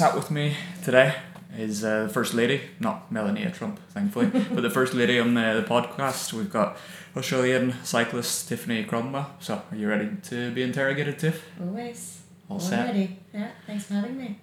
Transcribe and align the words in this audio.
sat 0.00 0.14
with 0.14 0.30
me 0.30 0.56
today 0.82 1.14
is 1.58 1.84
uh, 1.84 2.04
the 2.04 2.08
First 2.08 2.32
Lady, 2.32 2.62
not 2.80 3.12
Melania 3.12 3.50
Trump, 3.50 3.78
thankfully, 3.90 4.28
but 4.50 4.62
the 4.62 4.70
First 4.70 4.94
Lady 4.94 5.20
on 5.20 5.34
the, 5.34 5.60
the 5.60 5.68
podcast. 5.68 6.32
We've 6.32 6.50
got 6.50 6.78
Australian 7.14 7.74
cyclist 7.84 8.48
Tiffany 8.48 8.82
Cromwell. 8.84 9.30
So, 9.40 9.60
are 9.70 9.76
you 9.76 9.90
ready 9.90 10.08
to 10.30 10.52
be 10.52 10.62
interrogated, 10.62 11.18
Tiff? 11.18 11.44
Always. 11.60 12.22
All 12.48 12.58
set? 12.58 12.88
Already. 12.88 13.18
Yeah, 13.34 13.50
thanks 13.66 13.84
for 13.84 13.92
having 13.92 14.16
me. 14.16 14.38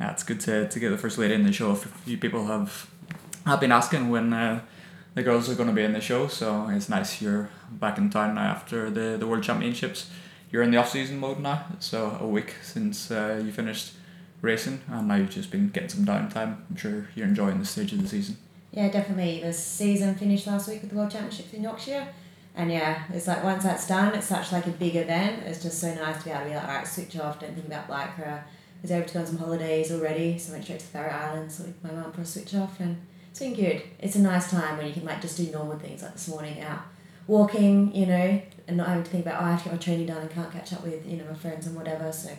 Yeah, 0.00 0.12
it's 0.12 0.22
good 0.22 0.40
to, 0.40 0.70
to 0.70 0.80
get 0.80 0.88
the 0.88 0.96
First 0.96 1.18
Lady 1.18 1.34
in 1.34 1.42
the 1.42 1.52
show. 1.52 1.72
A 1.72 1.76
few 1.76 2.16
people 2.16 2.46
have, 2.46 2.88
have 3.44 3.60
been 3.60 3.72
asking 3.72 4.08
when 4.08 4.32
uh, 4.32 4.62
the 5.12 5.22
girls 5.22 5.50
are 5.50 5.54
going 5.54 5.68
to 5.68 5.74
be 5.74 5.82
in 5.82 5.92
the 5.92 6.00
show, 6.00 6.28
so 6.28 6.70
it's 6.70 6.88
nice 6.88 7.20
you're 7.20 7.50
back 7.70 7.98
in 7.98 8.08
town 8.08 8.36
now 8.36 8.52
after 8.52 8.88
the, 8.88 9.18
the 9.18 9.26
World 9.26 9.42
Championships. 9.42 10.10
You're 10.50 10.62
in 10.62 10.70
the 10.70 10.78
off 10.78 10.88
season 10.88 11.18
mode 11.18 11.40
now, 11.40 11.66
so 11.78 12.16
a 12.22 12.26
week 12.26 12.54
since 12.62 13.10
uh, 13.10 13.42
you 13.44 13.52
finished 13.52 13.92
racing, 14.44 14.80
and 14.88 15.08
now 15.08 15.16
you've 15.16 15.30
just 15.30 15.50
been 15.50 15.68
getting 15.70 15.88
some 15.88 16.04
downtime. 16.04 16.58
I'm 16.70 16.76
sure 16.76 17.08
you're 17.14 17.26
enjoying 17.26 17.58
this 17.58 17.70
stage 17.70 17.92
of 17.92 18.02
the 18.02 18.08
season. 18.08 18.36
Yeah, 18.70 18.88
definitely. 18.90 19.40
The 19.40 19.52
season 19.52 20.14
finished 20.14 20.46
last 20.46 20.68
week 20.68 20.82
with 20.82 20.90
the 20.90 20.96
World 20.96 21.10
Championships 21.10 21.52
in 21.52 21.62
Yorkshire. 21.62 22.08
And 22.56 22.70
yeah, 22.70 23.02
it's 23.12 23.26
like 23.26 23.42
once 23.42 23.64
that's 23.64 23.86
done, 23.86 24.14
it's 24.14 24.26
such 24.26 24.52
like 24.52 24.66
a 24.66 24.70
big 24.70 24.96
event. 24.96 25.42
It's 25.44 25.62
just 25.62 25.80
so 25.80 25.92
nice 25.94 26.18
to 26.18 26.24
be 26.24 26.30
able 26.30 26.42
to 26.42 26.48
be 26.48 26.54
like, 26.54 26.64
all 26.64 26.74
right, 26.74 26.86
switch 26.86 27.18
off, 27.18 27.40
don't 27.40 27.54
think 27.54 27.66
about 27.66 27.88
Lycra. 27.88 28.42
I 28.42 28.42
was 28.82 28.90
able 28.90 29.06
to 29.06 29.14
go 29.14 29.20
on 29.20 29.26
some 29.26 29.38
holidays 29.38 29.90
already, 29.90 30.38
so 30.38 30.50
I 30.50 30.52
went 30.54 30.64
straight 30.64 30.80
to 30.80 30.86
Faroe 30.86 31.08
Islands 31.08 31.58
with 31.58 31.82
my 31.82 31.90
mum 31.90 32.12
for 32.12 32.20
a 32.20 32.26
switch 32.26 32.54
off, 32.54 32.78
and 32.80 32.98
it's 33.30 33.40
been 33.40 33.54
good. 33.54 33.82
It's 33.98 34.14
a 34.14 34.20
nice 34.20 34.50
time 34.50 34.76
when 34.76 34.86
you 34.86 34.92
can 34.92 35.04
like 35.04 35.20
just 35.20 35.36
do 35.36 35.50
normal 35.50 35.78
things 35.78 36.02
like 36.02 36.12
this 36.12 36.28
morning 36.28 36.60
out 36.60 36.82
walking, 37.26 37.94
you 37.94 38.06
know, 38.06 38.42
and 38.66 38.76
not 38.76 38.88
having 38.88 39.04
to 39.04 39.10
think 39.10 39.26
about 39.26 39.42
oh 39.42 39.46
I 39.46 39.50
have 39.52 39.62
to 39.62 39.70
get 39.70 39.72
my 39.72 39.78
training 39.78 40.06
done 40.06 40.18
and 40.18 40.30
can't 40.30 40.52
catch 40.52 40.72
up 40.72 40.82
with 40.82 41.06
you 41.06 41.16
know 41.16 41.24
my 41.24 41.34
friends 41.34 41.66
and 41.66 41.76
whatever. 41.76 42.12
So 42.12 42.30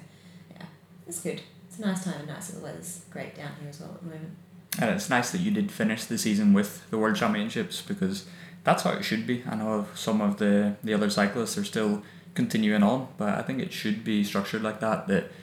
yeah, 0.51 0.65
it's 1.07 1.19
good. 1.19 1.41
It's 1.75 1.83
a 1.83 1.87
nice 1.87 2.05
time 2.05 2.19
and 2.19 2.27
nice. 2.29 2.47
The 2.47 2.63
weather's 2.63 3.01
great 3.09 3.35
down 3.35 3.51
here 3.59 3.67
as 3.67 3.81
well 3.81 3.91
at 3.95 3.99
the 3.99 4.05
moment. 4.05 4.31
And 4.79 4.91
it's 4.91 5.09
nice 5.09 5.31
that 5.31 5.41
you 5.41 5.51
did 5.51 5.69
finish 5.69 6.05
the 6.05 6.17
season 6.17 6.53
with 6.53 6.89
the 6.89 6.97
World 6.97 7.17
Championships 7.17 7.81
because 7.81 8.25
that's 8.63 8.83
how 8.83 8.91
it 8.91 9.03
should 9.03 9.27
be. 9.27 9.43
I 9.45 9.55
know 9.55 9.85
some 9.93 10.21
of 10.21 10.37
the, 10.37 10.77
the 10.85 10.93
other 10.93 11.09
cyclists 11.09 11.57
are 11.57 11.65
still 11.65 12.01
continuing 12.33 12.81
on, 12.81 13.09
but 13.17 13.37
I 13.37 13.41
think 13.41 13.59
it 13.59 13.73
should 13.73 14.05
be 14.05 14.23
structured 14.23 14.63
like 14.63 14.79
that 14.79 15.09
that 15.09 15.33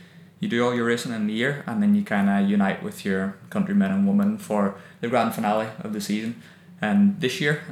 you 0.40 0.48
do 0.48 0.64
all 0.64 0.74
your 0.74 0.86
racing 0.86 1.12
in 1.12 1.26
the 1.26 1.34
year 1.34 1.64
and 1.66 1.82
then 1.82 1.94
you 1.94 2.02
kind 2.02 2.30
of 2.30 2.48
unite 2.48 2.82
with 2.82 3.04
your 3.04 3.36
countrymen 3.50 3.92
and 3.92 4.08
women 4.08 4.38
for 4.38 4.76
the 5.02 5.08
grand 5.08 5.34
finale 5.34 5.68
of 5.80 5.92
the 5.92 6.00
season. 6.00 6.40
And 6.80 7.20
this 7.20 7.42
year, 7.42 7.62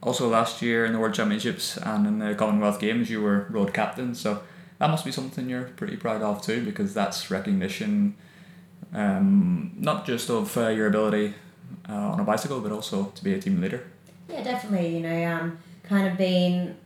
also 0.00 0.28
last 0.28 0.62
year 0.62 0.86
in 0.86 0.92
the 0.92 1.00
World 1.00 1.14
Championships 1.14 1.76
and 1.76 2.06
in 2.06 2.20
the 2.20 2.36
Commonwealth 2.36 2.78
Games, 2.78 3.10
you 3.10 3.20
were 3.20 3.48
road 3.50 3.74
captain. 3.74 4.14
So 4.14 4.42
that 4.78 4.90
must 4.90 5.04
be 5.04 5.12
something 5.12 5.48
you're 5.48 5.64
pretty 5.64 5.96
proud 5.96 6.22
of 6.22 6.42
too, 6.42 6.64
because 6.64 6.92
that's 6.94 7.30
recognition, 7.30 8.14
um, 8.92 9.72
not 9.76 10.06
just 10.06 10.30
of 10.30 10.56
uh, 10.56 10.68
your 10.68 10.86
ability 10.86 11.34
uh, 11.88 11.92
on 11.92 12.20
a 12.20 12.24
bicycle, 12.24 12.60
but 12.60 12.72
also 12.72 13.06
to 13.14 13.24
be 13.24 13.34
a 13.34 13.40
team 13.40 13.60
leader. 13.60 13.86
Yeah, 14.28 14.42
definitely. 14.42 14.96
You 14.96 15.00
know, 15.00 15.24
um, 15.32 15.58
kind 15.82 16.08
of 16.08 16.18
been 16.18 16.76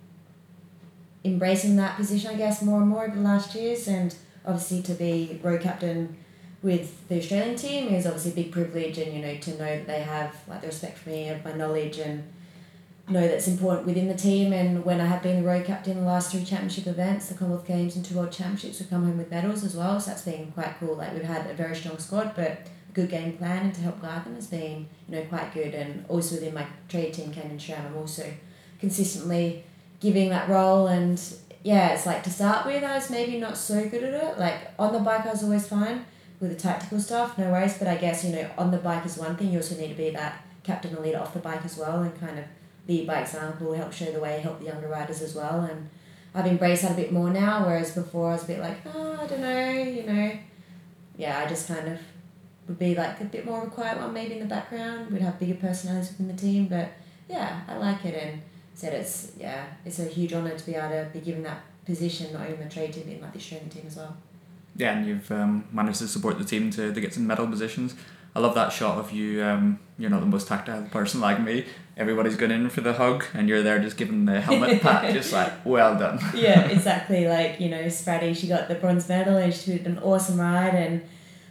embracing 1.25 1.77
that 1.77 1.97
position, 1.97 2.31
I 2.31 2.35
guess, 2.35 2.63
more 2.63 2.81
and 2.81 2.89
more 2.89 3.05
over 3.05 3.17
the 3.17 3.23
last 3.23 3.55
years, 3.55 3.89
and 3.89 4.15
obviously 4.45 4.83
to 4.83 4.95
be 4.95 5.41
road 5.43 5.61
captain 5.61 6.17
with 6.63 7.09
the 7.09 7.19
Australian 7.19 7.57
team 7.57 7.89
is 7.89 8.07
obviously 8.07 8.33
a 8.33 8.35
big 8.35 8.53
privilege, 8.53 8.99
and 8.99 9.13
you 9.15 9.23
know 9.23 9.37
to 9.39 9.51
know 9.53 9.65
that 9.65 9.87
they 9.87 10.03
have 10.03 10.37
like 10.47 10.61
the 10.61 10.69
respect 10.69 10.99
for 10.99 11.11
me, 11.11 11.29
and 11.29 11.45
my 11.45 11.53
knowledge, 11.53 11.99
and 11.99 12.25
know 13.09 13.27
that's 13.27 13.48
important 13.48 13.87
within 13.87 14.09
the 14.09 14.15
team. 14.15 14.53
And 14.53 14.84
when 14.84 15.01
I 15.01 15.06
have 15.06 15.23
been 15.23 15.43
the 15.43 15.48
road 15.48 15.65
captain 15.65 15.98
in 15.98 16.05
the 16.05 16.11
last 16.11 16.31
three 16.31 16.45
championship 16.45 16.87
events, 16.87 17.29
the 17.29 17.34
Commonwealth 17.34 17.67
Games 17.67 17.97
and 17.97 18.05
two 18.05 18.17
World 18.17 18.33
Championships, 18.33 18.81
we've 18.81 18.91
come 18.91 19.05
home 19.05 19.19
with 19.19 19.31
medals 19.31 19.65
as 19.65 19.75
well. 19.75 20.01
So 20.01 20.11
that's 20.11 20.23
been 20.23 20.53
quite 20.53 20.79
cool. 20.79 20.97
Like 20.97 21.12
we've 21.12 21.23
had 21.23 21.51
a 21.51 21.55
very 21.55 21.75
strong 21.75 21.98
squad, 21.98 22.34
but 22.37 22.67
a 22.89 22.93
good 22.93 23.11
game 23.11 23.37
plan 23.37 23.65
and 23.65 23.75
to 23.75 23.81
help 23.81 24.00
guide 24.00 24.25
them 24.25 24.34
has 24.34 24.47
been 24.47 24.88
you 25.09 25.16
know 25.16 25.22
quite 25.25 25.53
good. 25.55 25.75
And 25.75 26.05
also 26.09 26.37
within 26.37 26.55
my 26.55 26.66
trade 26.88 27.15
team, 27.15 27.33
Canyon 27.33 27.59
SRAM, 27.59 27.87
I'm 27.87 27.97
also 27.97 28.33
consistently 28.78 29.65
giving 30.00 30.31
that 30.31 30.49
role 30.49 30.87
and 30.87 31.22
yeah, 31.62 31.93
it's 31.93 32.06
like 32.06 32.22
to 32.22 32.31
start 32.31 32.65
with, 32.65 32.82
I 32.82 32.94
was 32.94 33.11
maybe 33.11 33.38
not 33.38 33.56
so 33.56 33.87
good 33.88 34.03
at 34.03 34.15
it. 34.15 34.38
Like 34.38 34.72
on 34.78 34.93
the 34.93 34.99
bike, 34.99 35.27
I 35.27 35.31
was 35.31 35.43
always 35.43 35.69
fine 35.69 36.06
with 36.41 36.50
the 36.50 36.56
tactical 36.56 36.99
stuff, 36.99 37.37
no 37.37 37.50
worries. 37.50 37.77
But 37.78 37.88
I 37.88 37.97
guess 37.97 38.25
you 38.25 38.32
know, 38.32 38.50
on 38.56 38.71
the 38.71 38.78
bike 38.78 39.05
is 39.05 39.19
one 39.19 39.37
thing. 39.37 39.53
You 39.53 39.59
also 39.59 39.77
need 39.77 39.88
to 39.88 39.94
be 39.94 40.11
that 40.11 40.43
captain 40.62 40.94
and 40.94 41.05
leader 41.05 41.19
off 41.19 41.34
the 41.34 41.41
bike 41.41 41.65
as 41.65 41.77
well, 41.77 42.03
and 42.03 42.19
kind 42.19 42.38
of 42.38 42.44
lead 42.89 43.07
by 43.07 43.21
example, 43.21 43.73
help 43.73 43.93
show 43.93 44.11
the 44.11 44.21
way, 44.21 44.41
help 44.41 44.59
the 44.59 44.67
younger 44.67 44.89
riders 44.89 45.23
as 45.23 45.35
well. 45.35 45.61
And 45.63 45.89
I've 46.35 46.47
embraced 46.47 46.83
that 46.83 46.93
a 46.93 46.95
bit 46.95 47.13
more 47.13 47.31
now, 47.31 47.67
whereas 47.67 47.93
before 47.93 48.31
I 48.31 48.33
was 48.35 48.45
a 48.45 48.47
bit 48.47 48.61
like, 48.61 48.79
oh, 48.95 49.19
I 49.21 49.27
don't 49.27 49.41
know, 49.41 49.71
you 49.71 50.05
know. 50.05 50.33
Yeah, 51.17 51.39
I 51.39 51.49
just 51.49 51.69
kind 51.69 51.89
of 51.89 51.99
would 52.69 52.79
be 52.79 52.95
like 52.95 53.21
a 53.21 53.25
bit 53.25 53.45
more 53.45 53.63
of 53.63 53.69
a 53.69 53.71
quiet 53.71 53.99
one 53.99 54.13
maybe 54.13 54.35
in 54.35 54.41
the 54.41 54.47
background. 54.47 55.11
We'd 55.11 55.23
have 55.23 55.39
bigger 55.39 55.55
personalities 55.55 56.11
within 56.11 56.29
the 56.29 56.41
team, 56.41 56.69
but 56.69 56.89
yeah, 57.29 57.61
I 57.69 57.77
like 57.77 58.05
it 58.05 58.15
and 58.15 58.43
said 58.75 58.95
it's 58.95 59.33
yeah, 59.39 59.67
it's 59.85 59.99
a 59.99 60.05
huge 60.05 60.33
honour 60.33 60.57
to 60.57 60.67
be 60.67 60.75
able 60.75 60.89
to 60.89 61.11
be 61.12 61.21
given 61.21 61.43
that 61.43 61.62
position, 61.85 62.33
not 62.33 62.49
in 62.49 62.59
the 62.59 62.69
trade 62.69 62.93
team, 62.93 63.05
but 63.07 63.23
like 63.23 63.33
the 63.33 63.39
Australian 63.39 63.69
team 63.69 63.85
as 63.87 63.97
well. 63.97 64.17
Yeah, 64.77 64.97
and 64.97 65.07
you've 65.07 65.31
um, 65.33 65.65
managed 65.73 65.99
to 65.99 66.09
support 66.09 66.39
the 66.39 66.45
team 66.45 66.71
to, 66.71 66.93
to 66.93 67.01
get 67.01 67.12
some 67.12 67.27
medal 67.27 67.47
positions. 67.47 67.95
I 68.35 68.41
love 68.41 68.55
that 68.55 68.73
shot 68.73 68.99
of 68.99 69.13
you. 69.13 69.43
Um, 69.43 69.81
you're 69.99 70.11
not 70.11 70.21
the 70.21 70.27
most 70.27 70.49
tactile 70.49 70.83
person 70.85 71.21
like 71.21 71.41
me. 71.41 71.67
Everybody's 71.97 72.37
going 72.37 72.53
in 72.53 72.71
for 72.71 72.81
the 72.81 72.95
hug, 72.95 73.25
and 73.35 73.49
you're 73.49 73.63
there 73.63 73.79
just 73.79 73.97
giving 73.97 74.25
the 74.25 74.41
helmet 74.41 74.81
pat, 74.83 75.13
just 75.13 75.33
like 75.33 75.53
well 75.65 75.99
done. 75.99 76.21
yeah, 76.35 76.61
exactly. 76.69 77.27
Like 77.27 77.61
you 77.61 77.69
know, 77.69 77.83
Spratty, 77.85 78.35
she 78.35 78.47
got 78.47 78.69
the 78.69 78.77
bronze 78.77 79.09
medal, 79.09 79.37
and 79.37 79.53
she 79.53 79.73
did 79.73 79.87
an 79.87 79.99
awesome 79.99 80.41
ride. 80.41 80.75
And 80.75 81.03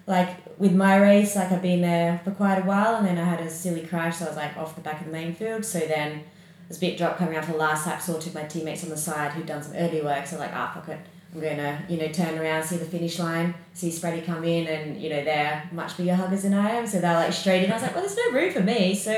like 0.08 0.30
with 0.58 0.74
my 0.74 0.98
race, 0.98 1.36
like 1.36 1.52
I've 1.52 1.62
been 1.62 1.82
there 1.82 2.22
for 2.24 2.32
quite 2.32 2.60
a 2.60 2.64
while, 2.64 2.96
and 2.96 3.06
then 3.06 3.18
I 3.18 3.26
had 3.26 3.42
a 3.42 3.50
silly 3.50 3.86
crash, 3.86 4.18
so 4.18 4.26
I 4.26 4.28
was 4.30 4.38
like 4.38 4.58
off 4.58 4.76
the 4.76 4.82
back 4.82 5.02
of 5.02 5.08
the 5.08 5.14
main 5.14 5.34
field. 5.36 5.66
So 5.66 5.80
then 5.80 6.24
was 6.70 6.78
a 6.78 6.82
bit 6.82 6.98
drop 6.98 7.18
coming 7.18 7.36
out 7.36 7.46
for 7.46 7.52
the 7.52 7.58
last 7.58 7.86
lap, 7.86 8.02
saw 8.02 8.18
two 8.20 8.30
of 8.30 8.36
my 8.36 8.44
teammates 8.44 8.84
on 8.84 8.90
the 8.90 8.98
side 8.98 9.32
who'd 9.34 9.48
done 9.48 9.62
some 9.62 9.76
early 9.76 10.02
work, 10.02 10.26
so 10.26 10.38
like, 10.38 10.54
ah, 10.54 10.72
fuck 10.74 10.88
it. 10.88 11.00
I'm 11.34 11.42
gonna, 11.42 11.86
you 11.88 11.98
know, 11.98 12.08
turn 12.08 12.40
around, 12.40 12.64
see 12.64 12.78
the 12.78 12.86
finish 12.86 13.20
line, 13.20 13.54
see 13.74 13.90
Spratty 13.90 14.26
come 14.26 14.44
in, 14.44 14.66
and 14.68 15.00
you 15.00 15.10
know 15.10 15.24
they're 15.24 15.70
much 15.72 15.96
bigger 15.96 16.16
huggers 16.16 16.42
than 16.42 16.56
I 16.56 16.72
am, 16.72 16.88
so 16.88 17.00
they're 17.00 17.14
like 17.14 17.34
straight 17.34 17.64
in. 17.64 17.72
I 17.72 17.76
was 17.76 17.84
like, 17.84 17.94
well, 17.94 18.04
there's 18.04 18.18
no 18.18 18.32
room 18.32 18.52
for 18.52 18.62
me, 18.62 18.96
so 18.96 19.12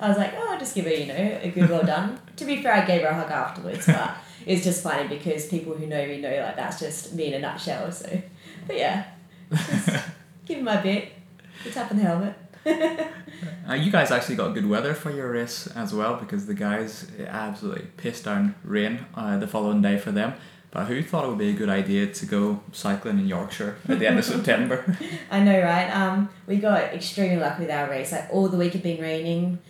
I 0.00 0.08
was 0.08 0.16
like, 0.16 0.32
oh, 0.34 0.48
I'll 0.50 0.58
just 0.58 0.74
give 0.74 0.86
her, 0.86 0.90
you 0.92 1.06
know, 1.06 1.38
a 1.42 1.50
good 1.50 1.68
well 1.68 1.84
done. 1.84 2.20
to 2.36 2.44
be 2.44 2.62
fair, 2.62 2.72
I 2.72 2.86
gave 2.86 3.02
her 3.02 3.08
a 3.08 3.14
hug 3.14 3.30
afterwards, 3.30 3.86
but 3.86 4.16
it's 4.46 4.64
just 4.64 4.82
funny 4.82 5.08
because 5.08 5.46
people 5.46 5.74
who 5.74 5.86
know 5.86 6.06
me 6.06 6.20
know 6.20 6.30
like 6.30 6.56
that's 6.56 6.80
just 6.80 7.14
me 7.14 7.26
in 7.26 7.34
a 7.34 7.38
nutshell. 7.38 7.92
So, 7.92 8.22
but 8.66 8.76
yeah, 8.76 9.04
give 10.46 10.58
him 10.58 10.64
my 10.64 10.80
bit, 10.80 11.12
the 11.64 11.70
tap 11.70 11.90
on 11.90 11.98
the 11.98 12.02
helmet. 12.02 12.34
uh, 13.68 13.74
you 13.74 13.90
guys 13.90 14.10
actually 14.10 14.36
got 14.36 14.54
good 14.54 14.68
weather 14.68 14.94
for 14.94 15.10
your 15.10 15.30
race 15.30 15.66
as 15.68 15.92
well 15.92 16.16
because 16.16 16.46
the 16.46 16.54
guys 16.54 17.10
absolutely 17.26 17.86
pissed 17.96 18.24
down 18.24 18.54
rain 18.64 19.06
uh, 19.14 19.36
the 19.36 19.46
following 19.46 19.82
day 19.82 19.98
for 19.98 20.12
them. 20.12 20.32
But 20.70 20.84
who 20.86 21.02
thought 21.02 21.24
it 21.24 21.28
would 21.28 21.38
be 21.38 21.50
a 21.50 21.54
good 21.54 21.70
idea 21.70 22.06
to 22.08 22.26
go 22.26 22.60
cycling 22.72 23.18
in 23.18 23.26
Yorkshire 23.26 23.76
at 23.88 23.98
the 23.98 24.06
end 24.06 24.18
of 24.18 24.24
September? 24.34 24.96
I 25.30 25.40
know, 25.40 25.62
right? 25.62 25.88
Um, 25.90 26.28
we 26.46 26.56
got 26.56 26.92
extremely 26.94 27.36
lucky 27.36 27.62
with 27.62 27.70
our 27.70 27.88
race. 27.88 28.12
Like 28.12 28.28
all 28.30 28.48
the 28.48 28.58
week 28.58 28.74
had 28.74 28.82
been 28.82 29.00
raining, 29.00 29.60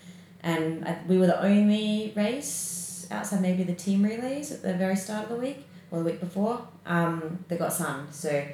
and 0.43 0.87
we 1.07 1.19
were 1.19 1.27
the 1.27 1.41
only 1.43 2.13
race 2.17 3.07
outside 3.11 3.41
maybe 3.41 3.63
the 3.63 3.75
team 3.75 4.03
relays 4.03 4.51
at 4.53 4.63
the 4.63 4.75
very 4.75 4.97
start 4.97 5.25
of 5.25 5.31
the 5.31 5.37
week 5.37 5.65
or 5.91 6.01
the 6.01 6.05
week 6.05 6.21
before. 6.21 6.67
Um, 6.85 7.45
that 7.49 7.59
got 7.59 7.73
sun, 7.73 8.09
so 8.11 8.45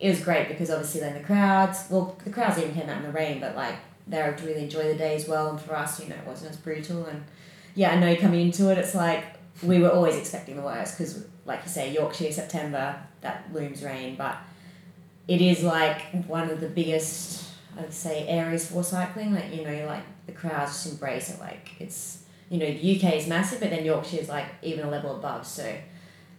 it 0.00 0.08
was 0.08 0.20
great 0.20 0.48
because 0.48 0.70
obviously 0.70 1.00
then 1.00 1.14
the 1.14 1.20
crowds. 1.20 1.86
Well, 1.90 2.16
the 2.24 2.30
crowds 2.30 2.58
even 2.58 2.74
came 2.74 2.88
out 2.88 2.98
in 2.98 3.04
the 3.04 3.12
rain, 3.12 3.40
but 3.40 3.54
like 3.54 3.76
they 4.06 4.20
were 4.20 4.32
to 4.32 4.46
really 4.46 4.64
enjoy 4.64 4.84
the 4.88 4.94
day 4.96 5.14
as 5.14 5.28
well. 5.28 5.50
And 5.50 5.60
for 5.60 5.74
us, 5.76 6.00
you 6.00 6.08
know, 6.08 6.16
it 6.16 6.26
wasn't 6.26 6.50
as 6.50 6.56
brutal. 6.56 7.06
And 7.06 7.24
yeah, 7.74 7.92
I 7.92 7.98
know 7.98 8.14
coming 8.16 8.40
into 8.40 8.70
it, 8.70 8.78
it's 8.78 8.94
like 8.94 9.24
we 9.62 9.78
were 9.78 9.90
always 9.90 10.16
expecting 10.16 10.56
the 10.56 10.62
worst 10.62 10.98
because, 10.98 11.24
like 11.46 11.62
you 11.64 11.68
say, 11.68 11.92
Yorkshire 11.92 12.32
September 12.32 12.96
that 13.20 13.52
looms 13.52 13.82
rain, 13.82 14.16
but 14.16 14.36
it 15.28 15.40
is 15.40 15.62
like 15.62 16.24
one 16.26 16.50
of 16.50 16.60
the 16.60 16.68
biggest, 16.68 17.50
I'd 17.78 17.92
say, 17.92 18.26
areas 18.28 18.70
for 18.70 18.84
cycling. 18.84 19.34
Like 19.34 19.54
you 19.54 19.64
know, 19.64 19.86
like 19.86 20.04
the 20.26 20.32
crowds 20.32 20.72
just 20.72 20.92
embrace 20.92 21.30
it. 21.30 21.40
Like 21.40 21.70
it's 21.78 22.24
you 22.50 22.58
know, 22.58 22.66
the 22.66 22.96
UK 22.96 23.14
is 23.14 23.26
massive, 23.26 23.60
but 23.60 23.70
then 23.70 23.84
Yorkshire 23.84 24.20
is 24.20 24.28
like 24.28 24.46
even 24.62 24.84
a 24.84 24.90
level 24.90 25.16
above. 25.16 25.46
So 25.46 25.76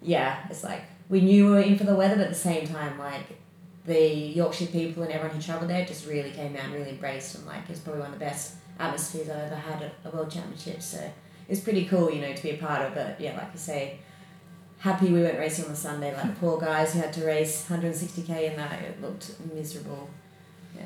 yeah, 0.02 0.46
it's 0.50 0.63
like 0.63 0.84
we 1.10 1.22
knew 1.22 1.46
we 1.46 1.51
were 1.51 1.60
in 1.60 1.78
for 1.78 1.84
the 1.84 1.96
weather, 1.96 2.16
but 2.16 2.25
at 2.25 2.30
the 2.30 2.36
same 2.36 2.68
time, 2.68 2.98
like 2.98 3.25
the 3.86 4.10
Yorkshire 4.10 4.68
people 4.68 5.04
and 5.04 5.12
everyone 5.12 5.36
who 5.36 5.42
travelled 5.42 5.69
there 5.69 5.86
just 5.86 6.08
really 6.08 6.31
came 6.31 6.56
out 6.56 6.66
and 6.66 6.74
really 6.74 6.90
embraced 6.90 7.36
and 7.36 7.46
like 7.46 7.63
it 7.63 7.69
was 7.69 7.80
probably 7.80 8.01
one 8.01 8.12
of 8.12 8.19
the 8.19 8.25
best 8.25 8.56
atmospheres 8.80 9.30
I've 9.30 9.51
ever 9.51 9.56
had 9.56 9.84
at 9.84 9.94
a 10.06 10.10
World 10.10 10.31
Championship. 10.31 10.81
So 10.81 10.98
it 10.98 11.50
was 11.50 11.60
pretty 11.60 11.86
cool, 11.86 12.12
you 12.12 12.22
know, 12.22 12.34
to 12.34 12.44
be 12.44 12.51
a 12.51 12.58
part 12.58 12.81
of. 12.81 12.96
But 12.96 13.19
yeah, 13.19 13.38
like 13.38 13.54
I 13.54 13.58
say, 13.58 14.00
happy 14.86 15.12
we 15.12 15.24
went 15.24 15.40
racing 15.40 15.66
on 15.66 15.72
the 15.72 15.76
Sunday. 15.76 16.16
Like 16.16 16.40
poor 16.40 16.60
guys 16.60 16.94
who 16.94 17.00
had 17.00 17.12
to 17.14 17.26
race 17.26 17.66
160k 17.68 18.52
in 18.52 18.56
that, 18.56 18.82
it 18.84 19.02
looked 19.02 19.32
miserable. 19.54 20.08
Yeah. 20.76 20.84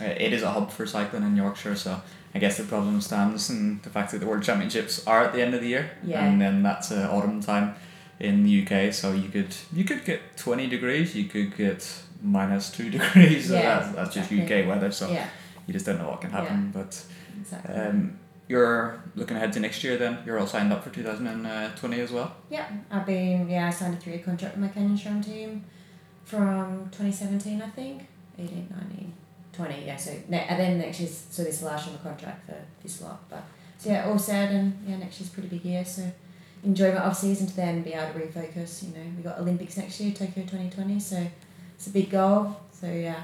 Uh, 0.00 0.04
it 0.26 0.32
is 0.32 0.42
a 0.42 0.50
hub 0.50 0.70
for 0.70 0.86
cycling 0.86 1.22
in 1.22 1.36
Yorkshire, 1.36 1.76
so 1.76 2.00
I 2.34 2.38
guess 2.38 2.56
the 2.56 2.64
problem 2.64 3.00
stands 3.02 3.50
in 3.50 3.80
the 3.82 3.90
fact 3.90 4.10
that 4.12 4.20
the 4.20 4.26
World 4.26 4.42
Championships 4.42 5.06
are 5.06 5.22
at 5.26 5.34
the 5.34 5.42
end 5.42 5.54
of 5.54 5.60
the 5.60 5.68
year, 5.68 5.90
yeah. 6.02 6.24
and 6.24 6.40
then 6.40 6.62
that's 6.62 6.90
uh, 6.90 7.10
autumn 7.12 7.42
time 7.42 7.74
in 8.18 8.42
the 8.44 8.52
UK. 8.62 8.94
So 8.94 9.12
you 9.12 9.28
could 9.28 9.54
you 9.72 9.84
could 9.84 10.02
get 10.06 10.20
twenty 10.38 10.66
degrees, 10.66 11.14
you 11.14 11.26
could 11.26 11.54
get 11.54 11.80
minus 12.22 12.70
two 12.70 12.88
degrees. 12.96 13.50
Yeah, 13.50 13.60
that's, 13.60 13.94
that's 13.94 14.14
just 14.14 14.32
exactly. 14.32 14.62
UK 14.62 14.68
weather. 14.68 14.90
So 14.90 15.10
yeah, 15.10 15.28
you 15.66 15.74
just 15.74 15.84
don't 15.84 15.98
know 15.98 16.08
what 16.08 16.22
can 16.22 16.30
happen. 16.30 16.70
But 16.72 17.04
exactly. 17.38 17.74
um, 17.74 18.18
you're 18.48 19.02
looking 19.14 19.36
ahead 19.36 19.52
to 19.54 19.60
next 19.60 19.82
year. 19.84 19.96
Then 19.96 20.18
you're 20.26 20.38
all 20.38 20.46
signed 20.46 20.72
up 20.72 20.84
for 20.84 20.90
two 20.90 21.02
thousand 21.02 21.26
and 21.26 21.76
twenty 21.76 22.00
as 22.00 22.10
well. 22.10 22.34
Yeah, 22.50 22.68
I've 22.90 23.06
been 23.06 23.48
yeah. 23.48 23.68
I 23.68 23.70
signed 23.70 23.94
a 23.94 23.96
three 23.96 24.14
year 24.14 24.22
contract 24.22 24.56
with 24.56 24.62
my 24.64 24.68
Canyon 24.68 24.96
SRAM 24.98 25.24
team 25.24 25.64
from 26.24 26.88
twenty 26.90 27.12
seventeen, 27.12 27.62
I 27.62 27.68
think. 27.68 28.06
18, 28.38 28.68
19, 28.70 29.12
20, 29.52 29.84
Yeah, 29.84 29.96
so 29.96 30.10
and 30.30 30.58
then 30.58 30.78
next 30.78 31.00
year's 31.00 31.26
so 31.30 31.44
this 31.44 31.62
last 31.62 31.86
year 31.86 31.96
of 31.96 32.02
contract 32.02 32.46
for 32.46 32.56
this 32.82 33.00
lot. 33.02 33.28
But 33.28 33.44
so 33.78 33.90
yeah, 33.90 34.08
all 34.08 34.18
said 34.18 34.50
and 34.52 34.82
yeah, 34.86 34.96
next 34.96 35.20
year's 35.20 35.30
pretty 35.30 35.48
big 35.48 35.64
year. 35.64 35.84
So 35.84 36.10
enjoy 36.64 36.92
my 36.92 36.98
off 36.98 37.18
season 37.18 37.46
to 37.48 37.56
then 37.56 37.82
be 37.82 37.92
able 37.92 38.12
to 38.14 38.20
refocus. 38.20 38.82
You 38.84 38.94
know, 38.94 39.04
we 39.16 39.22
got 39.22 39.38
Olympics 39.38 39.76
next 39.76 40.00
year, 40.00 40.12
Tokyo 40.14 40.44
twenty 40.46 40.70
twenty. 40.70 40.98
So 40.98 41.26
it's 41.74 41.86
a 41.86 41.90
big 41.90 42.10
goal. 42.10 42.56
So 42.72 42.86
yeah, 42.86 43.22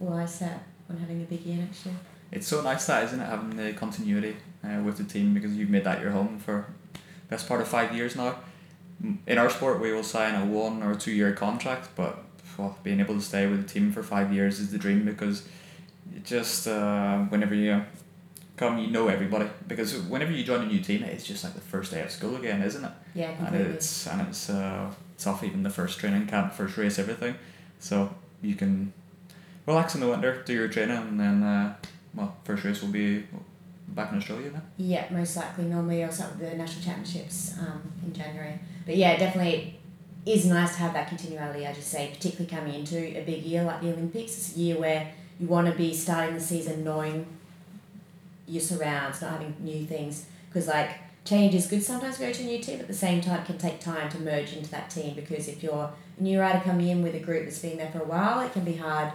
all 0.00 0.14
eyes 0.14 0.34
set 0.34 0.62
on 0.88 0.96
having 0.98 1.22
a 1.22 1.24
big 1.24 1.40
year 1.40 1.58
next 1.58 1.84
year. 1.86 1.94
It's 2.36 2.46
so 2.46 2.60
nice 2.60 2.86
that 2.86 3.02
isn't 3.04 3.18
it 3.18 3.24
having 3.24 3.56
the 3.56 3.72
continuity 3.72 4.36
uh, 4.62 4.82
with 4.82 4.98
the 4.98 5.04
team 5.04 5.32
because 5.32 5.56
you've 5.56 5.70
made 5.70 5.84
that 5.84 6.02
your 6.02 6.10
home 6.10 6.38
for 6.38 6.66
the 6.92 7.00
best 7.30 7.48
part 7.48 7.62
of 7.62 7.68
five 7.68 7.96
years 7.96 8.14
now. 8.14 8.36
In 9.26 9.38
our 9.38 9.48
sport, 9.48 9.80
we 9.80 9.90
will 9.90 10.02
sign 10.02 10.34
a 10.34 10.44
one 10.44 10.82
or 10.82 10.94
two 10.94 11.12
year 11.12 11.32
contract, 11.32 11.88
but 11.96 12.18
well, 12.58 12.76
being 12.82 13.00
able 13.00 13.14
to 13.14 13.22
stay 13.22 13.46
with 13.46 13.62
the 13.62 13.68
team 13.68 13.90
for 13.90 14.02
five 14.02 14.34
years 14.34 14.60
is 14.60 14.70
the 14.70 14.76
dream 14.76 15.06
because 15.06 15.48
it 16.14 16.24
just 16.24 16.68
uh, 16.68 17.20
whenever 17.20 17.54
you 17.54 17.82
come, 18.56 18.78
you 18.78 18.88
know 18.88 19.08
everybody 19.08 19.48
because 19.66 19.96
whenever 20.02 20.32
you 20.32 20.44
join 20.44 20.62
a 20.62 20.66
new 20.66 20.80
team, 20.80 21.04
it's 21.04 21.24
just 21.24 21.42
like 21.42 21.54
the 21.54 21.60
first 21.62 21.90
day 21.90 22.02
of 22.02 22.10
school 22.10 22.36
again, 22.36 22.60
isn't 22.62 22.84
it? 22.84 22.92
Yeah, 23.14 23.30
and 23.30 23.38
completely. 23.38 23.72
it's 23.72 24.06
and 24.06 24.20
it's 24.28 24.50
uh, 24.50 24.90
it's 25.14 25.26
off 25.26 25.42
even 25.42 25.62
the 25.62 25.70
first 25.70 25.98
training 25.98 26.26
camp, 26.26 26.52
first 26.52 26.76
race, 26.76 26.98
everything. 26.98 27.34
So 27.78 28.14
you 28.42 28.54
can 28.54 28.92
relax 29.66 29.94
in 29.94 30.02
the 30.02 30.08
winter, 30.08 30.42
do 30.44 30.52
your 30.52 30.68
training, 30.68 30.96
and 30.96 31.20
then 31.20 31.42
uh, 31.42 31.76
well, 32.16 32.34
first 32.44 32.64
race 32.64 32.82
will 32.82 32.88
be 32.88 33.24
back 33.88 34.10
in 34.10 34.18
Australia 34.18 34.50
then. 34.50 34.62
Yeah, 34.78 35.06
most 35.10 35.36
likely. 35.36 35.64
Normally, 35.64 36.02
I'll 36.02 36.10
start 36.10 36.36
with 36.38 36.50
the 36.50 36.56
national 36.56 36.82
championships 36.82 37.54
um, 37.58 37.92
in 38.04 38.12
January. 38.12 38.58
But 38.84 38.96
yeah, 38.96 39.16
definitely 39.16 39.78
is 40.24 40.44
nice 40.46 40.72
to 40.72 40.78
have 40.78 40.92
that 40.94 41.08
continuality, 41.08 41.66
I 41.66 41.72
just 41.72 41.88
say, 41.88 42.10
particularly 42.12 42.50
coming 42.50 42.74
into 42.74 42.96
a 42.96 43.22
big 43.24 43.44
year 43.44 43.62
like 43.62 43.80
the 43.80 43.92
Olympics. 43.92 44.32
It's 44.36 44.56
a 44.56 44.58
year 44.58 44.78
where 44.78 45.12
you 45.38 45.46
want 45.46 45.68
to 45.68 45.74
be 45.74 45.94
starting 45.94 46.34
the 46.34 46.40
season 46.40 46.82
knowing 46.82 47.26
your 48.48 48.62
surrounds, 48.62 49.22
not 49.22 49.32
having 49.32 49.54
new 49.60 49.84
things. 49.86 50.26
Because, 50.48 50.66
like, 50.66 50.90
change 51.24 51.54
is 51.54 51.66
good 51.66 51.82
sometimes 51.82 52.18
go 52.18 52.32
to 52.32 52.42
a 52.42 52.46
new 52.46 52.58
team, 52.58 52.76
but 52.76 52.82
at 52.82 52.88
the 52.88 52.94
same 52.94 53.20
time, 53.20 53.40
it 53.40 53.46
can 53.46 53.58
take 53.58 53.78
time 53.78 54.08
to 54.10 54.18
merge 54.20 54.52
into 54.52 54.70
that 54.70 54.90
team. 54.90 55.14
Because 55.14 55.46
if 55.48 55.62
you're 55.62 55.92
a 56.18 56.22
new 56.22 56.40
rider 56.40 56.60
coming 56.60 56.88
in 56.88 57.02
with 57.02 57.14
a 57.14 57.20
group 57.20 57.44
that's 57.44 57.58
been 57.58 57.76
there 57.76 57.90
for 57.90 58.00
a 58.00 58.04
while, 58.04 58.40
it 58.40 58.52
can 58.52 58.64
be 58.64 58.76
hard 58.76 59.12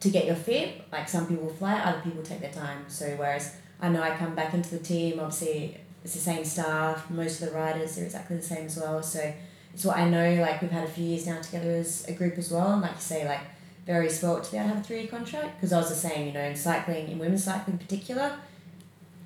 to 0.00 0.10
get 0.10 0.26
your 0.26 0.36
fit. 0.36 0.82
Like, 0.90 1.08
some 1.08 1.26
people 1.26 1.48
fly, 1.48 1.78
other 1.78 2.00
people 2.00 2.22
take 2.22 2.40
their 2.40 2.52
time. 2.52 2.84
So, 2.88 3.06
whereas 3.16 3.56
I 3.80 3.88
know 3.88 4.02
I 4.02 4.16
come 4.16 4.34
back 4.34 4.52
into 4.54 4.70
the 4.70 4.82
team, 4.82 5.20
obviously 5.20 5.78
it's 6.04 6.14
the 6.14 6.20
same 6.20 6.44
staff, 6.44 7.10
most 7.10 7.42
of 7.42 7.50
the 7.50 7.56
riders 7.56 7.98
are 7.98 8.04
exactly 8.04 8.36
the 8.36 8.42
same 8.42 8.66
as 8.66 8.76
well. 8.76 9.02
So 9.02 9.32
it's 9.72 9.84
what 9.84 9.96
I 9.96 10.08
know, 10.08 10.34
like 10.42 10.60
we've 10.62 10.70
had 10.70 10.84
a 10.84 10.90
few 10.90 11.04
years 11.04 11.26
now 11.26 11.40
together 11.40 11.70
as 11.70 12.06
a 12.08 12.12
group 12.12 12.38
as 12.38 12.50
well. 12.50 12.72
And 12.72 12.82
like 12.82 12.94
you 12.94 13.00
say, 13.00 13.28
like 13.28 13.40
very 13.86 14.08
spoilt 14.08 14.44
to 14.44 14.52
be 14.52 14.56
able 14.58 14.68
to 14.68 14.74
have 14.74 14.84
a 14.84 14.86
three 14.86 15.00
year 15.00 15.08
contract. 15.08 15.56
Because 15.56 15.72
I 15.72 15.78
was 15.78 15.88
just 15.88 16.02
saying, 16.02 16.28
you 16.28 16.32
know, 16.32 16.40
in 16.40 16.56
cycling, 16.56 17.08
in 17.08 17.18
women's 17.18 17.44
cycling 17.44 17.74
in 17.74 17.78
particular, 17.78 18.32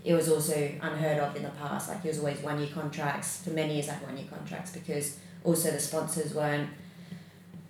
it 0.05 0.15
was 0.15 0.29
also 0.29 0.71
unheard 0.83 1.19
of 1.19 1.35
in 1.37 1.43
the 1.43 1.51
past. 1.51 1.89
Like 1.89 2.05
it 2.05 2.09
was 2.09 2.19
always 2.19 2.39
one 2.39 2.59
year 2.59 2.71
contracts, 2.73 3.43
for 3.43 3.51
many 3.51 3.75
years 3.75 3.89
like 3.89 4.05
one 4.07 4.17
year 4.17 4.27
contracts 4.29 4.73
because 4.73 5.19
also 5.45 5.71
the 5.71 5.81
sponsors 5.81 6.35
weren't 6.35 6.71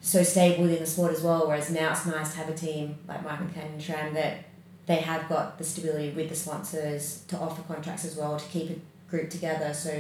so 0.05 0.23
stable 0.23 0.65
within 0.65 0.81
the 0.81 0.87
sport 0.87 1.13
as 1.15 1.23
well. 1.23 1.47
Whereas 1.47 1.71
now 1.71 1.93
it's 1.93 2.05
nice 2.05 2.33
to 2.33 2.37
have 2.37 2.51
a 2.51 2.55
team 2.55 2.97
like 3.09 3.25
Mike 3.25 3.41
and 3.41 3.55
Canyon 3.55 3.81
SRAM 3.81 4.13
that 4.13 4.45
they 4.85 4.97
have 4.97 5.27
got 5.31 5.57
the 5.57 5.65
stability 5.65 6.11
with 6.11 6.29
the 6.29 6.35
sponsors 6.35 7.25
to 7.29 7.39
offer 7.39 7.63
contracts 7.63 8.05
as 8.05 8.15
well 8.15 8.39
to 8.39 8.47
keep 8.49 8.71
a 8.71 9.11
group 9.11 9.31
together 9.31 9.73
so 9.73 9.91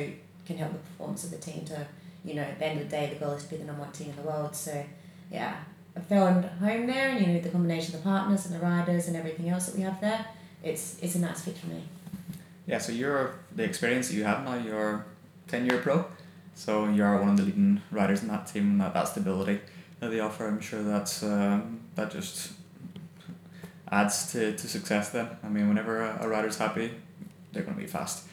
can 0.46 0.58
help 0.58 0.72
the 0.72 0.78
performance 0.78 1.24
of 1.24 1.30
the 1.30 1.38
team 1.38 1.64
to 1.64 1.86
you 2.22 2.34
know 2.34 2.42
at 2.42 2.58
the 2.58 2.66
end 2.66 2.78
of 2.78 2.90
the 2.90 2.94
day 2.94 3.08
the 3.10 3.24
goal 3.24 3.32
is 3.32 3.44
to 3.44 3.50
be 3.50 3.56
the 3.56 3.64
number 3.64 3.80
one 3.80 3.92
team 3.92 4.10
in 4.10 4.16
the 4.16 4.22
world 4.22 4.54
so 4.54 4.84
yeah 5.32 5.56
I 5.96 6.00
found 6.00 6.44
home 6.44 6.86
there 6.86 7.08
and 7.08 7.26
you 7.26 7.32
know 7.32 7.40
the 7.40 7.48
combination 7.48 7.94
of 7.94 8.02
the 8.02 8.10
partners 8.10 8.44
and 8.44 8.54
the 8.54 8.58
riders 8.58 9.08
and 9.08 9.16
everything 9.16 9.48
else 9.48 9.64
that 9.66 9.74
we 9.74 9.80
have 9.84 9.98
there 10.02 10.26
it's 10.62 10.98
it's 11.00 11.14
a 11.14 11.18
nice 11.18 11.40
fit 11.40 11.56
for 11.56 11.68
me 11.68 11.82
Yeah, 12.66 12.76
so 12.78 12.92
you're 12.92 13.36
the 13.56 13.64
experience 13.64 14.08
that 14.08 14.16
you 14.16 14.24
have 14.24 14.44
now. 14.44 14.56
You're 14.58 15.06
ten 15.48 15.64
year 15.66 15.78
pro, 15.78 16.04
so 16.54 16.88
you 16.88 17.02
are 17.04 17.18
one 17.20 17.30
of 17.30 17.36
the 17.38 17.44
leading 17.44 17.80
riders 17.90 18.20
in 18.22 18.28
that 18.28 18.46
team, 18.46 18.64
and 18.72 18.80
that, 18.80 18.92
that 18.94 19.08
stability 19.08 19.60
they 20.08 20.20
offer. 20.20 20.46
I'm 20.46 20.60
sure 20.60 20.82
that's 20.82 21.22
um, 21.22 21.80
that 21.94 22.10
just 22.10 22.52
adds 23.90 24.32
to, 24.32 24.56
to 24.56 24.68
success. 24.68 25.10
Then 25.10 25.28
I 25.42 25.48
mean, 25.48 25.68
whenever 25.68 26.02
a, 26.02 26.18
a 26.22 26.28
rider's 26.28 26.58
happy, 26.58 26.90
they're 27.52 27.62
going 27.62 27.76
to 27.76 27.80
be 27.80 27.86
fast. 27.86 28.26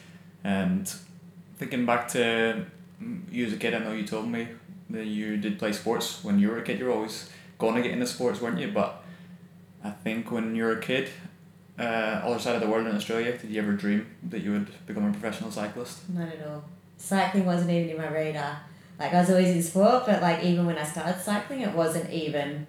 And 0.44 0.92
thinking 1.56 1.86
back 1.86 2.08
to 2.08 2.66
mm, 3.02 3.20
you 3.30 3.46
as 3.46 3.52
a 3.52 3.56
kid, 3.56 3.74
I 3.74 3.78
know 3.78 3.92
you 3.92 4.06
told 4.06 4.28
me 4.28 4.48
that 4.90 5.06
you 5.06 5.36
did 5.36 5.58
play 5.58 5.72
sports 5.72 6.22
when 6.24 6.38
you 6.38 6.48
were 6.48 6.58
a 6.58 6.62
kid. 6.62 6.78
You're 6.78 6.92
always 6.92 7.30
going 7.58 7.74
to 7.76 7.82
get 7.82 7.92
into 7.92 8.06
sports, 8.06 8.40
weren't 8.40 8.58
you? 8.58 8.68
But 8.68 9.02
I 9.84 9.90
think 9.90 10.30
when 10.30 10.54
you 10.56 10.64
were 10.64 10.78
a 10.78 10.80
kid, 10.80 11.10
uh, 11.78 11.82
other 11.82 12.38
side 12.38 12.54
of 12.54 12.60
the 12.60 12.68
world 12.68 12.86
in 12.86 12.94
Australia, 12.94 13.36
did 13.36 13.50
you 13.50 13.60
ever 13.62 13.72
dream 13.72 14.06
that 14.30 14.40
you 14.40 14.52
would 14.52 14.86
become 14.86 15.06
a 15.06 15.12
professional 15.12 15.50
cyclist? 15.50 16.08
not 16.10 16.28
at 16.28 16.46
all 16.46 16.64
cycling 17.02 17.44
wasn't 17.44 17.70
even 17.70 17.90
in 17.90 17.96
my 17.96 18.08
radar 18.08 18.60
like 18.98 19.12
I 19.12 19.20
was 19.20 19.30
always 19.30 19.48
in 19.48 19.62
sport 19.62 20.04
but 20.06 20.22
like 20.22 20.42
even 20.44 20.66
when 20.66 20.78
I 20.78 20.84
started 20.84 21.20
cycling 21.20 21.60
it 21.60 21.74
wasn't 21.74 22.10
even 22.10 22.66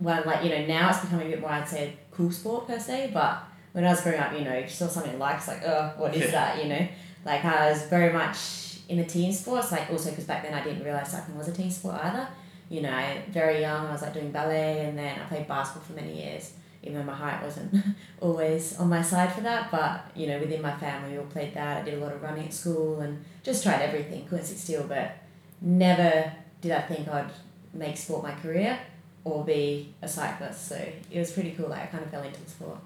well 0.00 0.22
like 0.24 0.44
you 0.44 0.50
know 0.50 0.66
now 0.66 0.90
it's 0.90 1.00
becoming 1.00 1.28
a 1.28 1.30
bit 1.30 1.40
more 1.40 1.50
I'd 1.50 1.68
say 1.68 1.96
cool 2.10 2.30
sport 2.30 2.66
per 2.66 2.78
se 2.78 3.10
but 3.12 3.44
when 3.72 3.84
I 3.84 3.90
was 3.90 4.00
growing 4.00 4.18
up 4.18 4.32
you 4.32 4.44
know 4.44 4.52
if 4.52 4.64
you 4.64 4.70
saw 4.70 4.88
something 4.88 5.18
like 5.18 5.36
it's 5.36 5.48
like 5.48 5.62
oh 5.64 5.92
what 5.96 6.14
is 6.14 6.30
that? 6.30 6.62
You 6.62 6.68
know? 6.68 6.88
Like 7.24 7.44
I 7.44 7.70
was 7.70 7.82
very 7.82 8.12
much 8.12 8.78
in 8.88 8.96
the 8.98 9.04
team 9.04 9.32
sports 9.32 9.70
like 9.70 9.90
also 9.90 10.10
because 10.10 10.24
back 10.24 10.42
then 10.42 10.54
I 10.54 10.62
didn't 10.62 10.82
realize 10.84 11.10
cycling 11.10 11.36
was 11.36 11.48
a 11.48 11.52
team 11.52 11.70
sport 11.70 11.96
either. 12.02 12.28
You 12.68 12.82
know 12.82 12.90
I, 12.90 13.22
very 13.30 13.60
young 13.60 13.86
I 13.86 13.92
was 13.92 14.02
like 14.02 14.14
doing 14.14 14.30
ballet 14.30 14.86
and 14.86 14.98
then 14.98 15.18
I 15.18 15.24
played 15.24 15.48
basketball 15.48 15.84
for 15.84 15.92
many 15.94 16.20
years 16.22 16.52
even 16.88 17.00
though 17.00 17.12
my 17.12 17.14
height 17.14 17.42
wasn't 17.42 17.74
always 18.20 18.76
on 18.78 18.88
my 18.88 19.02
side 19.02 19.32
for 19.32 19.42
that 19.42 19.70
but 19.70 20.10
you 20.16 20.26
know 20.26 20.38
within 20.38 20.62
my 20.62 20.74
family 20.76 21.12
we 21.12 21.18
all 21.18 21.24
played 21.26 21.54
that 21.54 21.78
I 21.78 21.82
did 21.82 21.94
a 21.94 22.04
lot 22.04 22.12
of 22.12 22.22
running 22.22 22.46
at 22.46 22.52
school 22.54 23.00
and 23.00 23.24
just 23.42 23.62
tried 23.62 23.82
everything 23.82 24.26
couldn't 24.26 24.46
sit 24.46 24.58
still 24.58 24.84
but 24.84 25.12
never 25.60 26.32
did 26.60 26.72
I 26.72 26.80
think 26.82 27.06
I'd 27.08 27.30
make 27.74 27.96
sport 27.96 28.22
my 28.22 28.32
career 28.32 28.78
or 29.24 29.44
be 29.44 29.92
a 30.02 30.08
cyclist 30.08 30.68
so 30.68 30.76
it 31.10 31.18
was 31.18 31.30
pretty 31.32 31.52
cool 31.52 31.68
like 31.68 31.82
I 31.82 31.86
kind 31.86 32.04
of 32.04 32.10
fell 32.10 32.22
into 32.22 32.40
the 32.42 32.50
sport 32.50 32.78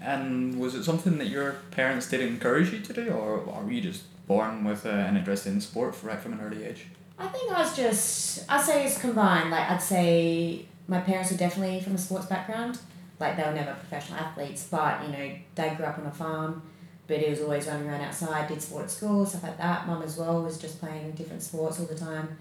And 0.00 0.58
was 0.60 0.74
it 0.74 0.84
something 0.84 1.18
that 1.18 1.28
your 1.28 1.56
parents 1.72 2.08
did 2.08 2.20
encourage 2.20 2.72
you 2.72 2.80
to 2.80 2.92
do, 2.92 3.10
or, 3.10 3.38
were 3.40 3.70
you 3.70 3.80
just 3.80 4.02
born 4.28 4.64
with 4.64 4.86
uh, 4.86 4.90
an 4.90 5.16
interest 5.16 5.46
in 5.46 5.60
sport 5.60 5.96
right 6.02 6.20
from 6.20 6.32
an 6.34 6.40
early 6.40 6.64
age? 6.64 6.86
I 7.18 7.26
think 7.28 7.50
I 7.50 7.62
was 7.62 7.74
just 7.76 8.44
I'd 8.48 8.60
say 8.64 8.86
it's 8.86 9.00
combined. 9.00 9.50
Like 9.50 9.68
I'd 9.70 9.82
say 9.82 10.66
my 10.86 11.00
parents 11.00 11.30
were 11.32 11.36
definitely 11.36 11.80
from 11.80 11.94
a 11.94 11.98
sports 11.98 12.26
background. 12.26 12.78
Like 13.20 13.36
they 13.36 13.42
were 13.42 13.52
never 13.52 13.74
professional 13.74 14.18
athletes, 14.20 14.68
but 14.70 15.04
you 15.04 15.12
know, 15.12 15.30
dad 15.54 15.76
grew 15.76 15.86
up 15.86 15.98
on 15.98 16.06
a 16.06 16.10
farm, 16.10 16.62
but 17.06 17.18
he 17.18 17.30
was 17.30 17.40
always 17.40 17.66
running 17.66 17.88
around 17.88 18.02
outside, 18.02 18.48
did 18.48 18.62
sport 18.62 18.84
at 18.84 18.90
school, 18.90 19.26
stuff 19.26 19.42
like 19.42 19.58
that. 19.58 19.86
Mum 19.86 20.02
as 20.02 20.16
well 20.16 20.42
was 20.42 20.58
just 20.58 20.78
playing 20.78 21.12
different 21.12 21.42
sports 21.42 21.80
all 21.80 21.86
the 21.86 21.96
time, 21.96 22.36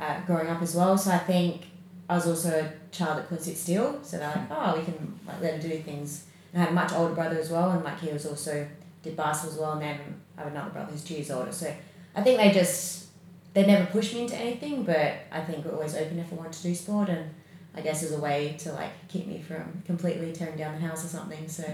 uh, 0.00 0.20
growing 0.26 0.48
up 0.48 0.60
as 0.62 0.74
well. 0.74 0.98
So 0.98 1.10
I 1.12 1.18
think 1.18 1.66
I 2.08 2.16
was 2.16 2.26
also 2.26 2.48
a 2.50 2.94
child 2.94 3.18
that 3.18 3.28
couldn't 3.28 3.44
sit 3.44 3.56
still. 3.56 4.02
So 4.02 4.18
they're 4.18 4.28
like, 4.28 4.50
oh, 4.50 4.78
we 4.78 4.84
can 4.84 5.18
like 5.26 5.40
let 5.40 5.54
him 5.54 5.70
do 5.70 5.76
things. 5.78 6.26
And 6.52 6.62
I 6.62 6.66
had 6.66 6.72
a 6.72 6.74
much 6.74 6.92
older 6.92 7.14
brother 7.14 7.38
as 7.38 7.50
well, 7.50 7.70
and 7.70 7.84
like 7.84 8.00
he 8.00 8.12
was 8.12 8.26
also 8.26 8.66
did 9.02 9.16
basketball 9.16 9.52
as 9.54 9.60
well. 9.60 9.72
And 9.72 9.82
then 9.82 10.20
I 10.36 10.42
have 10.42 10.50
another 10.52 10.70
brother 10.70 10.90
who's 10.90 11.04
two 11.04 11.14
years 11.14 11.30
older. 11.30 11.52
So 11.52 11.72
I 12.14 12.22
think 12.22 12.38
they 12.38 12.50
just 12.50 13.06
they 13.54 13.64
never 13.64 13.86
pushed 13.86 14.12
me 14.12 14.22
into 14.22 14.36
anything, 14.36 14.82
but 14.82 15.14
I 15.30 15.40
think 15.40 15.64
we're 15.64 15.72
always 15.72 15.94
open 15.94 16.18
if 16.18 16.32
I 16.32 16.36
wanted 16.36 16.52
to 16.54 16.62
do 16.62 16.74
sport, 16.74 17.08
and 17.08 17.30
I 17.76 17.80
guess 17.82 18.02
as 18.02 18.12
a 18.12 18.18
way 18.18 18.56
to 18.60 18.72
like 18.72 18.90
keep 19.08 19.26
me 19.26 19.40
from 19.40 19.82
completely 19.84 20.32
tearing 20.32 20.56
down 20.56 20.74
the 20.74 20.86
house 20.86 21.04
or 21.04 21.08
something. 21.08 21.48
So, 21.48 21.64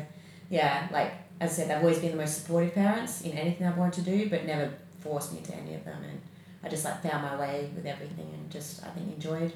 yeah, 0.51 0.89
like 0.93 1.13
as 1.41 1.53
I 1.53 1.55
said, 1.55 1.71
they've 1.71 1.79
always 1.79 1.99
been 1.99 2.13
the 2.13 2.17
most 2.17 2.43
supportive 2.43 2.75
parents 2.75 3.23
in 3.23 3.33
anything 3.33 3.67
I've 3.67 3.79
wanted 3.79 4.05
to 4.05 4.11
do, 4.11 4.29
but 4.29 4.45
never 4.45 4.73
forced 5.01 5.33
me 5.33 5.41
to 5.41 5.55
any 5.55 5.75
of 5.75 5.85
them, 5.85 6.03
and 6.05 6.21
I 6.63 6.69
just 6.69 6.85
like 6.85 7.03
found 7.03 7.23
my 7.23 7.39
way 7.39 7.71
with 7.75 7.87
everything, 7.87 8.31
and 8.33 8.51
just 8.51 8.85
I 8.85 8.89
think 8.91 9.15
enjoyed 9.15 9.53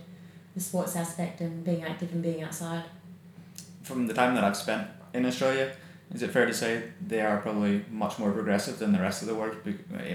the 0.55 0.61
sports 0.61 0.97
aspect 0.97 1.41
and 1.41 1.65
being 1.65 1.85
active 1.85 2.13
and 2.13 2.23
being 2.23 2.43
outside. 2.43 2.85
From 3.83 4.07
the 4.07 4.15
time 4.15 4.35
that 4.35 4.43
I've 4.43 4.57
spent 4.57 4.89
in 5.15 5.27
Australia, 5.27 5.73
is 6.15 6.23
it 6.23 6.31
fair 6.31 6.47
to 6.47 6.55
say 6.55 6.85
they 7.07 7.21
are 7.21 7.39
probably 7.39 7.85
much 7.91 8.19
more 8.19 8.31
progressive 8.33 8.79
than 8.79 8.93
the 8.93 9.01
rest 9.01 9.23
of 9.23 9.29
the 9.29 9.35
world 9.35 9.57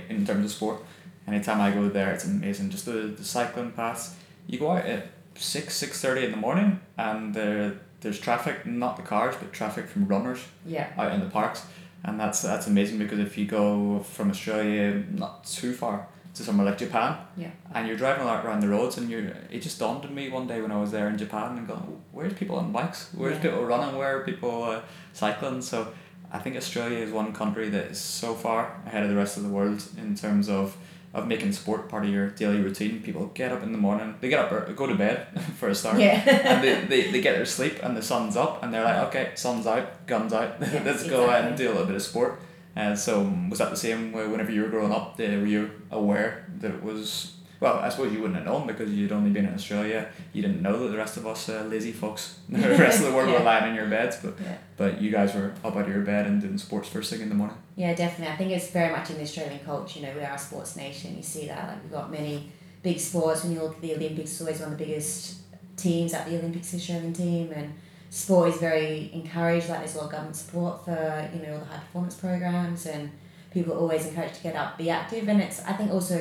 in 0.09 0.25
terms 0.25 0.45
of 0.45 0.51
sport? 0.51 0.83
Anytime 1.27 1.61
I 1.61 1.71
go 1.71 1.88
there, 1.88 2.11
it's 2.11 2.25
amazing. 2.25 2.69
Just 2.69 2.85
the, 2.85 2.91
the 2.91 3.23
cycling 3.23 3.71
paths. 3.71 4.15
You 4.47 4.59
go 4.59 4.71
out 4.71 4.85
at 4.85 5.07
six 5.35 5.75
six 5.75 6.01
thirty 6.01 6.25
in 6.25 6.31
the 6.31 6.38
morning, 6.38 6.79
and 6.97 7.33
there 7.33 7.73
there's 8.01 8.19
traffic, 8.19 8.65
not 8.65 8.97
the 8.97 9.03
cars, 9.03 9.35
but 9.39 9.53
traffic 9.53 9.88
from 9.88 10.07
runners 10.07 10.39
Yeah, 10.65 10.88
out 10.97 11.11
in 11.13 11.19
the 11.19 11.29
parks, 11.29 11.65
and 12.03 12.19
that's 12.19 12.41
that's 12.41 12.67
amazing 12.67 12.97
because 13.00 13.19
if 13.19 13.38
you 13.38 13.45
go 13.45 14.00
from 14.00 14.29
Australia 14.31 15.03
not 15.11 15.43
too 15.45 15.73
far 15.73 16.07
to 16.33 16.43
somewhere 16.43 16.65
like 16.65 16.77
Japan. 16.77 17.17
Yeah. 17.35 17.50
And 17.73 17.88
you're 17.88 17.97
driving 17.97 18.25
around 18.25 18.61
the 18.61 18.69
roads, 18.69 18.97
and 18.97 19.09
you're. 19.09 19.33
It 19.50 19.61
just 19.61 19.79
dawned 19.79 20.05
on 20.05 20.15
me 20.15 20.29
one 20.29 20.47
day 20.47 20.61
when 20.61 20.71
I 20.71 20.79
was 20.79 20.89
there 20.91 21.07
in 21.09 21.17
Japan, 21.17 21.57
and 21.57 21.67
going, 21.67 22.01
"Where's 22.13 22.33
people 22.33 22.55
on 22.55 22.71
bikes? 22.71 23.09
Where's 23.13 23.35
Yeah. 23.35 23.41
people 23.51 23.65
running? 23.65 23.97
Where 23.97 24.17
are 24.17 24.23
people 24.23 24.63
uh, 24.63 24.81
cycling?" 25.13 25.61
So, 25.61 25.93
I 26.31 26.39
think 26.39 26.55
Australia 26.55 27.00
is 27.00 27.11
one 27.11 27.33
country 27.33 27.69
that 27.69 27.85
is 27.91 28.00
so 28.00 28.33
far 28.33 28.61
ahead 28.88 29.03
of 29.03 29.09
the 29.09 29.15
rest 29.17 29.35
of 29.38 29.43
the 29.43 29.50
world 29.50 29.83
in 29.97 30.15
terms 30.15 30.47
of 30.50 30.77
of 31.13 31.27
making 31.27 31.51
sport 31.51 31.89
part 31.89 32.05
of 32.05 32.09
your 32.09 32.29
daily 32.29 32.59
routine. 32.61 33.01
People 33.01 33.25
get 33.33 33.51
up 33.51 33.63
in 33.63 33.71
the 33.71 33.77
morning, 33.77 34.15
they 34.21 34.29
get 34.29 34.39
up, 34.39 34.51
or 34.51 34.61
go 34.73 34.87
to 34.87 34.95
bed 34.95 35.27
for 35.59 35.69
a 35.69 35.75
start, 35.75 35.99
Yeah. 35.99 36.21
and 36.25 36.63
they, 36.63 36.85
they, 36.85 37.11
they 37.11 37.21
get 37.21 37.35
their 37.35 37.45
sleep, 37.45 37.79
and 37.83 37.95
the 37.97 38.01
sun's 38.01 38.35
up, 38.37 38.63
and 38.63 38.73
they're 38.73 38.83
like, 38.83 39.07
okay, 39.09 39.31
sun's 39.35 39.67
out, 39.67 40.07
guns 40.07 40.31
out, 40.33 40.55
Yeah, 40.61 40.81
let's 40.85 41.03
go 41.09 41.29
and 41.29 41.57
do 41.57 41.67
a 41.67 41.71
little 41.71 41.85
bit 41.87 41.95
of 41.95 42.01
sport. 42.01 42.39
And 42.75 42.97
so, 42.97 43.29
was 43.49 43.59
that 43.59 43.69
the 43.69 43.75
same 43.75 44.13
way 44.13 44.25
whenever 44.27 44.49
you 44.51 44.61
were 44.61 44.69
growing 44.69 44.93
up? 44.93 45.19
uh, 45.19 45.23
Were 45.23 45.45
you 45.45 45.71
aware 45.91 46.45
that 46.59 46.71
it 46.71 46.81
was? 46.81 47.33
Well, 47.61 47.77
I 47.77 47.89
suppose 47.89 48.11
you 48.11 48.19
wouldn't 48.21 48.37
have 48.37 48.45
known 48.45 48.65
because 48.67 48.89
you'd 48.91 49.11
only 49.11 49.29
been 49.29 49.45
in 49.45 49.53
Australia. 49.53 50.09
You 50.33 50.41
didn't 50.41 50.61
know 50.63 50.79
that 50.79 50.89
the 50.89 50.97
rest 50.97 51.15
of 51.17 51.25
us 51.27 51.47
uh, 51.47 51.63
lazy 51.69 51.91
folks, 51.91 52.39
the 52.49 52.57
rest 52.85 52.99
of 53.01 53.05
the 53.05 53.13
world 53.15 53.27
were 53.29 53.35
Yeah. 53.37 53.43
lying 53.51 53.69
in 53.69 53.75
your 53.75 53.87
beds, 53.87 54.17
but 54.23 54.33
Yeah. 54.43 54.57
but 54.77 54.99
you 55.01 55.11
guys 55.11 55.35
were 55.35 55.53
up 55.63 55.75
out 55.75 55.83
of 55.83 55.87
your 55.95 56.01
bed 56.01 56.25
and 56.25 56.41
doing 56.41 56.57
sports 56.57 56.89
first 56.89 57.11
thing 57.11 57.21
in 57.21 57.29
the 57.29 57.35
morning. 57.35 57.55
Yeah, 57.75 57.93
definitely. 57.93 58.33
I 58.33 58.37
think 58.37 58.51
it's 58.51 58.69
very 58.71 58.91
much 58.91 59.11
in 59.11 59.17
the 59.17 59.23
Australian 59.23 59.59
culture. 59.59 59.99
You 59.99 60.07
know, 60.07 60.13
we 60.15 60.21
are 60.23 60.33
a 60.33 60.39
sports 60.39 60.75
nation. 60.75 61.15
You 61.15 61.23
see 61.23 61.45
that. 61.47 61.67
Like 61.69 61.83
we've 61.83 61.91
got 61.91 62.11
many 62.11 62.51
big 62.81 62.99
sports. 62.99 63.43
When 63.43 63.53
you 63.53 63.61
look 63.61 63.75
at 63.75 63.81
the 63.81 63.93
Olympics, 63.95 64.31
it's 64.31 64.41
always 64.41 64.59
one 64.59 64.71
of 64.73 64.77
the 64.79 64.83
biggest 64.85 65.37
teams 65.77 66.13
at 66.15 66.27
the 66.27 66.39
Olympics, 66.39 66.71
the 66.71 66.77
Australian 66.77 67.13
team, 67.13 67.51
and 67.55 67.73
sport 68.09 68.49
is 68.49 68.57
very 68.57 69.11
encouraged. 69.13 69.69
Like 69.69 69.79
there's 69.81 69.93
a 69.93 69.97
lot 69.99 70.05
of 70.07 70.11
government 70.13 70.35
support 70.35 70.83
for 70.85 71.29
you 71.33 71.41
know 71.43 71.53
all 71.53 71.59
the 71.59 71.65
high 71.65 71.77
performance 71.85 72.15
programs, 72.15 72.87
and 72.87 73.11
people 73.53 73.73
are 73.75 73.77
always 73.77 74.07
encouraged 74.07 74.35
to 74.35 74.43
get 74.43 74.55
up, 74.55 74.79
be 74.79 74.89
active, 74.89 75.27
and 75.29 75.39
it's 75.39 75.61
I 75.63 75.73
think 75.73 75.91
also 75.91 76.17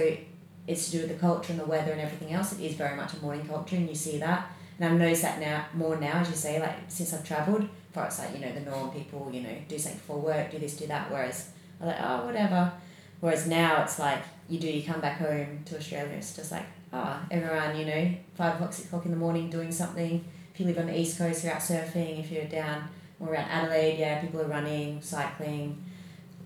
it's 0.70 0.86
to 0.86 0.92
do 0.92 0.98
with 1.00 1.08
the 1.08 1.14
culture 1.14 1.52
and 1.52 1.60
the 1.60 1.66
weather 1.66 1.92
and 1.92 2.00
everything 2.00 2.32
else. 2.32 2.52
It 2.52 2.60
is 2.60 2.74
very 2.74 2.96
much 2.96 3.14
a 3.14 3.18
morning 3.18 3.46
culture, 3.46 3.76
and 3.76 3.88
you 3.88 3.94
see 3.94 4.18
that. 4.18 4.50
And 4.78 4.88
I've 4.88 4.98
noticed 4.98 5.22
that 5.22 5.40
now 5.40 5.66
more 5.74 5.96
now, 5.96 6.20
as 6.20 6.30
you 6.30 6.36
say, 6.36 6.60
like 6.60 6.76
since 6.88 7.12
I've 7.12 7.26
travelled, 7.26 7.68
for 7.92 8.04
it's 8.04 8.18
like 8.18 8.32
you 8.34 8.40
know 8.40 8.52
the 8.52 8.60
norm. 8.60 8.90
People 8.90 9.30
you 9.32 9.42
know 9.42 9.56
do 9.68 9.78
something 9.78 9.98
before 9.98 10.18
work, 10.18 10.50
do 10.50 10.58
this, 10.58 10.76
do 10.76 10.86
that. 10.86 11.10
Whereas 11.10 11.50
I'm 11.80 11.88
like 11.88 12.00
oh 12.00 12.26
whatever. 12.26 12.72
Whereas 13.20 13.46
now 13.46 13.82
it's 13.82 13.98
like 13.98 14.22
you 14.48 14.58
do 14.58 14.68
you 14.68 14.82
come 14.82 15.00
back 15.00 15.18
home 15.18 15.60
to 15.66 15.76
Australia, 15.76 16.14
it's 16.14 16.34
just 16.34 16.52
like 16.52 16.66
ah 16.92 17.20
everyone 17.30 17.76
you 17.76 17.84
know 17.84 18.14
five 18.34 18.54
o'clock 18.54 18.72
six 18.72 18.86
o'clock 18.86 19.04
in 19.04 19.10
the 19.10 19.16
morning 19.16 19.50
doing 19.50 19.72
something. 19.72 20.24
If 20.54 20.60
you 20.60 20.66
live 20.66 20.78
on 20.78 20.86
the 20.86 20.98
east 20.98 21.18
coast, 21.18 21.44
you're 21.44 21.52
out 21.52 21.60
surfing. 21.60 22.20
If 22.20 22.30
you're 22.30 22.44
down 22.44 22.88
more 23.18 23.32
around 23.34 23.48
Adelaide, 23.48 23.98
yeah, 23.98 24.20
people 24.20 24.40
are 24.40 24.46
running, 24.46 25.02
cycling, 25.02 25.82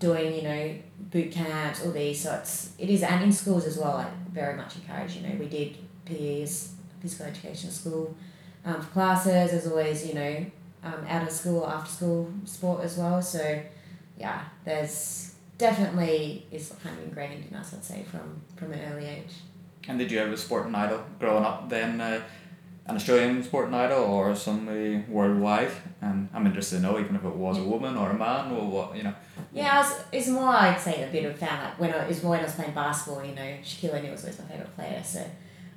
doing 0.05 0.35
you 0.35 0.43
know 0.43 0.75
boot 1.13 1.31
camps, 1.33 1.85
all 1.85 1.93
these. 1.93 2.21
So 2.23 2.35
it's 2.35 2.73
it 2.79 2.89
is 2.91 3.03
and 3.03 3.25
in 3.25 3.33
schools 3.33 3.65
as 3.67 3.77
well. 3.79 3.97
I 3.97 4.07
very 4.33 4.57
much 4.57 4.77
encourage, 4.77 5.17
You 5.17 5.23
know 5.27 5.35
we 5.39 5.47
did 5.47 5.71
PEs, 6.05 6.75
physical 7.01 7.27
education 7.27 7.71
school, 7.71 8.15
um, 8.65 8.81
for 8.83 8.91
classes. 8.91 9.51
There's 9.51 9.67
always 9.67 10.07
you 10.07 10.15
know 10.15 10.47
um, 10.83 11.01
out 11.09 11.23
of 11.27 11.33
school 11.33 11.67
after 11.67 11.91
school 11.91 12.33
sport 12.45 12.85
as 12.85 12.99
well. 12.99 13.21
So 13.23 13.63
yeah, 14.19 14.41
there's 14.65 15.35
definitely 15.57 16.47
is 16.51 16.75
kind 16.83 16.99
of 16.99 17.05
ingrained 17.05 17.45
in 17.51 17.57
us. 17.57 17.73
I'd 17.75 17.85
say 17.85 18.05
from 18.11 18.43
from 18.57 18.73
an 18.73 18.81
early 18.93 19.07
age. 19.07 19.35
And 19.89 19.99
did 19.99 20.11
you 20.11 20.19
have 20.19 20.33
a 20.33 20.37
sporting 20.37 20.75
idol 20.75 21.03
growing 21.19 21.45
up 21.45 21.69
then? 21.69 22.01
Uh, 22.01 22.21
an 22.87 22.97
Australian 22.97 23.43
sporting 23.43 23.75
idol 23.75 24.05
or 24.05 24.35
somebody 24.35 25.05
worldwide? 25.09 25.71
And 26.03 26.29
I'm 26.35 26.47
interested 26.47 26.77
to 26.77 26.83
know 26.83 26.99
even 26.99 27.17
if 27.17 27.25
it 27.25 27.35
was 27.35 27.59
a 27.59 27.63
woman 27.63 27.97
or 27.97 28.11
a 28.11 28.19
man 28.19 28.53
or 28.53 28.67
what, 28.67 28.97
you 28.97 29.05
know. 29.05 29.15
Yeah, 29.55 29.73
I 29.73 29.79
was, 29.83 30.05
it's 30.11 30.29
more 30.29 30.49
I'd 30.49 30.81
say 30.81 31.05
a 31.05 31.13
bit 31.13 31.25
of 31.25 31.33
a 31.33 31.35
fan. 31.35 31.63
Like 31.63 31.81
when 31.81 31.95
I, 31.95 32.09
was 32.09 32.23
more 32.23 32.33
when 32.33 32.41
I 32.41 32.45
was 32.45 32.55
playing 32.55 32.75
basketball, 32.75 33.25
you 33.25 33.35
know, 33.37 33.57
Shaquille 33.63 33.95
O'Neal 33.95 34.11
was 34.11 34.25
always 34.25 34.39
my 34.41 34.47
favorite 34.47 34.75
player. 34.75 35.01
So 35.05 35.25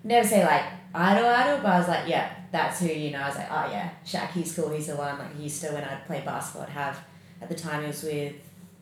never 0.03 0.27
say 0.27 0.43
like 0.43 0.63
idol 0.96 1.27
idol, 1.27 1.57
but 1.57 1.67
I 1.67 1.79
was 1.79 1.88
like, 1.88 2.07
yeah, 2.07 2.34
that's 2.51 2.79
who 2.79 2.88
you 2.88 3.12
know. 3.12 3.19
I 3.19 3.27
was 3.27 3.38
like, 3.38 3.51
oh 3.51 3.69
yeah, 3.72 3.91
Shaq, 4.03 4.31
he's 4.31 4.55
cool. 4.55 4.69
He's 4.72 4.88
the 4.88 4.96
one. 4.96 5.19
Like 5.19 5.36
he 5.38 5.43
used 5.43 5.62
to 5.62 5.72
when 5.72 5.84
I'd 5.84 6.05
play 6.07 6.24
basketball, 6.25 6.63
I'd 6.63 6.69
have 6.69 7.00
at 7.39 7.50
the 7.50 7.55
time 7.55 7.84
it 7.84 7.88
was 7.88 8.01
with 8.01 8.34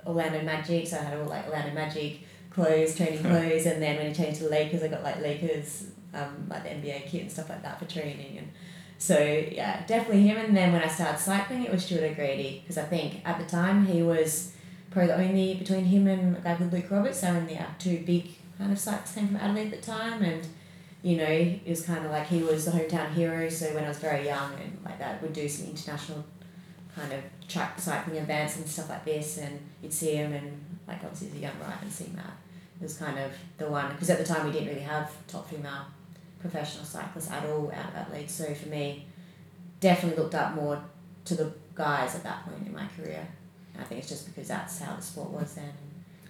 Orlando 0.07 0.41
Magic, 0.43 0.87
so 0.87 0.97
I 0.97 1.01
had 1.01 1.17
all 1.19 1.25
like 1.25 1.45
Orlando 1.47 1.73
Magic 1.73 2.19
clothes, 2.49 2.95
training 2.95 3.21
clothes, 3.21 3.65
and 3.65 3.81
then 3.81 3.97
when 3.97 4.07
he 4.07 4.13
changed 4.13 4.37
to 4.37 4.45
the 4.45 4.49
Lakers, 4.49 4.81
I 4.81 4.87
got 4.87 5.03
like 5.03 5.19
Lakers, 5.21 5.87
um, 6.13 6.47
like 6.49 6.63
the 6.63 6.69
NBA 6.69 7.07
kit 7.07 7.21
and 7.23 7.31
stuff 7.31 7.49
like 7.49 7.61
that 7.63 7.79
for 7.79 7.85
training 7.85 8.37
and. 8.37 8.47
So 8.97 9.19
yeah, 9.19 9.85
definitely 9.85 10.23
him. 10.23 10.37
And 10.37 10.55
then 10.55 10.71
when 10.71 10.81
I 10.81 10.87
started 10.87 11.19
cycling, 11.19 11.65
it 11.65 11.71
was 11.71 11.83
Stuart 11.83 12.11
O'Grady 12.11 12.61
because 12.63 12.77
I 12.77 12.85
think 12.85 13.19
at 13.25 13.37
the 13.37 13.43
time 13.43 13.85
he 13.85 14.01
was 14.01 14.53
probably 14.95 15.13
the 15.13 15.29
only 15.29 15.55
between 15.55 15.83
him 15.83 16.07
and 16.07 16.37
a 16.37 16.39
guy 16.39 16.55
called 16.55 16.71
Luke 16.71 16.89
Roberts. 16.89 17.19
They 17.19 17.29
were 17.29 17.37
in 17.39 17.47
the 17.47 17.61
uh, 17.61 17.65
two 17.77 18.01
big 18.05 18.29
kind 18.57 18.71
of 18.71 18.79
cyclists 18.79 19.15
came 19.15 19.27
from 19.27 19.35
Adelaide 19.35 19.73
at 19.73 19.81
the 19.81 19.91
time, 19.91 20.23
and 20.23 20.47
you 21.03 21.17
know 21.17 21.25
it 21.25 21.67
was 21.67 21.85
kind 21.85 22.05
of 22.05 22.11
like 22.11 22.27
he 22.27 22.41
was 22.41 22.63
the 22.63 22.71
hometown 22.71 23.11
hero. 23.11 23.49
So 23.49 23.75
when 23.75 23.83
I 23.83 23.89
was 23.89 23.97
very 23.97 24.25
young 24.25 24.53
and 24.53 24.79
like 24.85 24.97
that, 24.99 25.21
would 25.21 25.33
do 25.33 25.49
some 25.49 25.67
international 25.67 26.23
kind 26.95 27.11
of 27.11 27.19
track 27.49 27.77
cycling 27.77 28.15
events 28.15 28.55
and 28.55 28.65
stuff 28.65 28.89
like 28.89 29.03
this, 29.03 29.37
and 29.37 29.59
you'd 29.83 29.91
see 29.91 30.15
him 30.15 30.31
and 30.31 30.63
like 30.87 31.03
obviously 31.03 31.27
as 31.27 31.33
a 31.33 31.39
young 31.39 31.59
rider 31.59 31.77
and 31.81 31.91
seeing 31.91 32.15
that 32.15 32.37
it 32.79 32.83
was 32.83 32.97
kind 32.97 33.19
of 33.19 33.31
the 33.57 33.67
one 33.67 33.91
because 33.91 34.09
at 34.09 34.17
the 34.17 34.23
time 34.23 34.45
we 34.45 34.53
didn't 34.53 34.69
really 34.69 34.79
have 34.79 35.11
top 35.27 35.49
female 35.49 35.87
professional 36.39 36.85
cyclists 36.85 37.29
at 37.31 37.43
all 37.45 37.69
out 37.75 37.89
of 37.89 37.95
Adelaide. 37.95 38.29
So 38.29 38.53
for 38.53 38.69
me, 38.69 39.07
definitely 39.81 40.23
looked 40.23 40.35
up 40.35 40.55
more 40.55 40.81
to 41.25 41.35
the 41.35 41.51
guys 41.73 42.15
at 42.15 42.23
that 42.23 42.45
point 42.45 42.65
in 42.65 42.73
my 42.73 42.87
career. 42.95 43.27
And 43.75 43.84
I 43.84 43.88
think 43.88 44.00
it's 44.00 44.10
just 44.10 44.25
because 44.25 44.48
that's 44.48 44.79
how 44.79 44.96
the 44.96 45.01
sport 45.01 45.29
was 45.29 45.55
then. 45.55 45.72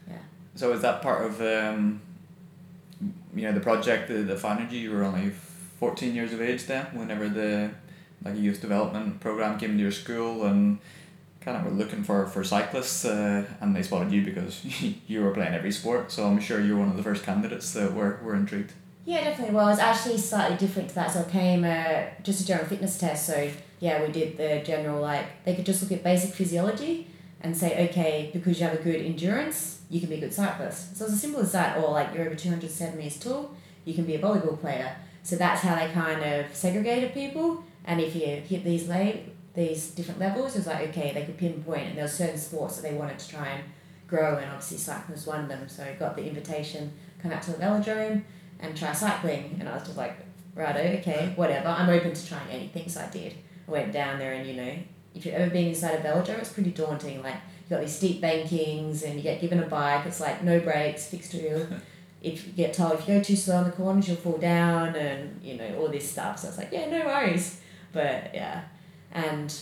Yeah. 0.08 0.18
So 0.56 0.74
is 0.74 0.82
that 0.82 1.02
part 1.02 1.25
of, 1.25 1.42
um, 1.42 2.02
you 3.36 3.44
know, 3.44 3.52
the 3.52 3.60
project 3.60 4.08
the 4.08 4.16
that 4.16 4.40
founded 4.40 4.72
you? 4.72 4.92
Were 4.92 5.04
only 5.04 5.32
14 5.80 6.16
years 6.16 6.34
of 6.34 6.42
age 6.42 6.64
then 6.66 6.86
whenever 6.94 7.30
the 7.30 7.72
like 8.24 8.38
youth 8.38 8.62
development 8.62 9.20
program 9.20 9.60
came 9.60 9.72
into 9.72 9.84
your 9.84 9.92
school 9.92 10.46
and 10.46 10.80
kind 11.42 11.58
of 11.58 11.64
were 11.64 11.78
looking 11.78 12.04
for, 12.04 12.25
for 12.25 12.44
cyclists 12.44 13.06
uh, 13.06 13.46
and 13.62 13.75
they 13.75 13.84
spotted 13.84 14.12
you 14.12 14.24
because 14.24 14.66
you 15.08 15.24
were 15.24 15.32
playing 15.32 15.54
every 15.54 15.72
sport. 15.72 16.12
So 16.12 16.25
I'm 16.25 16.40
sure 16.40 16.60
you're 16.60 16.78
one 16.78 16.90
of 16.90 16.98
the 16.98 17.04
first 17.04 17.24
candidates 17.24 17.72
that 17.74 17.94
were, 17.94 18.20
were 18.24 18.36
intrigued. 18.36 18.74
Yeah, 19.06 19.24
definitely. 19.24 19.54
Well, 19.54 19.70
it's 19.70 19.80
actually 19.80 20.18
slightly 20.18 20.58
different 20.58 20.90
to 20.90 20.96
that. 20.96 21.12
So 21.12 21.20
I 21.20 21.24
came 21.25 21.64
uh, 21.64 22.06
just 22.24 22.42
a 22.42 22.46
general 22.48 22.68
fitness 22.68 22.98
test. 22.98 23.28
So 23.28 23.52
yeah, 23.80 24.04
we 24.04 24.12
did 24.12 24.38
the 24.38 24.64
general 24.66 25.00
like 25.00 25.44
they 25.46 25.54
could 25.54 25.66
just 25.66 25.84
look 25.84 25.92
at 25.92 26.04
basic 26.04 26.34
physiology 26.34 27.08
and 27.46 27.56
say, 27.56 27.88
okay, 27.88 28.32
because 28.34 28.60
you 28.60 28.66
have 28.68 28.80
a 28.80 28.84
good 28.84 29.02
endurance, 29.10 29.82
you 29.90 30.00
can 30.02 30.10
be 30.10 30.16
a 30.16 30.20
good 30.20 30.34
cyclist. 30.34 30.98
So 30.98 31.06
it's 31.06 31.14
as 31.14 31.22
simple 31.22 31.42
as 31.42 31.52
that. 31.52 31.78
Or 31.78 31.92
like 31.92 32.14
you're 32.14 32.25
over 32.25 32.36
two 32.36 32.50
hundred 32.50 32.72
centimeters 32.72 33.20
tall, 33.20 33.52
you 33.86 33.94
can 33.94 34.06
be 34.06 34.16
a 34.16 34.20
volleyball 34.20 34.60
player. 34.60 34.96
So 35.22 35.36
that's 35.36 35.62
how 35.62 35.75
they 35.75 35.88
kind 35.94 36.22
of 36.24 36.56
segregated 36.56 37.14
people. 37.14 37.64
And 37.86 38.02
if 38.02 38.16
you 38.16 38.28
hit 38.52 38.64
these 38.64 38.88
la- 38.88 39.22
these 39.54 39.92
different 39.92 40.20
levels, 40.20 40.56
it 40.56 40.60
was 40.62 40.68
like 40.68 40.90
okay, 40.90 41.12
they 41.14 41.24
could 41.25 41.38
pinpoint, 41.38 41.86
and 41.88 41.96
there 41.98 42.06
were 42.06 42.10
certain 42.24 42.38
sports 42.38 42.75
that 42.75 42.84
they 42.88 42.96
wanted 42.96 43.20
to 43.20 43.28
try 43.36 43.48
and 43.56 43.64
grow, 44.08 44.38
and 44.38 44.48
obviously 44.52 44.78
cycling 44.78 45.16
was 45.16 45.28
one 45.28 45.42
of 45.44 45.48
them. 45.48 45.70
So 45.70 45.84
I 45.84 45.94
got 45.94 46.16
the 46.16 46.28
invitation, 46.28 46.94
come 47.22 47.32
out 47.32 47.44
to 47.44 47.52
the 47.52 47.58
velodrome 47.58 48.24
and 48.60 48.75
try 48.75 48.92
cycling. 48.94 49.58
And 49.60 49.70
I 49.70 49.74
was 49.75 49.84
just 49.84 49.98
like, 49.98 50.16
righto, 50.56 50.80
okay, 51.00 51.34
whatever. 51.36 51.70
I'm 51.70 51.90
open 51.90 52.14
to 52.14 52.28
trying 52.28 52.50
anything. 52.50 52.90
So 52.90 53.02
I 53.02 53.10
did. 53.20 53.34
I 53.68 53.72
went 53.72 53.92
down 53.92 54.20
there 54.20 54.34
and, 54.34 54.48
you 54.48 54.56
know, 54.62 54.74
if 55.15 55.25
you've 55.25 55.36
ever 55.36 55.50
been 55.50 55.69
inside 55.69 55.95
a 55.95 56.03
velodrome, 56.03 56.39
it's 56.39 56.51
pretty 56.51 56.72
daunting. 56.72 57.24
Like, 57.24 57.36
you 57.36 57.75
got 57.75 57.81
these 57.81 57.95
steep 57.95 58.22
bankings 58.22 59.03
and 59.03 59.15
you 59.15 59.22
get 59.22 59.41
given 59.41 59.60
a 59.60 59.65
bike. 59.67 60.05
It's 60.05 60.19
like 60.19 60.43
no 60.43 60.60
brakes, 60.60 61.07
fixed 61.07 61.34
wheel. 61.34 61.67
if 62.22 62.45
you 62.45 62.53
get 62.53 62.74
told 62.74 62.93
if 62.93 63.07
you 63.07 63.15
go 63.15 63.24
too 63.24 63.36
slow 63.36 63.60
in 63.60 63.65
the 63.65 63.72
corners, 63.72 64.07
you'll 64.07 64.17
fall 64.17 64.38
down 64.38 64.95
and, 64.95 65.39
you 65.43 65.55
know, 65.57 65.77
all 65.79 65.88
this 65.88 66.10
stuff. 66.10 66.39
So 66.39 66.50
it's 66.50 66.57
like, 66.57 66.69
yeah, 66.72 66.89
no 66.89 67.05
worries. 67.05 67.62
But, 67.93 68.31
yeah. 68.34 68.63
And, 69.12 69.55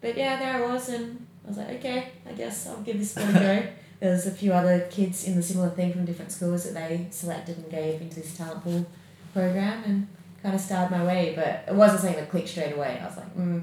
but 0.00 0.16
yeah, 0.16 0.38
there 0.38 0.64
I 0.64 0.72
was 0.72 0.88
and 0.88 1.26
I 1.44 1.48
was 1.48 1.58
like, 1.58 1.68
okay, 1.70 2.08
I 2.26 2.32
guess 2.32 2.66
I'll 2.66 2.80
give 2.82 2.98
this 2.98 3.16
one 3.16 3.36
a 3.36 3.40
go. 3.40 3.66
There's 4.00 4.26
a 4.26 4.30
few 4.30 4.52
other 4.52 4.80
kids 4.90 5.24
in 5.24 5.36
the 5.36 5.42
similar 5.42 5.70
thing 5.70 5.92
from 5.92 6.04
different 6.04 6.30
schools 6.30 6.64
that 6.64 6.74
they 6.74 7.06
selected 7.10 7.58
and 7.58 7.70
gave 7.70 8.00
into 8.00 8.16
this 8.20 8.36
talent 8.36 8.62
pool 8.62 8.86
program 9.32 9.82
and 9.84 10.08
kind 10.42 10.54
of 10.54 10.60
started 10.60 10.96
my 10.96 11.04
way. 11.04 11.32
But 11.34 11.64
it 11.66 11.74
wasn't 11.74 12.00
something 12.00 12.20
that 12.20 12.30
clicked 12.30 12.48
straight 12.48 12.74
away. 12.74 12.98
I 13.00 13.06
was 13.06 13.16
like, 13.16 13.36
mm, 13.36 13.62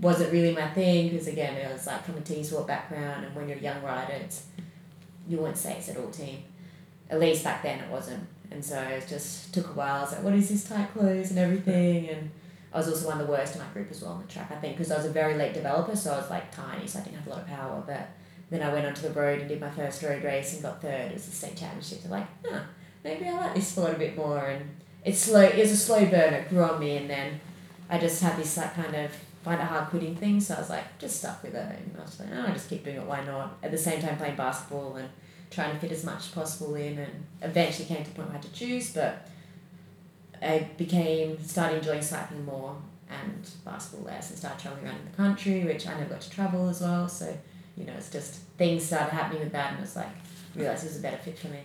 was 0.00 0.20
it 0.20 0.32
really 0.32 0.54
my 0.54 0.68
thing? 0.70 1.08
Because 1.08 1.26
again, 1.26 1.54
it 1.56 1.72
was 1.72 1.86
like 1.86 2.04
from 2.04 2.16
a 2.16 2.20
team 2.20 2.44
sport 2.44 2.66
background, 2.66 3.24
and 3.24 3.34
when 3.34 3.48
you're 3.48 3.58
a 3.58 3.62
young 3.62 3.82
rider, 3.82 4.12
it's 4.12 4.46
you 5.28 5.46
say 5.54 5.74
it's 5.74 5.88
an 5.88 5.96
all 5.98 6.10
team. 6.10 6.42
At 7.10 7.20
least 7.20 7.44
back 7.44 7.62
then 7.62 7.80
it 7.80 7.90
wasn't. 7.90 8.26
And 8.50 8.64
so 8.64 8.80
it 8.80 9.06
just 9.08 9.52
took 9.52 9.68
a 9.68 9.72
while. 9.72 9.96
I 9.96 10.00
was 10.02 10.12
like, 10.12 10.22
what 10.22 10.34
is 10.34 10.48
this 10.48 10.68
tight 10.68 10.92
clothes 10.92 11.30
and 11.30 11.38
everything? 11.38 12.08
And 12.08 12.30
I 12.72 12.78
was 12.78 12.88
also 12.88 13.08
one 13.08 13.20
of 13.20 13.26
the 13.26 13.32
worst 13.32 13.54
in 13.54 13.60
my 13.60 13.68
group 13.68 13.90
as 13.90 14.02
well 14.02 14.12
on 14.12 14.22
the 14.22 14.32
track, 14.32 14.50
I 14.50 14.56
think, 14.56 14.76
because 14.76 14.90
I 14.90 14.96
was 14.96 15.06
a 15.06 15.10
very 15.10 15.34
late 15.34 15.54
developer, 15.54 15.94
so 15.94 16.12
I 16.12 16.18
was 16.18 16.30
like 16.30 16.50
tiny, 16.54 16.86
so 16.86 16.98
I 16.98 17.02
didn't 17.02 17.16
have 17.16 17.26
a 17.26 17.30
lot 17.30 17.40
of 17.40 17.46
power. 17.46 17.82
But 17.86 18.08
then 18.50 18.62
I 18.62 18.72
went 18.72 18.86
onto 18.86 19.02
the 19.02 19.10
road 19.10 19.40
and 19.40 19.48
did 19.48 19.60
my 19.60 19.70
first 19.70 20.02
road 20.02 20.22
race 20.22 20.54
and 20.54 20.62
got 20.62 20.80
third 20.80 21.12
as 21.12 21.26
the 21.26 21.32
state 21.32 21.56
championship. 21.56 22.02
So 22.02 22.08
like, 22.08 22.26
huh, 22.46 22.60
maybe 23.04 23.26
I 23.26 23.32
like 23.32 23.54
this 23.54 23.68
sport 23.68 23.94
a 23.94 23.98
bit 23.98 24.16
more. 24.16 24.46
And 24.46 24.70
it's 25.04 25.18
slow. 25.18 25.40
It 25.40 25.58
was 25.58 25.70
a 25.70 25.76
slow 25.76 26.06
burn. 26.06 26.34
It 26.34 26.48
grew 26.48 26.62
on 26.62 26.80
me, 26.80 26.96
and 26.96 27.10
then 27.10 27.40
I 27.90 27.98
just 27.98 28.22
had 28.22 28.38
this 28.38 28.56
like 28.56 28.74
kind 28.74 28.94
of 28.94 29.10
find 29.48 29.60
it 29.60 29.64
hard 29.64 29.88
quitting 29.88 30.14
thing. 30.14 30.40
So 30.40 30.54
I 30.54 30.58
was 30.58 30.70
like, 30.70 30.98
just 30.98 31.18
stuck 31.18 31.42
with 31.42 31.54
it, 31.54 31.78
and 31.78 31.96
I 31.98 32.02
was 32.02 32.20
like, 32.20 32.28
oh, 32.34 32.46
I 32.48 32.52
just 32.52 32.68
keep 32.68 32.84
doing 32.84 32.96
it. 32.96 33.02
Why 33.04 33.24
not? 33.24 33.56
At 33.62 33.70
the 33.70 33.78
same 33.78 34.00
time, 34.00 34.16
playing 34.16 34.36
basketball 34.36 34.96
and 34.96 35.08
trying 35.50 35.72
to 35.72 35.78
fit 35.78 35.92
as 35.92 36.04
much 36.04 36.18
as 36.18 36.28
possible 36.28 36.74
in, 36.74 36.98
and 36.98 37.26
eventually 37.42 37.86
came 37.86 38.04
to 38.04 38.10
the 38.10 38.14
point 38.14 38.28
where 38.28 38.38
I 38.38 38.40
had 38.40 38.42
to 38.42 38.52
choose, 38.52 38.92
but 38.92 39.26
I 40.42 40.68
became 40.76 41.42
started 41.42 41.78
enjoying 41.78 42.02
cycling 42.02 42.44
more 42.44 42.76
and 43.10 43.48
basketball 43.64 44.06
less 44.06 44.28
and 44.30 44.38
started 44.38 44.60
traveling 44.60 44.84
around 44.84 44.98
the 45.10 45.16
country, 45.16 45.64
which 45.64 45.86
I 45.86 45.94
never 45.94 46.10
got 46.10 46.20
to 46.20 46.30
travel 46.30 46.68
as 46.68 46.80
well. 46.80 47.08
So, 47.08 47.36
you 47.76 47.84
know, 47.84 47.94
it's 47.96 48.10
just 48.10 48.34
things 48.58 48.84
started 48.84 49.10
happening 49.10 49.42
with 49.42 49.52
that 49.52 49.72
and 49.72 49.82
it's 49.82 49.96
like 49.96 50.10
realised 50.54 50.84
it 50.84 50.88
was 50.88 50.98
a 50.98 51.00
better 51.00 51.16
fit 51.16 51.38
for 51.38 51.48
me. 51.48 51.60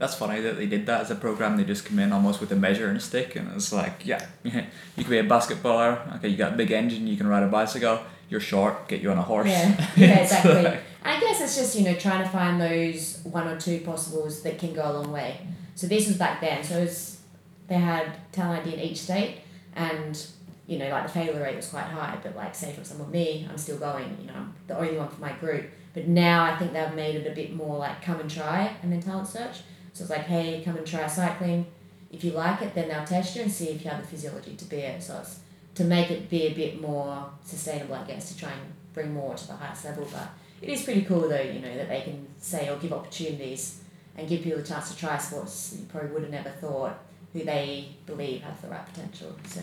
That's 0.00 0.14
funny 0.14 0.40
that 0.40 0.56
they 0.56 0.64
did 0.64 0.86
that 0.86 1.02
as 1.02 1.10
a 1.10 1.14
program. 1.14 1.58
They 1.58 1.64
just 1.64 1.84
come 1.84 1.98
in 1.98 2.10
almost 2.10 2.40
with 2.40 2.50
a 2.52 2.56
measure 2.56 2.88
and 2.88 2.96
a 2.96 3.00
stick, 3.00 3.36
and 3.36 3.52
it's 3.52 3.70
like, 3.70 4.06
yeah, 4.06 4.26
you 4.42 4.50
could 4.96 5.10
be 5.10 5.18
a 5.18 5.24
basketballer. 5.24 6.16
Okay, 6.16 6.28
you 6.28 6.38
got 6.38 6.54
a 6.54 6.56
big 6.56 6.70
engine, 6.70 7.06
you 7.06 7.18
can 7.18 7.26
ride 7.26 7.42
a 7.42 7.48
bicycle. 7.48 8.00
You're 8.30 8.40
short, 8.40 8.88
get 8.88 9.02
you 9.02 9.10
on 9.10 9.18
a 9.18 9.22
horse. 9.22 9.48
Yeah, 9.48 9.90
yeah, 9.96 10.20
exactly. 10.20 10.62
like, 10.62 10.80
I 11.04 11.20
guess 11.20 11.42
it's 11.42 11.54
just 11.54 11.78
you 11.78 11.84
know 11.84 11.94
trying 11.94 12.24
to 12.24 12.30
find 12.30 12.58
those 12.58 13.20
one 13.24 13.46
or 13.46 13.60
two 13.60 13.80
possibles 13.80 14.42
that 14.42 14.58
can 14.58 14.72
go 14.72 14.90
a 14.90 14.92
long 14.94 15.12
way. 15.12 15.46
So 15.74 15.86
this 15.86 16.08
was 16.08 16.16
back 16.16 16.40
then. 16.40 16.64
So 16.64 16.80
was, 16.80 17.20
they 17.68 17.74
had 17.74 18.32
talent 18.32 18.66
ID 18.66 18.76
in 18.76 18.80
each 18.80 19.02
state, 19.02 19.42
and 19.74 20.26
you 20.66 20.78
know, 20.78 20.88
like 20.88 21.02
the 21.02 21.12
failure 21.12 21.42
rate 21.42 21.56
was 21.56 21.68
quite 21.68 21.84
high, 21.84 22.16
but 22.22 22.34
like 22.34 22.54
say 22.54 22.72
for 22.72 22.80
example 22.80 23.06
me, 23.08 23.46
I'm 23.50 23.58
still 23.58 23.76
going, 23.76 24.16
you 24.18 24.28
know, 24.28 24.34
I'm 24.34 24.54
the 24.66 24.78
only 24.78 24.96
one 24.96 25.10
for 25.10 25.20
my 25.20 25.32
group. 25.32 25.66
But 25.92 26.08
now 26.08 26.44
I 26.44 26.56
think 26.56 26.72
they've 26.72 26.94
made 26.94 27.16
it 27.16 27.30
a 27.30 27.34
bit 27.34 27.52
more 27.52 27.76
like 27.76 28.00
come 28.00 28.18
and 28.18 28.30
try 28.30 28.74
and 28.82 28.90
then 28.90 29.02
talent 29.02 29.28
search. 29.28 29.58
So 29.92 30.02
it's 30.02 30.10
like, 30.10 30.22
hey, 30.22 30.62
come 30.64 30.76
and 30.76 30.86
try 30.86 31.06
cycling. 31.06 31.66
If 32.10 32.24
you 32.24 32.32
like 32.32 32.62
it, 32.62 32.74
then 32.74 32.88
they'll 32.88 33.04
test 33.04 33.36
you 33.36 33.42
and 33.42 33.50
see 33.50 33.68
if 33.68 33.84
you 33.84 33.90
have 33.90 34.00
the 34.00 34.06
physiology 34.06 34.56
to 34.56 34.64
be 34.64 34.76
it. 34.76 35.02
So 35.02 35.18
it's 35.20 35.40
to 35.76 35.84
make 35.84 36.10
it 36.10 36.28
be 36.28 36.42
a 36.42 36.54
bit 36.54 36.80
more 36.80 37.30
sustainable, 37.44 37.94
I 37.94 38.04
guess, 38.04 38.32
to 38.32 38.38
try 38.38 38.50
and 38.50 38.72
bring 38.92 39.12
more 39.14 39.34
to 39.34 39.46
the 39.46 39.54
highest 39.54 39.84
level. 39.84 40.08
But 40.12 40.28
it 40.60 40.68
is 40.68 40.82
pretty 40.82 41.02
cool 41.02 41.28
though, 41.28 41.40
you 41.40 41.60
know, 41.60 41.74
that 41.76 41.88
they 41.88 42.02
can 42.02 42.26
say 42.38 42.68
or 42.68 42.76
give 42.76 42.92
opportunities 42.92 43.82
and 44.16 44.28
give 44.28 44.42
people 44.42 44.60
a 44.60 44.62
chance 44.62 44.90
to 44.90 44.96
try 44.96 45.16
sports 45.18 45.76
you 45.78 45.86
probably 45.86 46.10
would 46.10 46.22
have 46.22 46.32
never 46.32 46.50
thought 46.50 46.98
who 47.32 47.44
they 47.44 47.88
believe 48.06 48.42
have 48.42 48.60
the 48.60 48.68
right 48.68 48.84
potential. 48.86 49.34
So 49.46 49.60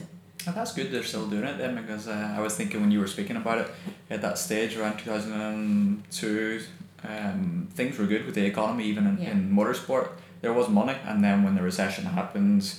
Oh, 0.48 0.54
that's 0.54 0.74
good 0.74 0.92
they're 0.92 1.04
still 1.04 1.28
doing 1.28 1.44
it 1.44 1.58
then 1.58 1.76
because 1.76 2.08
uh, 2.08 2.34
I 2.38 2.40
was 2.40 2.56
thinking 2.56 2.80
when 2.80 2.90
you 2.90 3.02
were 3.02 3.08
speaking 3.08 3.36
about 3.36 3.58
it 3.58 3.72
at 4.10 4.22
that 4.22 4.38
stage 4.38 4.78
around 4.78 4.98
2002 5.00 6.62
um, 7.04 7.68
things 7.74 7.98
were 7.98 8.06
good 8.06 8.26
with 8.26 8.36
the 8.36 8.46
economy 8.46 8.86
even 8.86 9.06
in, 9.08 9.18
Yeah. 9.20 9.32
in 9.32 9.52
motorsport 9.52 10.10
there 10.42 10.54
was 10.54 10.68
money 10.70 10.96
and 11.06 11.24
then 11.24 11.44
when 11.44 11.56
the 11.56 11.62
recession 11.62 12.06
happened 12.06 12.74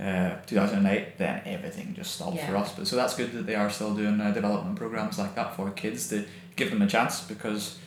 uh, 0.00 0.36
2008 0.46 1.18
then 1.18 1.42
everything 1.44 1.94
just 1.94 2.14
stopped 2.14 2.36
Yeah. 2.36 2.48
for 2.48 2.56
us 2.56 2.72
but 2.74 2.86
so 2.86 2.96
that's 2.96 3.14
good 3.14 3.32
that 3.32 3.46
they 3.46 3.54
are 3.54 3.70
still 3.70 3.94
doing 3.94 4.20
uh, 4.20 4.30
development 4.32 4.76
programs 4.76 5.18
like 5.18 5.34
that 5.34 5.54
for 5.56 5.70
kids 5.70 6.08
to 6.08 6.24
give 6.56 6.70
them 6.70 6.82
a 6.82 6.86
chance 6.86 7.20
because 7.22 7.78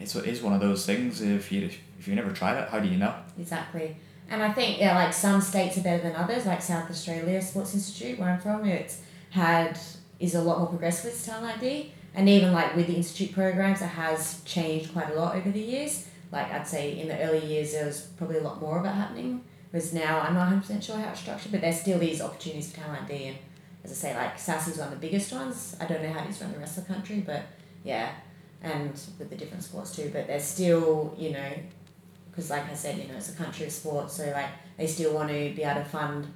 it's, 0.00 0.14
it 0.14 0.26
is 0.26 0.42
one 0.42 0.52
of 0.52 0.60
those 0.60 0.86
things 0.86 1.20
if 1.20 1.50
you 1.52 1.68
if 1.98 2.06
you 2.08 2.14
never 2.14 2.30
tried 2.32 2.56
it 2.62 2.68
how 2.68 2.78
do 2.80 2.88
you 2.88 2.96
know 2.98 3.14
Exactly. 3.38 3.96
And 4.30 4.42
I 4.42 4.52
think 4.52 4.78
yeah, 4.80 4.94
like 4.94 5.12
some 5.12 5.42
states 5.42 5.76
are 5.76 5.82
better 5.82 6.02
than 6.02 6.16
others, 6.16 6.46
like 6.46 6.62
South 6.62 6.88
Australia 6.90 7.42
Sports 7.42 7.74
Institute, 7.74 8.18
where 8.18 8.30
I'm 8.30 8.40
from, 8.40 8.64
it's 8.64 9.02
had 9.30 9.78
is 10.18 10.34
a 10.34 10.40
lot 10.40 10.58
more 10.60 10.68
progressive 10.68 11.04
with 11.12 11.26
talent 11.26 11.58
ID. 11.58 11.92
And 12.14 12.28
even 12.28 12.52
like 12.52 12.76
with 12.76 12.86
the 12.86 12.94
institute 12.94 13.34
programs, 13.34 13.82
it 13.82 13.86
has 13.86 14.40
changed 14.44 14.92
quite 14.92 15.10
a 15.10 15.14
lot 15.14 15.34
over 15.34 15.50
the 15.50 15.60
years. 15.60 16.06
Like 16.30 16.52
I'd 16.52 16.66
say 16.66 16.98
in 16.98 17.08
the 17.08 17.18
early 17.20 17.44
years 17.44 17.72
there 17.72 17.86
was 17.86 18.02
probably 18.16 18.38
a 18.38 18.42
lot 18.42 18.60
more 18.60 18.78
of 18.78 18.84
it 18.84 18.88
happening. 18.88 19.42
Whereas 19.70 19.92
now 19.92 20.20
I'm 20.20 20.34
not 20.34 20.48
hundred 20.48 20.60
percent 20.60 20.84
sure 20.84 20.96
how 20.96 21.10
it's 21.10 21.20
structured, 21.20 21.50
but 21.50 21.60
there's 21.60 21.80
still 21.80 21.98
these 21.98 22.20
opportunities 22.20 22.70
for 22.70 22.80
talent 22.80 23.10
ID 23.10 23.24
and 23.24 23.38
as 23.84 23.90
I 23.90 23.94
say, 23.94 24.16
like 24.16 24.38
SASI's 24.38 24.78
one 24.78 24.88
of 24.88 24.94
the 24.94 25.06
biggest 25.06 25.30
ones. 25.32 25.76
I 25.78 25.84
don't 25.84 26.02
know 26.02 26.12
how 26.12 26.24
it 26.24 26.30
is 26.30 26.40
around 26.40 26.54
the 26.54 26.58
rest 26.58 26.78
of 26.78 26.86
the 26.86 26.94
country, 26.94 27.22
but 27.24 27.42
yeah. 27.84 28.12
And 28.62 28.92
with 29.18 29.28
the 29.28 29.36
different 29.36 29.62
sports 29.62 29.94
too. 29.94 30.10
But 30.12 30.26
there's 30.26 30.44
still, 30.44 31.14
you 31.18 31.32
know, 31.32 31.52
because 32.30 32.48
like 32.48 32.68
I 32.70 32.74
said, 32.74 32.96
you 32.96 33.08
know, 33.08 33.16
it's 33.16 33.28
a 33.28 33.36
country 33.36 33.66
of 33.66 33.72
sports, 33.72 34.14
so 34.14 34.24
like 34.30 34.48
they 34.78 34.86
still 34.86 35.12
want 35.12 35.28
to 35.28 35.52
be 35.54 35.62
able 35.62 35.82
to 35.82 35.88
fund 35.88 36.26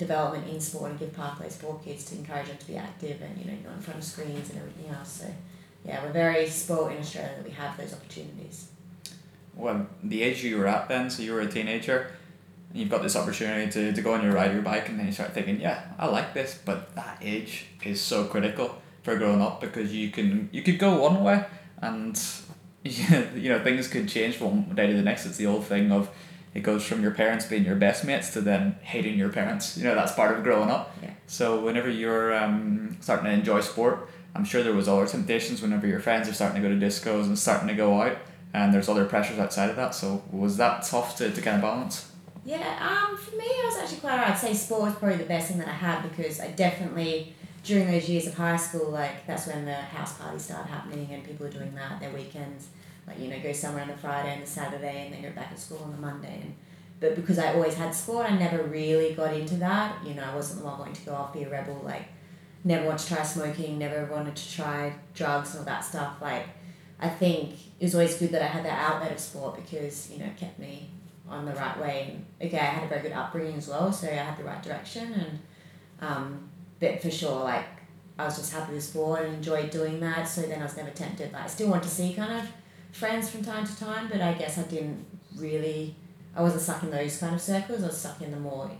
development 0.00 0.48
in 0.48 0.58
sport 0.58 0.90
and 0.90 0.98
give 0.98 1.14
pathways 1.14 1.56
for 1.56 1.78
kids 1.84 2.06
to 2.06 2.16
encourage 2.16 2.48
them 2.48 2.56
to 2.56 2.66
be 2.66 2.76
active 2.76 3.20
and 3.20 3.38
you 3.38 3.44
know 3.44 3.56
not 3.64 3.74
in 3.74 3.82
front 3.82 3.98
of 3.98 4.04
screens 4.04 4.48
and 4.50 4.58
everything 4.58 4.90
else. 4.90 5.20
So 5.20 5.26
yeah, 5.84 6.02
we're 6.02 6.12
very 6.12 6.46
spoilt 6.48 6.92
in 6.92 6.98
Australia 6.98 7.34
that 7.36 7.44
we 7.44 7.52
have 7.52 7.76
those 7.76 7.92
opportunities. 7.92 8.68
well, 9.54 9.86
the 10.02 10.22
age 10.22 10.42
you 10.42 10.56
were 10.58 10.66
at 10.66 10.88
then, 10.88 11.10
so 11.10 11.22
you 11.22 11.32
were 11.34 11.42
a 11.42 11.46
teenager, 11.46 12.10
and 12.70 12.78
you've 12.80 12.88
got 12.88 13.02
this 13.02 13.14
opportunity 13.14 13.70
to, 13.70 13.92
to 13.92 14.02
go 14.02 14.14
on 14.14 14.22
your 14.24 14.32
ride 14.32 14.52
your 14.52 14.62
bike, 14.62 14.88
and 14.88 14.98
then 14.98 15.06
you 15.06 15.12
start 15.12 15.34
thinking, 15.34 15.60
yeah, 15.60 15.82
I 15.98 16.06
like 16.06 16.32
this, 16.32 16.58
but 16.64 16.94
that 16.94 17.18
age 17.20 17.66
is 17.84 18.00
so 18.00 18.24
critical 18.24 18.80
for 19.02 19.16
growing 19.16 19.42
up 19.42 19.60
because 19.60 19.94
you 19.94 20.10
can 20.10 20.48
you 20.50 20.62
could 20.62 20.78
go 20.78 20.96
one 20.98 21.22
way, 21.22 21.44
and 21.82 22.18
you 22.84 23.48
know 23.50 23.62
things 23.62 23.86
could 23.88 24.08
change 24.08 24.36
from 24.36 24.66
one 24.66 24.76
day 24.76 24.86
to 24.86 24.94
the 24.94 25.02
next. 25.02 25.26
It's 25.26 25.36
the 25.36 25.46
old 25.46 25.66
thing 25.66 25.92
of 25.92 26.08
it 26.54 26.60
goes 26.60 26.84
from 26.84 27.02
your 27.02 27.12
parents 27.12 27.46
being 27.46 27.64
your 27.64 27.76
best 27.76 28.04
mates 28.04 28.32
to 28.32 28.40
then 28.40 28.76
hating 28.82 29.18
your 29.18 29.28
parents. 29.28 29.76
You 29.76 29.84
know 29.84 29.94
that's 29.94 30.12
part 30.12 30.36
of 30.36 30.42
growing 30.42 30.70
up. 30.70 30.96
Yeah. 31.02 31.10
So 31.26 31.60
whenever 31.60 31.88
you're 31.88 32.34
um, 32.36 32.96
starting 33.00 33.26
to 33.26 33.32
enjoy 33.32 33.60
sport, 33.60 34.08
I'm 34.34 34.44
sure 34.44 34.62
there 34.62 34.74
was 34.74 34.88
other 34.88 35.06
temptations 35.06 35.62
whenever 35.62 35.86
your 35.86 36.00
friends 36.00 36.28
are 36.28 36.34
starting 36.34 36.60
to 36.60 36.68
go 36.68 36.74
to 36.74 36.80
discos 36.86 37.24
and 37.24 37.38
starting 37.38 37.68
to 37.68 37.74
go 37.74 38.00
out 38.00 38.16
and 38.52 38.74
there's 38.74 38.88
other 38.88 39.04
pressures 39.04 39.38
outside 39.38 39.70
of 39.70 39.76
that. 39.76 39.94
So 39.94 40.22
was 40.32 40.56
that 40.56 40.82
tough 40.84 41.16
to, 41.18 41.30
to 41.30 41.42
kind 41.42 41.56
of 41.56 41.62
balance? 41.62 42.10
Yeah, 42.44 42.56
um, 42.80 43.16
for 43.16 43.36
me, 43.36 43.44
I 43.44 43.66
was 43.66 43.82
actually 43.82 44.00
quite 44.00 44.12
alright. 44.12 44.30
I'd 44.30 44.38
say 44.38 44.54
sport 44.54 44.82
was 44.82 44.94
probably 44.94 45.18
the 45.18 45.24
best 45.24 45.48
thing 45.48 45.58
that 45.58 45.68
I 45.68 45.72
had 45.72 46.02
because 46.02 46.40
I 46.40 46.48
definitely, 46.52 47.34
during 47.64 47.90
those 47.90 48.08
years 48.08 48.26
of 48.26 48.34
high 48.34 48.56
school, 48.56 48.90
like 48.90 49.26
that's 49.26 49.46
when 49.46 49.66
the 49.66 49.74
house 49.74 50.14
parties 50.14 50.42
started 50.42 50.68
happening 50.68 51.08
and 51.12 51.22
people 51.22 51.46
were 51.46 51.52
doing 51.52 51.74
that 51.74 52.00
their 52.00 52.10
weekends. 52.10 52.68
Like, 53.10 53.20
you 53.20 53.28
know, 53.28 53.40
go 53.40 53.52
somewhere 53.52 53.82
on 53.82 53.88
the 53.88 53.96
Friday 53.96 54.32
and 54.32 54.42
the 54.42 54.46
Saturday 54.46 55.06
and 55.06 55.14
then 55.14 55.22
go 55.22 55.30
back 55.30 55.54
to 55.54 55.60
school 55.60 55.80
on 55.84 55.90
the 55.92 55.98
Monday. 55.98 56.40
And, 56.42 56.54
but 57.00 57.16
because 57.16 57.38
I 57.38 57.54
always 57.54 57.74
had 57.74 57.94
sport, 57.94 58.30
I 58.30 58.36
never 58.36 58.62
really 58.62 59.14
got 59.14 59.34
into 59.34 59.56
that. 59.56 60.04
You 60.06 60.14
know, 60.14 60.22
I 60.22 60.34
wasn't 60.34 60.60
the 60.60 60.66
one 60.66 60.78
wanting 60.78 60.94
to 60.94 61.06
go 61.06 61.14
off, 61.14 61.32
be 61.32 61.42
a 61.42 61.50
rebel, 61.50 61.80
like, 61.84 62.04
never 62.62 62.86
wanted 62.86 63.00
to 63.00 63.14
try 63.14 63.22
smoking, 63.24 63.78
never 63.78 64.04
wanted 64.06 64.36
to 64.36 64.52
try 64.52 64.94
drugs 65.14 65.50
and 65.50 65.60
all 65.60 65.64
that 65.64 65.84
stuff. 65.84 66.16
Like, 66.20 66.46
I 67.00 67.08
think 67.08 67.54
it 67.78 67.84
was 67.84 67.94
always 67.94 68.16
good 68.16 68.30
that 68.32 68.42
I 68.42 68.46
had 68.46 68.64
that 68.64 68.78
outlet 68.78 69.12
of 69.12 69.18
sport 69.18 69.56
because, 69.56 70.10
you 70.10 70.18
know, 70.18 70.26
it 70.26 70.36
kept 70.36 70.58
me 70.58 70.90
on 71.28 71.46
the 71.46 71.52
right 71.52 71.80
way. 71.80 72.20
Okay, 72.42 72.58
I 72.58 72.64
had 72.64 72.84
a 72.84 72.88
very 72.88 73.02
good 73.02 73.12
upbringing 73.12 73.56
as 73.56 73.68
well, 73.68 73.92
so 73.92 74.08
I 74.08 74.12
had 74.12 74.36
the 74.36 74.44
right 74.44 74.62
direction. 74.62 75.12
And 75.12 75.38
um, 76.00 76.50
but 76.80 77.00
for 77.00 77.10
sure, 77.10 77.44
like 77.44 77.66
I 78.18 78.24
was 78.24 78.36
just 78.36 78.52
happy 78.52 78.74
with 78.74 78.82
sport 78.82 79.24
and 79.24 79.34
enjoyed 79.34 79.70
doing 79.70 80.00
that. 80.00 80.28
So 80.28 80.42
then 80.42 80.60
I 80.60 80.64
was 80.64 80.76
never 80.76 80.90
tempted. 80.90 81.32
Like 81.32 81.44
I 81.44 81.46
still 81.46 81.68
want 81.68 81.82
to 81.84 81.88
see 81.88 82.12
kind 82.12 82.32
of 82.40 82.48
friends 82.92 83.30
from 83.30 83.44
time 83.44 83.66
to 83.66 83.78
time, 83.78 84.08
but 84.10 84.20
I 84.20 84.34
guess 84.34 84.58
I 84.58 84.62
didn't 84.62 85.04
really. 85.36 85.94
I 86.34 86.42
wasn't 86.42 86.62
stuck 86.62 86.82
in 86.82 86.90
those 86.90 87.18
kind 87.18 87.34
of 87.34 87.40
circles. 87.40 87.82
I 87.82 87.88
was 87.88 87.98
stuck 87.98 88.22
in 88.22 88.30
the 88.30 88.38
more 88.38 88.70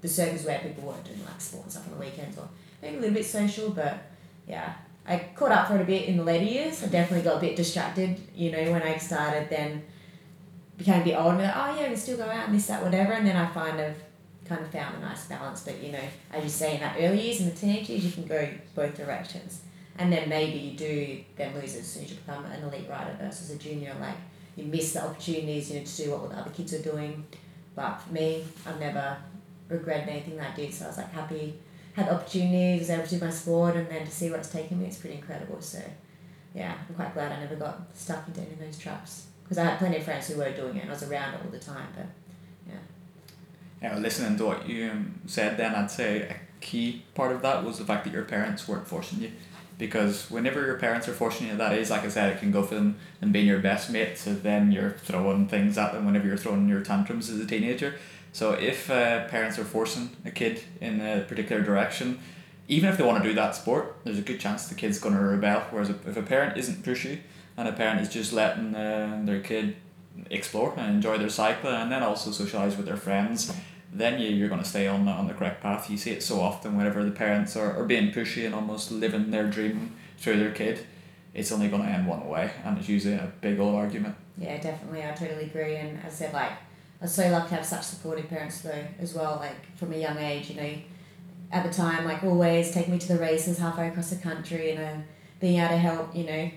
the 0.00 0.08
circles 0.08 0.44
where 0.44 0.58
people 0.60 0.84
weren't 0.84 1.04
doing 1.04 1.24
like 1.24 1.40
sports 1.40 1.64
and 1.64 1.72
stuff 1.72 1.92
on 1.92 1.98
the 1.98 2.04
weekends 2.04 2.38
or 2.38 2.48
maybe 2.80 2.96
a 2.96 3.00
little 3.00 3.14
bit 3.14 3.26
social. 3.26 3.70
But 3.70 3.98
yeah, 4.46 4.74
I 5.06 5.18
caught 5.34 5.52
up 5.52 5.68
for 5.68 5.76
it 5.76 5.82
a 5.82 5.84
bit 5.84 6.08
in 6.08 6.16
the 6.16 6.24
later 6.24 6.44
years. 6.44 6.82
I 6.82 6.86
definitely 6.86 7.24
got 7.24 7.38
a 7.38 7.40
bit 7.40 7.56
distracted. 7.56 8.20
You 8.34 8.52
know, 8.52 8.72
when 8.72 8.82
I 8.82 8.96
started 8.98 9.50
then 9.50 9.82
became 10.78 11.02
a 11.02 11.04
bit 11.04 11.16
older, 11.16 11.38
like, 11.38 11.56
oh 11.56 11.80
yeah, 11.80 11.90
we 11.90 11.96
still 11.96 12.16
go 12.16 12.24
out 12.24 12.46
and 12.46 12.54
this, 12.54 12.66
that, 12.68 12.82
whatever. 12.82 13.12
And 13.12 13.26
then 13.26 13.36
I 13.36 13.46
kind 13.46 13.80
of 13.80 13.94
kind 14.46 14.62
of 14.62 14.70
found 14.70 14.96
a 14.96 15.00
nice 15.00 15.26
balance. 15.26 15.62
But 15.62 15.82
you 15.82 15.92
know, 15.92 16.04
as 16.32 16.44
you 16.44 16.50
say, 16.50 16.74
in 16.74 16.80
that 16.80 16.96
early 16.98 17.20
years, 17.20 17.40
in 17.40 17.46
the 17.46 17.54
teenage 17.54 17.88
years, 17.88 18.04
you 18.04 18.12
can 18.12 18.26
go 18.26 18.48
both 18.74 18.96
directions. 18.96 19.60
And 20.00 20.10
then 20.10 20.30
maybe 20.30 20.58
you 20.58 20.76
do 20.78 21.20
then 21.36 21.54
lose 21.54 21.76
it 21.76 21.80
as 21.80 21.86
soon 21.86 22.04
as 22.04 22.10
you 22.10 22.16
become 22.16 22.46
an 22.46 22.62
elite 22.62 22.88
rider 22.88 23.14
versus 23.20 23.50
a 23.50 23.58
junior. 23.58 23.94
Like 24.00 24.16
you 24.56 24.64
miss 24.64 24.94
the 24.94 25.04
opportunities, 25.04 25.70
you 25.70 25.78
know, 25.78 25.84
to 25.84 25.96
do 25.96 26.10
what 26.10 26.30
the 26.30 26.36
other 26.36 26.50
kids 26.50 26.72
are 26.72 26.82
doing. 26.82 27.26
But 27.76 27.98
for 27.98 28.12
me, 28.12 28.42
I've 28.66 28.80
never 28.80 29.18
regretted 29.68 30.08
anything 30.08 30.36
that 30.38 30.52
I 30.52 30.56
did. 30.56 30.72
So 30.72 30.86
I 30.86 30.88
was 30.88 30.96
like 30.96 31.12
happy, 31.12 31.54
had 31.92 32.06
the 32.06 32.14
opportunities, 32.14 32.80
was 32.80 32.90
able 32.90 33.04
to 33.04 33.18
do 33.18 33.24
my 33.24 33.30
sport, 33.30 33.76
and 33.76 33.88
then 33.88 34.06
to 34.06 34.10
see 34.10 34.30
where 34.30 34.38
it's 34.38 34.50
taken 34.50 34.80
me, 34.80 34.86
it's 34.86 34.96
pretty 34.96 35.16
incredible. 35.16 35.60
So 35.60 35.82
yeah, 36.54 36.74
I'm 36.88 36.94
quite 36.94 37.12
glad 37.12 37.32
I 37.32 37.40
never 37.40 37.56
got 37.56 37.82
stuck 37.94 38.26
into 38.26 38.40
any 38.40 38.52
of 38.52 38.58
those 38.58 38.78
traps 38.78 39.26
because 39.44 39.58
I 39.58 39.64
had 39.64 39.78
plenty 39.78 39.98
of 39.98 40.04
friends 40.04 40.28
who 40.28 40.38
were 40.38 40.50
doing 40.50 40.76
it 40.76 40.80
and 40.80 40.90
I 40.90 40.94
was 40.94 41.02
around 41.02 41.34
all 41.34 41.50
the 41.50 41.58
time. 41.58 41.88
But 41.94 42.06
Yeah, 43.82 43.92
well, 43.92 44.00
listening 44.00 44.36
to 44.38 44.46
what 44.46 44.68
you 44.68 44.90
um, 44.90 45.20
said 45.26 45.56
then, 45.56 45.74
I'd 45.74 45.90
say 45.90 46.22
a 46.22 46.36
key 46.60 47.04
part 47.14 47.32
of 47.32 47.42
that 47.42 47.64
was 47.64 47.78
the 47.78 47.84
fact 47.84 48.04
that 48.04 48.12
your 48.12 48.24
parents 48.24 48.68
weren't 48.68 48.86
forcing 48.86 49.20
you. 49.20 49.32
Because 49.80 50.30
whenever 50.30 50.64
your 50.64 50.76
parents 50.76 51.08
are 51.08 51.14
forcing 51.14 51.46
you 51.46 51.52
at 51.52 51.58
that 51.58 51.72
age, 51.72 51.88
like 51.88 52.04
I 52.04 52.08
said, 52.08 52.30
it 52.30 52.38
can 52.38 52.52
go 52.52 52.62
from 52.62 52.76
them 52.76 52.96
and 53.22 53.32
being 53.32 53.46
your 53.46 53.60
best 53.60 53.90
mate 53.90 54.14
to 54.18 54.34
then 54.34 54.70
you're 54.70 54.90
throwing 54.90 55.48
things 55.48 55.78
at 55.78 55.94
them 55.94 56.04
whenever 56.04 56.26
you're 56.28 56.36
throwing 56.36 56.68
your 56.68 56.82
tantrums 56.82 57.30
as 57.30 57.40
a 57.40 57.46
teenager. 57.46 57.94
So 58.32 58.52
if 58.52 58.90
uh, 58.90 59.26
parents 59.28 59.58
are 59.58 59.64
forcing 59.64 60.10
a 60.26 60.30
kid 60.30 60.62
in 60.82 61.00
a 61.00 61.22
particular 61.22 61.62
direction, 61.62 62.20
even 62.68 62.90
if 62.90 62.98
they 62.98 63.04
want 63.04 63.22
to 63.22 63.28
do 63.28 63.34
that 63.34 63.56
sport, 63.56 63.96
there's 64.04 64.18
a 64.18 64.22
good 64.22 64.38
chance 64.38 64.68
the 64.68 64.74
kid's 64.74 65.00
going 65.00 65.14
to 65.14 65.20
rebel. 65.20 65.64
Whereas 65.70 65.88
if 65.88 66.06
if 66.06 66.16
a 66.18 66.22
parent 66.22 66.58
isn't 66.58 66.84
pushy 66.84 67.20
and 67.56 67.66
a 67.66 67.72
parent 67.72 68.02
is 68.02 68.10
just 68.10 68.34
letting 68.34 68.74
uh, 68.74 69.22
their 69.24 69.40
kid 69.40 69.76
explore 70.30 70.74
and 70.76 70.94
enjoy 70.96 71.16
their 71.16 71.30
cycle 71.30 71.70
and 71.70 71.90
then 71.90 72.02
also 72.02 72.30
socialize 72.30 72.76
with 72.76 72.84
their 72.84 72.98
friends, 72.98 73.52
then 73.92 74.20
you, 74.20 74.28
you're 74.28 74.48
going 74.48 74.62
to 74.62 74.68
stay 74.68 74.86
on 74.86 75.04
the, 75.04 75.10
on 75.10 75.26
the 75.26 75.34
correct 75.34 75.62
path. 75.62 75.90
You 75.90 75.96
see 75.96 76.12
it 76.12 76.22
so 76.22 76.40
often 76.40 76.76
whenever 76.76 77.04
the 77.04 77.10
parents 77.10 77.56
are, 77.56 77.76
are 77.76 77.84
being 77.84 78.12
pushy 78.12 78.46
and 78.46 78.54
almost 78.54 78.90
living 78.92 79.30
their 79.30 79.48
dream 79.48 79.96
through 80.18 80.38
their 80.38 80.52
kid. 80.52 80.86
it's 81.34 81.50
only 81.52 81.68
going 81.68 81.82
to 81.82 81.88
end 81.88 82.06
one 82.06 82.26
way, 82.28 82.50
and 82.64 82.78
it's 82.78 82.88
usually 82.88 83.14
a 83.14 83.32
big 83.40 83.58
old 83.58 83.74
argument. 83.74 84.14
Yeah, 84.38 84.60
definitely. 84.60 85.04
I 85.04 85.12
totally 85.12 85.44
agree. 85.44 85.76
And 85.76 85.98
as 86.04 86.12
I 86.12 86.16
said, 86.16 86.32
like, 86.32 86.50
I 86.50 87.04
was 87.04 87.14
so 87.14 87.28
lucky 87.30 87.50
to 87.50 87.54
have 87.56 87.66
such 87.66 87.82
supportive 87.82 88.28
parents, 88.28 88.60
though, 88.60 88.84
as 89.00 89.14
well. 89.14 89.36
Like, 89.40 89.76
from 89.76 89.92
a 89.92 89.96
young 89.96 90.18
age, 90.18 90.50
you 90.50 90.56
know, 90.56 90.74
at 91.52 91.64
the 91.64 91.72
time, 91.72 92.04
like, 92.04 92.22
always 92.22 92.70
taking 92.70 92.92
me 92.92 92.98
to 92.98 93.08
the 93.08 93.18
races 93.18 93.58
halfway 93.58 93.88
across 93.88 94.10
the 94.10 94.16
country, 94.16 94.70
you 94.70 94.76
know, 94.76 95.02
being 95.40 95.58
able 95.58 95.70
to 95.70 95.78
help, 95.78 96.14
you 96.14 96.24
know, 96.24 96.50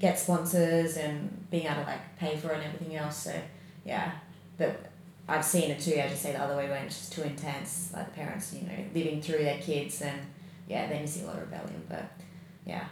get 0.00 0.18
sponsors 0.18 0.96
and 0.96 1.50
being 1.50 1.66
able 1.66 1.82
to, 1.82 1.82
like, 1.82 2.16
pay 2.18 2.36
for 2.36 2.50
it 2.50 2.56
and 2.56 2.64
everything 2.64 2.96
else. 2.96 3.24
So, 3.24 3.34
yeah. 3.84 4.12
But 4.56 4.87
I've 5.28 5.44
seen 5.44 5.70
it 5.70 5.78
too, 5.80 6.00
I 6.02 6.08
just 6.08 6.22
say 6.22 6.32
the 6.32 6.40
other 6.42 6.56
way 6.56 6.68
when 6.70 6.84
it's 6.84 6.98
just 6.98 7.12
too 7.12 7.22
intense, 7.22 7.90
like, 7.92 8.06
the 8.06 8.12
parents, 8.12 8.54
you 8.54 8.62
know, 8.66 8.74
living 8.94 9.20
through 9.20 9.44
their 9.44 9.58
kids 9.58 10.00
and, 10.00 10.18
yeah, 10.68 10.86
then 10.88 11.02
you 11.02 11.06
see 11.06 11.22
a 11.22 11.26
lot 11.26 11.36
of 11.36 11.42
rebellion. 11.42 11.82
But, 11.88 12.04
yeah, 12.64 12.84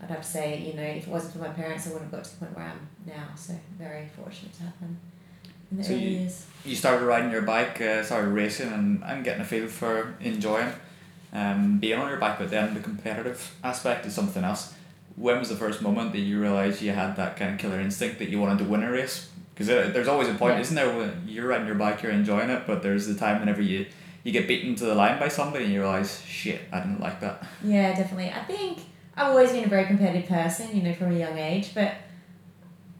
I'd 0.00 0.08
have 0.10 0.20
to 0.22 0.26
say, 0.28 0.60
you 0.60 0.74
know, 0.74 0.82
if 0.82 1.06
it 1.06 1.10
wasn't 1.10 1.32
for 1.34 1.40
my 1.40 1.48
parents, 1.48 1.86
I 1.86 1.92
wouldn't 1.92 2.10
have 2.12 2.20
got 2.20 2.24
to 2.24 2.30
the 2.30 2.36
point 2.46 2.56
where 2.56 2.66
I 2.66 2.70
am 2.70 2.88
now. 3.06 3.34
So 3.36 3.54
very 3.78 4.06
fortunate 4.16 4.52
to 4.54 4.62
happen 4.62 4.96
in 5.72 5.78
the 5.78 5.84
So 5.84 5.92
early 5.92 6.02
you- 6.02 6.18
years. 6.20 6.46
You 6.64 6.76
started 6.76 7.04
riding 7.04 7.32
your 7.32 7.42
bike, 7.42 7.80
uh, 7.80 8.04
started 8.04 8.28
racing, 8.28 8.72
and 8.72 9.02
I'm 9.04 9.24
getting 9.24 9.42
a 9.42 9.44
feel 9.44 9.66
for 9.66 10.14
enjoying 10.20 10.72
um, 11.32 11.78
being 11.78 11.98
on 11.98 12.08
your 12.08 12.18
bike, 12.18 12.38
but 12.38 12.50
then 12.50 12.74
the 12.74 12.80
competitive 12.80 13.54
aspect 13.64 14.04
is 14.06 14.14
something 14.14 14.44
else. 14.44 14.74
When 15.16 15.38
was 15.38 15.48
the 15.48 15.56
first 15.56 15.82
moment 15.82 16.12
that 16.12 16.20
you 16.20 16.40
realised 16.40 16.80
you 16.82 16.92
had 16.92 17.16
that 17.16 17.36
kind 17.36 17.52
of 17.54 17.58
killer 17.58 17.80
instinct 17.80 18.18
that 18.18 18.28
you 18.28 18.38
wanted 18.40 18.58
to 18.58 18.64
win 18.64 18.82
a 18.82 18.90
race? 18.90 19.28
Because 19.66 19.92
there's 19.92 20.08
always 20.08 20.28
a 20.28 20.34
point, 20.34 20.54
Yeah. 20.54 20.60
isn't 20.60 20.74
there? 20.76 20.88
When 20.96 21.22
you're 21.26 21.46
riding 21.46 21.66
your 21.66 21.76
bike, 21.76 22.02
you're 22.02 22.12
enjoying 22.12 22.50
it, 22.50 22.62
but 22.66 22.82
there's 22.82 23.06
the 23.06 23.14
time 23.14 23.40
whenever 23.40 23.62
you, 23.62 23.86
you 24.24 24.32
get 24.32 24.46
beaten 24.48 24.74
to 24.76 24.84
the 24.84 24.94
line 24.94 25.18
by 25.18 25.28
somebody 25.28 25.64
and 25.64 25.72
you 25.72 25.80
realise, 25.80 26.22
shit, 26.22 26.60
I 26.72 26.80
didn't 26.80 27.00
like 27.00 27.20
that. 27.20 27.44
Yeah, 27.62 27.94
definitely. 27.94 28.30
I 28.30 28.42
think 28.44 28.78
I've 29.16 29.28
always 29.28 29.52
been 29.52 29.64
a 29.64 29.68
very 29.68 29.84
competitive 29.86 30.28
person, 30.28 30.74
you 30.76 30.82
know, 30.82 30.94
from 30.94 31.12
a 31.14 31.18
young 31.18 31.38
age. 31.38 31.72
But 31.74 31.94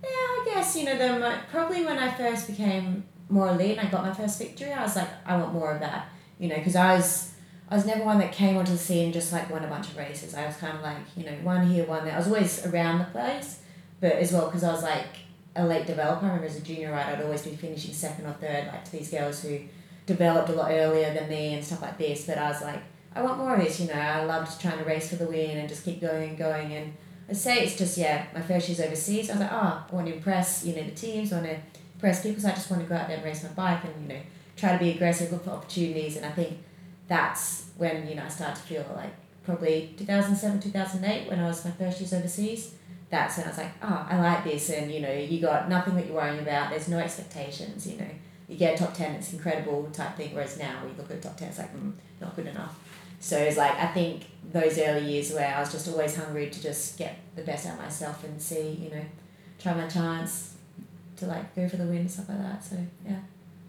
yeah, 0.03 0.09
I 0.09 0.43
guess 0.55 0.77
you 0.77 0.85
know, 0.85 0.97
the 0.99 1.19
mo- 1.19 1.39
probably 1.51 1.85
when 1.85 1.99
I 1.99 2.11
first 2.13 2.47
became 2.49 3.05
more 3.29 3.49
elite 3.49 3.79
and 3.79 3.87
I 3.89 3.91
got 3.91 4.05
my 4.05 4.13
first 4.13 4.39
victory, 4.39 4.73
I 4.73 4.83
was 4.83 4.97
like, 4.97 5.09
I 5.27 5.37
want 5.37 5.53
more 5.55 5.73
of 5.73 5.81
that, 5.81 6.09
you 6.39 6.49
know, 6.49 6.57
because 6.57 6.77
I 6.77 6.95
was. 6.97 7.29
I 7.71 7.77
was 7.77 7.87
never 7.87 8.05
one 8.05 8.19
that 8.19 8.33
came 8.33 8.59
onto 8.59 8.73
the 8.73 8.77
scene 8.77 9.05
and 9.05 9.15
just 9.15 9.33
like 9.33 9.49
won 9.49 9.65
a 9.65 9.67
bunch 9.67 9.89
of 9.89 9.97
races. 9.97 10.35
I 10.35 10.45
was 10.45 10.57
kind 10.59 10.77
of 10.77 10.83
like, 10.83 10.99
you 11.17 11.25
know, 11.25 11.33
one 11.43 11.67
here, 11.67 11.87
one 11.87 12.05
there. 12.05 12.13
I 12.13 12.19
was 12.19 12.27
always 12.27 12.67
around 12.67 12.99
the 12.99 13.07
place, 13.07 13.61
but 13.99 14.13
as 14.13 14.31
well 14.31 14.45
because 14.45 14.63
I 14.63 14.73
was 14.73 14.83
like 14.83 15.07
a 15.55 15.67
late 15.67 15.87
developer. 15.87 16.25
I 16.25 16.29
remember 16.29 16.47
as 16.47 16.57
a 16.57 16.61
junior 16.61 16.93
rider, 16.93 17.17
I'd 17.17 17.23
always 17.23 17.43
be 17.43 17.55
finishing 17.55 17.93
second 17.93 18.27
or 18.27 18.33
third, 18.33 18.69
like 18.69 18.85
to 18.87 18.93
these 18.93 19.11
girls 19.11 19.43
who 19.43 19.61
developed 20.07 20.49
a 20.49 20.53
lot 20.53 20.71
earlier 20.71 21.13
than 21.13 21.29
me 21.29 21.55
and 21.55 21.65
stuff 21.65 21.83
like 21.83 21.99
this. 21.99 22.27
But 22.27 22.39
I 22.39 22.49
was 22.49 22.63
like, 22.63 22.81
I 23.15 23.23
want 23.23 23.39
more 23.39 23.55
of 23.55 23.63
this, 23.63 23.81
you 23.81 23.89
know. 23.89 24.01
I 24.01 24.25
loved 24.25 24.61
trying 24.61 24.79
to 24.79 24.85
race 24.85 25.11
for 25.11 25.17
the 25.17 25.27
win 25.27 25.59
and 25.59 25.69
just 25.69 25.85
keep 25.85 26.01
going 26.01 26.31
and 26.31 26.39
going. 26.39 26.73
And 26.73 26.95
I 27.29 27.35
say 27.35 27.65
it's 27.65 27.77
just, 27.77 27.99
yeah, 27.99 28.27
my 28.35 28.41
first 28.41 28.69
year's 28.69 28.81
overseas. 28.81 29.29
I 29.29 29.35
was 29.35 29.41
like, 29.41 29.53
oh, 29.53 29.85
I 29.91 29.95
want 29.95 30.07
to 30.07 30.15
impress, 30.15 30.65
you 30.65 30.75
know, 30.75 30.83
the 30.83 30.93
teams, 30.93 31.33
I 31.33 31.41
want 31.41 31.51
to 31.51 31.59
impress 31.95 32.23
people. 32.23 32.41
So 32.43 32.49
I 32.49 32.53
just 32.53 32.71
want 32.71 32.83
to 32.83 32.89
go 32.89 32.95
out 32.95 33.09
there 33.09 33.17
and 33.17 33.25
race 33.25 33.43
my 33.43 33.51
bike 33.51 33.85
and, 33.85 34.03
you 34.03 34.15
know, 34.15 34.21
try 34.57 34.73
to 34.73 34.79
be 34.79 34.91
aggressive, 34.91 35.31
look 35.31 35.45
for 35.45 35.51
opportunities. 35.51 36.17
And 36.17 36.25
I 36.25 36.31
think 36.31 36.59
that's 37.09 37.67
when, 37.77 38.09
you 38.09 38.15
know, 38.15 38.25
I 38.25 38.29
started 38.29 38.57
to 38.57 38.63
feel 38.63 38.87
like 38.97 39.13
probably 39.45 39.95
2007, 39.99 40.61
2008, 40.61 41.29
when 41.29 41.39
I 41.39 41.47
was 41.47 41.65
my 41.65 41.73
first 41.73 42.01
year's 42.01 42.15
overseas. 42.15 42.75
That's 43.13 43.37
when 43.37 43.45
I 43.45 43.49
was 43.51 43.59
like, 43.59 43.73
oh, 43.83 44.07
I 44.09 44.19
like 44.19 44.43
this. 44.43 44.71
And, 44.71 44.91
you 44.91 45.01
know, 45.01 45.13
you 45.13 45.39
got 45.39 45.69
nothing 45.69 45.95
that 45.97 46.07
you're 46.07 46.15
worrying 46.17 46.39
about. 46.41 46.71
There's 46.71 46.89
no 46.89 46.99
expectations, 46.99 47.87
you 47.87 47.99
know. 47.99 48.09
You 48.49 48.57
get 48.57 48.75
a 48.75 48.79
top 48.85 48.95
10, 48.95 49.17
it's 49.17 49.35
incredible 49.35 49.89
type 49.93 50.17
thing. 50.17 50.35
Whereas 50.35 50.59
now, 50.59 50.81
we 50.83 50.97
look 50.97 51.11
at 51.11 51.19
a 51.19 51.21
top 51.21 51.37
10, 51.37 51.49
it's 51.49 51.59
like, 51.59 51.77
mm, 51.77 51.93
not 52.23 52.35
good 52.35 52.47
enough. 52.47 52.75
So 53.21 53.37
it's 53.37 53.59
like 53.59 53.75
I 53.79 53.87
think 53.89 54.23
those 54.51 54.79
early 54.79 55.05
years 55.13 55.31
where 55.33 55.55
I 55.55 55.61
was 55.61 55.71
just 55.71 55.87
always 55.89 56.17
hungry 56.17 56.49
to 56.49 56.63
just 56.63 56.99
get 56.99 57.19
the 57.37 57.43
best 57.43 57.67
out 57.67 57.75
of 57.75 57.81
myself 57.81 58.25
and 58.25 58.41
see, 58.41 58.71
you 58.83 58.91
know, 58.91 59.05
try 59.61 59.75
my 59.75 59.87
chance 59.87 60.55
to 61.19 61.27
like 61.27 61.55
go 61.55 61.69
for 61.69 61.77
the 61.77 61.85
win 61.85 61.99
and 61.99 62.11
stuff 62.11 62.31
like 62.31 62.39
that. 62.41 62.65
So 62.65 62.77
yeah. 63.07 63.21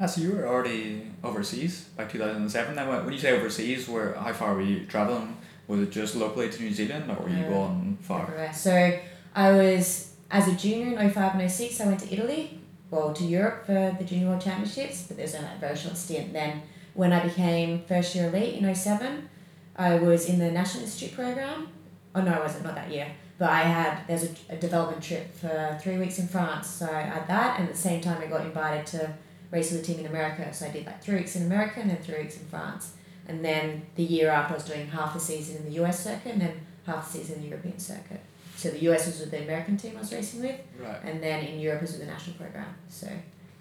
Ah, 0.01 0.07
so 0.07 0.21
you 0.21 0.31
were 0.31 0.47
already 0.47 1.11
overseas 1.23 1.89
by 1.95 2.05
2007. 2.05 2.75
Then 2.75 2.87
when 2.87 3.03
when 3.05 3.13
you 3.13 3.19
say 3.19 3.37
overseas, 3.37 3.87
where 3.87 4.13
how 4.15 4.33
far 4.33 4.55
were 4.55 4.61
you 4.63 4.85
traveling? 4.87 5.37
Was 5.67 5.81
it 5.81 5.91
just 5.91 6.15
locally 6.15 6.49
to 6.49 6.63
New 6.63 6.73
Zealand, 6.73 7.11
or 7.11 7.17
were 7.23 7.29
you 7.29 7.43
No. 7.43 7.49
going 7.49 7.97
far? 8.01 8.23
everywhere. 8.23 8.53
So 8.53 8.99
I 9.35 9.51
was 9.51 10.13
as 10.29 10.47
a 10.47 10.53
junior 10.53 10.99
in 10.99 11.11
05 11.11 11.35
and 11.35 11.51
06 11.51 11.81
I 11.81 11.85
went 11.85 11.99
to 12.01 12.13
Italy, 12.13 12.59
well 12.91 13.13
to 13.13 13.23
Europe 13.23 13.65
for 13.65 13.95
the 13.97 14.03
junior 14.03 14.27
world 14.27 14.41
championships, 14.41 15.03
but 15.03 15.17
there 15.17 15.25
was 15.25 15.35
only 15.35 15.47
a 15.55 15.59
very 15.59 15.75
short 15.75 15.97
stint. 15.97 16.33
Then 16.33 16.61
when 16.93 17.11
I 17.11 17.23
became 17.23 17.83
first 17.85 18.15
year 18.15 18.27
elite 18.27 18.55
in 18.55 18.75
07, 18.75 19.29
I 19.75 19.95
was 19.95 20.29
in 20.29 20.39
the 20.39 20.51
National 20.51 20.83
Institute 20.83 21.15
program. 21.15 21.69
Oh 22.15 22.21
no, 22.21 22.31
I 22.31 22.39
wasn't, 22.39 22.65
not 22.65 22.75
that 22.75 22.91
year. 22.91 23.07
But 23.39 23.49
I 23.49 23.61
had 23.61 24.07
there's 24.07 24.23
a, 24.23 24.29
a 24.49 24.55
development 24.55 25.03
trip 25.03 25.33
for 25.35 25.77
three 25.81 25.97
weeks 25.97 26.19
in 26.19 26.27
France. 26.27 26.67
So 26.67 26.85
I 26.85 27.01
had 27.01 27.27
that 27.27 27.59
and 27.59 27.67
at 27.67 27.73
the 27.73 27.81
same 27.81 28.01
time 28.01 28.21
I 28.21 28.27
got 28.27 28.45
invited 28.45 28.85
to 28.87 29.13
race 29.51 29.71
with 29.71 29.81
a 29.81 29.83
team 29.83 29.99
in 29.99 30.05
America. 30.05 30.53
So 30.53 30.67
I 30.67 30.69
did 30.69 30.85
like 30.85 31.01
three 31.01 31.15
weeks 31.15 31.35
in 31.35 31.43
America 31.43 31.79
and 31.79 31.89
then 31.89 31.97
three 31.97 32.19
weeks 32.19 32.37
in 32.37 32.45
France. 32.45 32.93
And 33.27 33.43
then 33.43 33.83
the 33.95 34.03
year 34.03 34.29
after 34.29 34.53
I 34.53 34.57
was 34.57 34.65
doing 34.65 34.87
half 34.87 35.13
the 35.13 35.19
season 35.19 35.57
in 35.57 35.65
the 35.65 35.83
US 35.83 36.03
circuit 36.03 36.33
and 36.33 36.41
then 36.41 36.61
half 36.85 37.11
the 37.11 37.19
season 37.19 37.35
in 37.35 37.41
the 37.43 37.47
European 37.49 37.79
circuit. 37.79 38.21
So 38.63 38.69
the 38.69 38.79
US 38.91 39.05
was 39.07 39.19
with 39.19 39.31
the 39.31 39.41
American 39.43 39.75
team 39.75 39.93
I 39.97 39.99
was 39.99 40.13
racing 40.13 40.41
with, 40.41 40.57
Right. 40.79 40.99
and 41.03 41.21
then 41.21 41.43
in 41.43 41.59
Europe 41.59 41.81
was 41.81 41.91
with 41.91 41.99
the 41.99 42.07
national 42.07 42.37
program. 42.37 42.73
So 42.87 43.09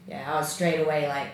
yeah, 0.07 0.33
I 0.33 0.37
was 0.37 0.49
straight 0.53 0.79
away 0.81 1.09
like 1.09 1.31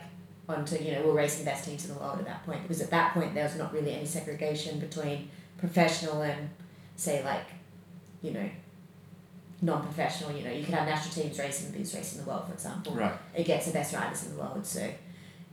onto 0.48 0.82
you 0.82 0.92
know 0.92 1.02
we 1.02 1.08
we're 1.08 1.16
racing 1.24 1.44
the 1.44 1.50
best 1.50 1.66
teams 1.66 1.84
in 1.86 1.92
the 1.94 2.00
world 2.00 2.18
at 2.18 2.24
that 2.24 2.46
point 2.46 2.62
because 2.62 2.80
at 2.80 2.88
that 2.90 3.12
point 3.12 3.34
there 3.34 3.44
was 3.44 3.56
not 3.56 3.70
really 3.74 3.92
any 3.92 4.06
segregation 4.06 4.78
between 4.80 5.28
professional 5.58 6.22
and 6.22 6.48
say 6.96 7.22
like 7.22 7.44
you 8.22 8.30
know 8.30 8.48
non-professional. 9.60 10.32
You 10.32 10.44
know 10.44 10.50
you 10.52 10.64
could 10.64 10.74
have 10.74 10.86
national 10.88 11.14
teams 11.14 11.38
racing 11.38 11.72
the 11.72 11.78
best 11.78 11.94
race 11.94 12.14
in 12.16 12.24
the 12.24 12.28
world, 12.30 12.46
for 12.46 12.54
example 12.54 12.94
Right. 12.94 13.12
it 13.34 13.44
gets 13.44 13.66
the 13.66 13.72
best 13.72 13.92
riders 13.94 14.24
in 14.24 14.34
the 14.34 14.40
world. 14.42 14.64
So 14.64 14.90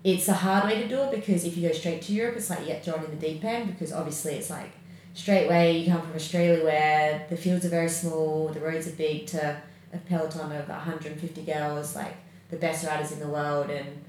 it's 0.05 0.27
a 0.29 0.33
hard 0.33 0.65
way 0.65 0.81
to 0.83 0.87
do 0.87 1.01
it 1.01 1.11
because 1.11 1.43
if 1.45 1.57
you 1.57 1.67
go 1.67 1.73
straight 1.73 2.01
to 2.03 2.13
Europe, 2.13 2.37
it's 2.37 2.49
like 2.49 2.59
you 2.61 2.67
get 2.67 2.85
thrown 2.85 3.03
in 3.03 3.11
the 3.11 3.17
deep 3.27 3.43
end 3.43 3.67
because 3.71 3.91
obviously 3.91 4.35
it's 4.35 4.49
like 4.49 4.71
straight 5.15 5.45
away 5.45 5.79
you 5.79 5.91
come 5.91 6.01
from 6.01 6.13
Australia 6.13 6.63
where 6.63 7.25
the 7.29 7.37
fields 7.37 7.65
are 7.65 7.69
very 7.69 7.89
small, 7.89 8.49
the 8.49 8.59
roads 8.59 8.87
are 8.87 8.91
big 8.91 9.25
to 9.27 9.57
a 9.93 9.97
peloton 10.09 10.51
of 10.51 10.67
150 10.67 11.41
girls, 11.43 11.95
like 11.95 12.15
the 12.51 12.57
best 12.57 12.85
riders 12.85 13.11
in 13.13 13.19
the 13.19 13.27
world 13.27 13.69
and 13.69 14.03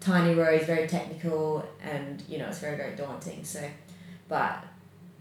tiny 0.00 0.34
roads, 0.34 0.66
very 0.66 0.86
technical 0.86 1.64
and 1.80 2.22
you 2.28 2.38
know, 2.38 2.48
it's 2.48 2.58
very, 2.58 2.76
very 2.76 2.94
daunting. 2.96 3.44
So, 3.44 3.66
but 4.28 4.64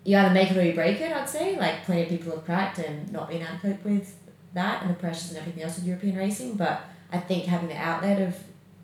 you 0.04 0.18
either 0.18 0.34
make 0.34 0.50
it 0.50 0.58
or 0.58 0.64
you 0.64 0.74
break 0.74 1.00
it, 1.00 1.16
I'd 1.16 1.30
say. 1.30 1.58
Like 1.58 1.86
plenty 1.86 2.04
of 2.04 2.10
people 2.10 2.32
have 2.32 2.44
cracked 2.44 2.80
and 2.80 3.12
not 3.12 3.30
been 3.30 3.44
able 3.44 3.52
to 3.52 3.60
cope 3.60 3.86
with 3.86 4.16
that 4.54 4.82
and 4.82 4.90
the 4.90 4.96
pressures 4.96 5.30
and 5.30 5.38
everything 5.40 5.64
else 5.64 5.76
with 5.76 5.86
European 5.86 6.18
racing. 6.18 6.56
But 6.56 6.82
I 7.12 7.20
think 7.20 7.46
having 7.46 7.70
the 7.70 7.78
outlet 7.78 8.22
of 8.22 8.36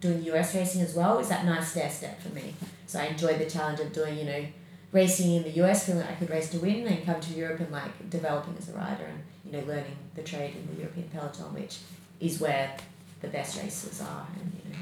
doing 0.01 0.23
US 0.25 0.53
racing 0.53 0.81
as 0.81 0.93
well 0.93 1.17
is 1.17 1.29
that 1.29 1.45
nice 1.45 1.71
stair 1.71 1.89
step 1.89 2.21
for 2.21 2.29
me. 2.29 2.53
So 2.85 2.99
I 2.99 3.05
enjoyed 3.05 3.39
the 3.39 3.49
challenge 3.49 3.79
of 3.79 3.91
doing, 3.91 4.19
you 4.19 4.25
know, 4.25 4.45
racing 4.93 5.34
in 5.34 5.43
the 5.43 5.49
US, 5.63 5.86
feeling 5.86 6.01
like 6.01 6.12
I 6.12 6.15
could 6.15 6.29
race 6.29 6.49
to 6.51 6.60
win, 6.60 6.88
and 6.88 7.03
come 7.06 7.19
to 7.19 7.34
Europe 7.34 7.60
and 7.60 7.71
like 7.71 8.10
developing 8.10 8.56
as 8.58 8.69
a 8.69 8.73
rider 8.73 9.06
and, 9.06 9.19
you 9.43 9.51
know, 9.51 9.67
learning 9.67 9.97
the 10.15 10.21
trade 10.21 10.56
in 10.56 10.73
the 10.73 10.82
European 10.82 11.10
peloton, 11.10 11.53
which 11.53 11.79
is 12.21 12.39
where 12.39 12.77
the 13.21 13.27
best 13.27 13.62
racers 13.62 13.99
are. 14.01 14.27
And, 14.39 14.51
you 14.63 14.71
know, 14.71 14.79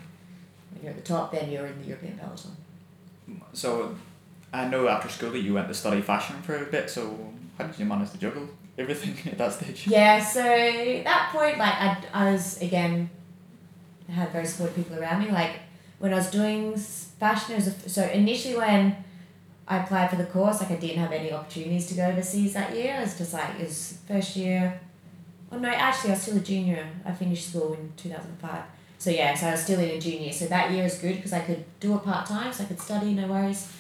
when 0.71 0.84
you're 0.84 0.91
at 0.91 0.97
the 0.97 1.04
top, 1.04 1.32
then 1.32 1.50
you're 1.50 1.65
in 1.65 1.80
the 1.82 1.88
European 1.88 2.17
peloton. 2.17 2.52
So, 3.54 3.95
I 4.54 4.67
know 4.67 4.89
after 4.89 5.08
school 5.08 5.32
that 5.32 5.39
you 5.39 5.54
went 5.54 5.69
to 5.69 5.74
study 5.74 6.02
fashion 6.02 6.41
for 6.41 6.62
a 6.62 6.65
bit. 6.65 6.89
So, 6.89 7.17
how 7.58 7.65
did 7.65 7.80
you 7.80 7.86
manage 7.86 8.12
to 8.12 8.17
juggle 8.17 8.50
everything 8.78 9.15
at 9.32 9.38
that 9.38 9.54
stage? 9.54 9.88
Yeah, 9.88 10.21
so 10.21 10.41
at 10.41 11.06
that 11.06 11.30
point, 11.32 11.58
like, 11.58 11.74
I, 11.74 12.04
I 12.13 12.32
was, 12.34 12.62
again, 12.62 13.10
I 14.10 14.12
had 14.12 14.32
very 14.32 14.45
supportive 14.45 14.76
people 14.76 15.00
around 15.00 15.24
me. 15.24 15.32
Like, 15.32 15.60
when 16.00 16.12
I 16.13 16.17
was 16.17 16.30
doing 16.30 16.76
fashion, 16.76 17.54
it 17.54 17.56
was 17.56 17.67
a, 17.67 17.89
so 17.89 18.04
initially 18.08 18.58
when 18.58 18.97
I 19.71 19.77
applied 19.77 20.10
for 20.10 20.17
the 20.17 20.25
course, 20.25 20.60
like, 20.60 20.71
I 20.71 20.75
didn't 20.75 20.97
have 20.97 21.13
any 21.13 21.31
opportunities 21.31 21.88
to 21.88 21.93
go 21.93 22.05
overseas 22.10 22.55
that 22.55 22.75
year. 22.75 22.97
It 22.97 23.03
was 23.03 23.17
just 23.17 23.31
like, 23.31 23.57
it 23.57 23.67
was 23.67 23.99
first 24.05 24.36
year. 24.36 24.81
Oh, 25.49 25.57
no, 25.57 25.69
actually, 25.69 26.10
I 26.10 26.13
was 26.15 26.23
still 26.23 26.36
a 26.36 26.41
junior. 26.41 26.86
I 27.05 27.13
finished 27.13 27.51
school 27.51 27.71
in 27.75 27.93
2005. 27.95 28.63
So, 28.97 29.12
yeah, 29.12 29.34
so 29.34 29.47
I 29.47 29.51
was 29.51 29.63
still 29.63 29.79
in 29.79 29.91
a 29.91 29.99
junior. 30.01 30.34
So 30.34 30.47
that 30.47 30.71
year 30.71 30.84
was 30.84 30.97
good 30.97 31.15
because 31.15 31.31
I 31.31 31.39
could 31.39 31.63
do 31.79 31.95
it 31.95 32.03
part 32.03 32.25
time, 32.25 32.51
so 32.51 32.65
I 32.65 32.67
could 32.67 32.81
study, 32.81 33.13
no 33.13 33.27
worries. 33.27 33.71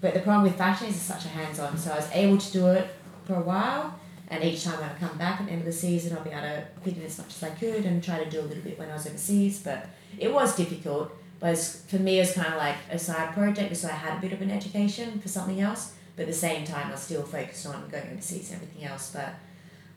But 0.00 0.14
the 0.14 0.20
problem 0.20 0.44
with 0.44 0.56
fashion 0.56 0.86
is 0.86 0.94
it's 0.94 1.02
such 1.02 1.24
a 1.24 1.28
hands 1.28 1.58
on. 1.58 1.76
So 1.76 1.90
I 1.90 1.96
was 1.96 2.08
able 2.12 2.38
to 2.38 2.52
do 2.52 2.68
it 2.68 2.86
for 3.24 3.34
a 3.34 3.42
while. 3.42 3.98
And 4.28 4.44
each 4.44 4.62
time 4.62 4.78
when 4.78 4.90
I 4.90 4.94
come 4.94 5.18
back 5.18 5.40
at 5.40 5.46
the 5.46 5.52
end 5.52 5.62
of 5.62 5.66
the 5.66 5.72
season, 5.72 6.16
I'll 6.16 6.22
be 6.22 6.30
able 6.30 6.42
to 6.42 6.66
fit 6.84 6.96
in 6.96 7.02
as 7.02 7.18
much 7.18 7.34
as 7.34 7.42
I 7.42 7.50
could 7.50 7.84
and 7.84 8.00
try 8.02 8.22
to 8.22 8.30
do 8.30 8.38
a 8.38 8.46
little 8.46 8.62
bit 8.62 8.78
when 8.78 8.90
I 8.90 8.94
was 8.94 9.08
overseas. 9.08 9.58
But 9.58 9.88
it 10.20 10.32
was 10.32 10.54
difficult. 10.54 11.10
But 11.42 11.54
it's, 11.54 11.82
for 11.82 11.96
me, 11.96 12.18
it 12.18 12.20
was 12.20 12.34
kind 12.34 12.52
of 12.52 12.56
like 12.56 12.76
a 12.88 12.96
side 13.00 13.34
project, 13.34 13.76
so 13.76 13.88
I 13.88 13.90
had 13.90 14.16
a 14.16 14.20
bit 14.20 14.32
of 14.32 14.42
an 14.42 14.50
education 14.52 15.18
for 15.18 15.26
something 15.26 15.60
else. 15.60 15.92
But 16.14 16.22
at 16.22 16.28
the 16.28 16.34
same 16.34 16.64
time, 16.64 16.86
I 16.86 16.92
was 16.92 17.00
still 17.00 17.24
focused 17.24 17.66
on 17.66 17.88
going 17.88 18.12
overseas 18.12 18.52
and 18.52 18.62
everything 18.62 18.84
else. 18.84 19.10
But 19.12 19.34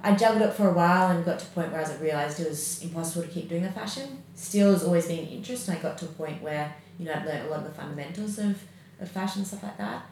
I 0.01 0.15
juggled 0.15 0.41
it 0.41 0.53
for 0.53 0.69
a 0.69 0.73
while 0.73 1.11
and 1.11 1.23
got 1.23 1.37
to 1.37 1.45
a 1.45 1.49
point 1.49 1.71
where 1.71 1.85
I 1.85 1.95
realised 1.97 2.39
it 2.39 2.49
was 2.49 2.81
impossible 2.81 3.27
to 3.27 3.31
keep 3.31 3.47
doing 3.47 3.61
the 3.61 3.69
fashion. 3.69 4.23
Still 4.33 4.71
has 4.71 4.83
always 4.83 5.05
been 5.05 5.19
an 5.19 5.27
interest, 5.27 5.67
and 5.67 5.77
I 5.77 5.81
got 5.81 5.99
to 5.99 6.05
a 6.05 6.07
point 6.07 6.41
where 6.41 6.73
you 6.97 7.05
know 7.05 7.13
I'd 7.13 7.27
learned 7.27 7.45
a 7.47 7.51
lot 7.51 7.59
of 7.59 7.65
the 7.65 7.79
fundamentals 7.79 8.39
of, 8.39 8.63
of 8.99 9.11
fashion 9.11 9.41
and 9.41 9.47
stuff 9.47 9.61
like 9.61 9.77
that. 9.77 10.03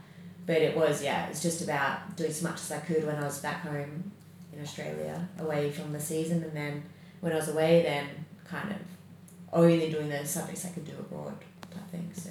But 0.45 0.57
it 0.57 0.77
was 0.77 1.01
yeah, 1.01 1.29
it's 1.29 1.41
just 1.41 1.63
about 1.63 2.15
doing 2.15 2.29
as 2.29 2.43
much 2.43 2.55
as 2.61 2.71
I 2.71 2.77
could 2.77 3.07
when 3.07 3.15
I 3.15 3.23
was 3.23 3.39
back 3.39 3.61
home 3.61 4.11
in 4.53 4.61
Australia 4.61 5.27
away 5.39 5.71
from 5.71 5.93
the 5.93 5.99
season, 5.99 6.43
and 6.43 6.55
then 6.55 6.83
when 7.21 7.31
I 7.31 7.37
was 7.37 7.49
away, 7.49 7.81
then 7.81 8.07
kind 8.45 8.69
of 8.69 8.77
only 9.53 9.89
doing 9.89 10.09
the 10.09 10.25
subjects 10.25 10.65
I 10.65 10.69
could 10.69 10.85
do 10.85 10.93
abroad 10.99 11.35
type 11.71 11.89
thing. 11.91 12.09
So, 12.13 12.29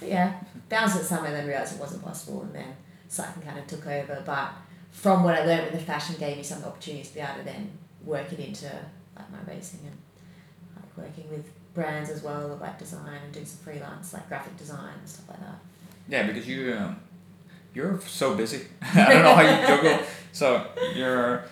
but 0.00 0.08
yeah, 0.08 0.32
bounced 0.68 0.96
at 0.96 1.04
summer, 1.04 1.30
then 1.30 1.46
realised 1.46 1.74
it 1.74 1.80
wasn't 1.80 2.04
possible, 2.04 2.42
and 2.42 2.54
then 2.54 2.76
cycling 3.08 3.46
kind 3.46 3.58
of 3.58 3.66
took 3.66 3.86
over. 3.86 4.22
But 4.24 4.52
from 4.90 5.24
what 5.24 5.34
I 5.34 5.44
learned 5.44 5.70
with 5.70 5.80
the 5.80 5.86
fashion, 5.86 6.16
gave 6.18 6.36
me 6.36 6.42
some 6.42 6.64
opportunities 6.64 7.08
to 7.08 7.14
be 7.14 7.20
able 7.20 7.34
to 7.38 7.42
then 7.42 7.70
work 8.04 8.32
it 8.32 8.40
into 8.40 8.66
like 9.16 9.30
my 9.30 9.52
racing 9.52 9.80
and 9.84 9.96
like 10.76 11.06
working 11.06 11.30
with 11.30 11.50
brands 11.74 12.10
as 12.10 12.22
well 12.22 12.52
of 12.52 12.60
like 12.60 12.78
design 12.78 13.20
and 13.24 13.32
doing 13.32 13.46
some 13.46 13.58
freelance 13.58 14.12
like 14.12 14.28
graphic 14.28 14.56
design 14.56 14.94
and 14.98 15.08
stuff 15.08 15.28
like 15.30 15.40
that. 15.40 15.58
Yeah, 16.08 16.26
because 16.26 16.46
you 16.46 16.74
um, 16.74 16.96
you're 17.72 18.00
so 18.00 18.34
busy. 18.34 18.62
I 18.82 19.12
don't 19.12 19.22
know 19.22 19.34
how 19.34 19.42
you 19.42 19.66
juggle. 19.66 20.06
So 20.32 20.66
you're 20.96 21.44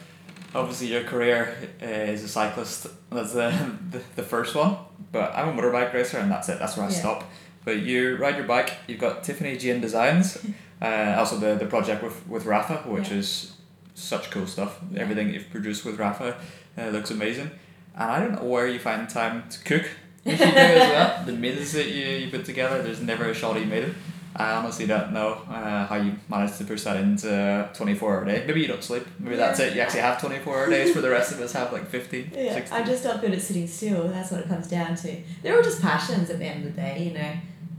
obviously 0.53 0.89
your 0.89 1.05
career 1.05 1.57
as 1.81 2.25
a 2.25 2.29
cyclist. 2.29 2.89
That's 3.11 3.33
the, 3.33 3.77
the 3.91 4.01
the 4.17 4.25
first 4.25 4.57
one. 4.57 4.77
But 5.11 5.33
I'm 5.35 5.49
a 5.49 5.53
motorbike 5.63 5.93
racer, 5.93 6.19
and 6.19 6.31
that's 6.31 6.49
it. 6.49 6.59
That's 6.59 6.77
where 6.77 6.87
I 6.87 6.91
Yeah. 6.91 6.97
stop. 6.97 7.25
But 7.65 7.79
you 7.79 8.17
ride 8.17 8.37
your 8.37 8.47
bike. 8.47 8.71
You've 8.87 9.01
got 9.01 9.25
Tiffany 9.25 9.57
Jane 9.57 9.81
Designs. 9.81 10.39
Uh, 10.83 11.15
also 11.17 11.37
the 11.37 11.55
the 11.55 11.67
project 11.67 12.03
with 12.03 12.27
with 12.27 12.45
Rapha, 12.45 12.85
which 12.87 13.09
Yeah. 13.11 13.19
is 13.19 13.53
such 13.95 14.33
cool 14.33 14.49
stuff. 14.49 14.81
Everything 14.97 15.33
you've 15.33 15.49
produced 15.49 15.85
with 15.85 15.97
Rapha 15.97 16.35
uh, 16.77 16.89
looks 16.89 17.13
amazing. 17.13 17.51
And 17.97 18.11
I 18.11 18.19
don't 18.19 18.33
know 18.33 18.49
where 18.49 18.67
you 18.67 18.81
find 18.81 19.09
time 19.09 19.45
to 19.51 19.59
cook. 19.71 19.85
You 20.25 20.37
do 20.37 20.43
as 20.45 20.89
well, 20.91 21.25
the 21.27 21.33
meals 21.33 21.71
that 21.73 21.87
you, 21.89 22.05
you 22.23 22.31
put 22.31 22.45
together, 22.45 22.83
there's 22.83 23.01
never 23.01 23.25
a 23.31 23.35
shoddy 23.35 23.65
meal. 23.65 23.91
I 24.35 24.53
honestly 24.53 24.87
don't 24.87 25.13
know 25.13 25.43
uh, 25.49 25.87
how 25.87 25.97
you 25.97 26.15
manage 26.29 26.57
to 26.59 26.65
push 26.65 26.83
that 26.85 26.97
into 26.97 27.69
24 27.75 28.17
hour 28.17 28.25
day. 28.25 28.45
Maybe 28.47 28.63
you 28.63 28.69
don't 28.69 28.83
sleep. 28.83 29.07
Maybe 29.19 29.37
that's 29.37 29.61
it. 29.61 29.75
You 29.75 29.83
actually 29.83 30.01
have 30.01 30.21
24 30.21 30.57
hour 30.57 30.71
days, 30.71 30.95
where 30.95 31.03
the 31.03 31.11
rest 31.11 31.33
of 31.33 31.41
us 31.41 31.53
have 31.53 31.73
like 31.73 31.87
15, 31.89 32.33
Yeah, 32.35 32.55
16. 32.55 32.79
I'm 32.79 32.87
just 32.87 33.05
not 33.05 33.21
good 33.21 33.33
at 33.33 33.43
sitting 33.43 33.67
still. 33.67 34.09
That's 34.09 34.31
what 34.31 34.41
it 34.41 34.49
comes 34.49 34.69
down 34.69 34.97
to. 34.97 35.17
They're 35.43 35.57
all 35.57 35.63
just 35.63 35.83
passions 35.83 36.31
at 36.31 36.39
the 36.39 36.47
end 36.47 36.67
of 36.67 36.75
the 36.75 36.81
day, 36.81 37.05
you 37.05 37.13
know. 37.13 37.33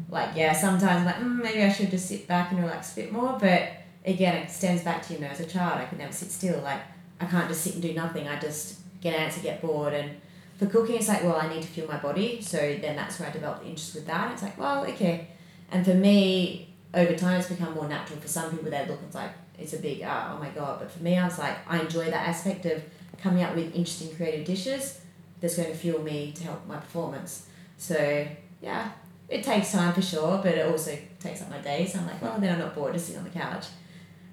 Like, 0.09 0.35
yeah, 0.35 0.53
sometimes 0.53 0.83
I'm 0.99 1.05
like, 1.05 1.15
mm, 1.15 1.41
maybe 1.41 1.63
I 1.63 1.71
should 1.71 1.89
just 1.89 2.07
sit 2.07 2.27
back 2.27 2.51
and 2.51 2.61
relax 2.61 2.93
a 2.93 2.95
bit 2.97 3.11
more. 3.11 3.37
But 3.39 3.71
again, 4.05 4.35
it 4.35 4.51
stems 4.51 4.83
back 4.83 5.01
to, 5.07 5.13
you 5.13 5.19
know, 5.19 5.27
as 5.27 5.39
a 5.39 5.45
child, 5.47 5.79
I 5.79 5.85
could 5.85 5.97
never 5.97 6.13
sit 6.13 6.31
still. 6.31 6.61
Like, 6.61 6.81
I 7.19 7.25
can't 7.25 7.47
just 7.47 7.61
sit 7.61 7.73
and 7.73 7.81
do 7.81 7.93
nothing. 7.93 8.27
I 8.27 8.39
just 8.39 8.79
get 9.01 9.19
out 9.19 9.31
to 9.31 9.39
get 9.39 9.59
bored. 9.59 9.93
And 9.93 10.11
for 10.59 10.67
cooking, 10.67 10.97
it's 10.97 11.07
like, 11.07 11.23
well, 11.23 11.37
I 11.41 11.51
need 11.51 11.63
to 11.63 11.67
fuel 11.67 11.87
my 11.87 11.97
body. 11.97 12.41
So 12.41 12.57
then 12.57 12.95
that's 12.95 13.19
where 13.19 13.29
I 13.29 13.31
developed 13.31 13.63
the 13.63 13.69
interest 13.69 13.95
with 13.95 14.05
that. 14.05 14.31
It's 14.33 14.43
like, 14.43 14.55
well, 14.57 14.85
okay. 14.85 15.29
And 15.73 15.85
for 15.85 15.93
me, 15.93 16.73
over 16.93 17.13
time, 17.15 17.39
it's 17.39 17.49
become 17.49 17.73
more 17.73 17.87
natural. 17.87 18.19
For 18.19 18.27
some 18.27 18.51
people, 18.51 18.69
they 18.69 18.85
look, 18.87 18.99
it's 19.05 19.15
like, 19.15 19.31
it's 19.57 19.73
a 19.73 19.79
big, 19.79 20.01
uh, 20.03 20.29
oh 20.33 20.37
my 20.39 20.49
God. 20.49 20.79
But 20.79 20.91
for 20.91 21.01
me, 21.03 21.17
I 21.17 21.25
was 21.25 21.39
like, 21.39 21.57
I 21.67 21.79
enjoy 21.79 22.05
that 22.05 22.27
aspect 22.27 22.65
of 22.65 22.83
coming 23.21 23.43
up 23.43 23.55
with 23.55 23.67
interesting 23.75 24.15
creative 24.15 24.45
dishes 24.45 25.01
that's 25.41 25.57
going 25.57 25.69
to 25.69 25.75
fuel 25.75 26.01
me 26.01 26.31
to 26.33 26.43
help 26.43 26.65
my 26.67 26.77
performance. 26.77 27.47
So 27.77 28.27
yeah, 28.61 28.91
it 29.29 29.43
takes 29.43 29.71
time 29.71 29.93
for 29.93 30.01
sure, 30.01 30.37
but 30.43 30.53
it 30.53 30.65
also 30.71 30.97
takes 31.19 31.41
up 31.41 31.49
my 31.49 31.57
days. 31.59 31.95
I'm 31.95 32.05
like, 32.05 32.21
well, 32.21 32.37
then 32.39 32.53
I'm 32.53 32.59
not 32.59 32.75
bored 32.75 32.93
just 32.93 33.07
sitting 33.07 33.19
on 33.19 33.25
the 33.25 33.37
couch. 33.37 33.65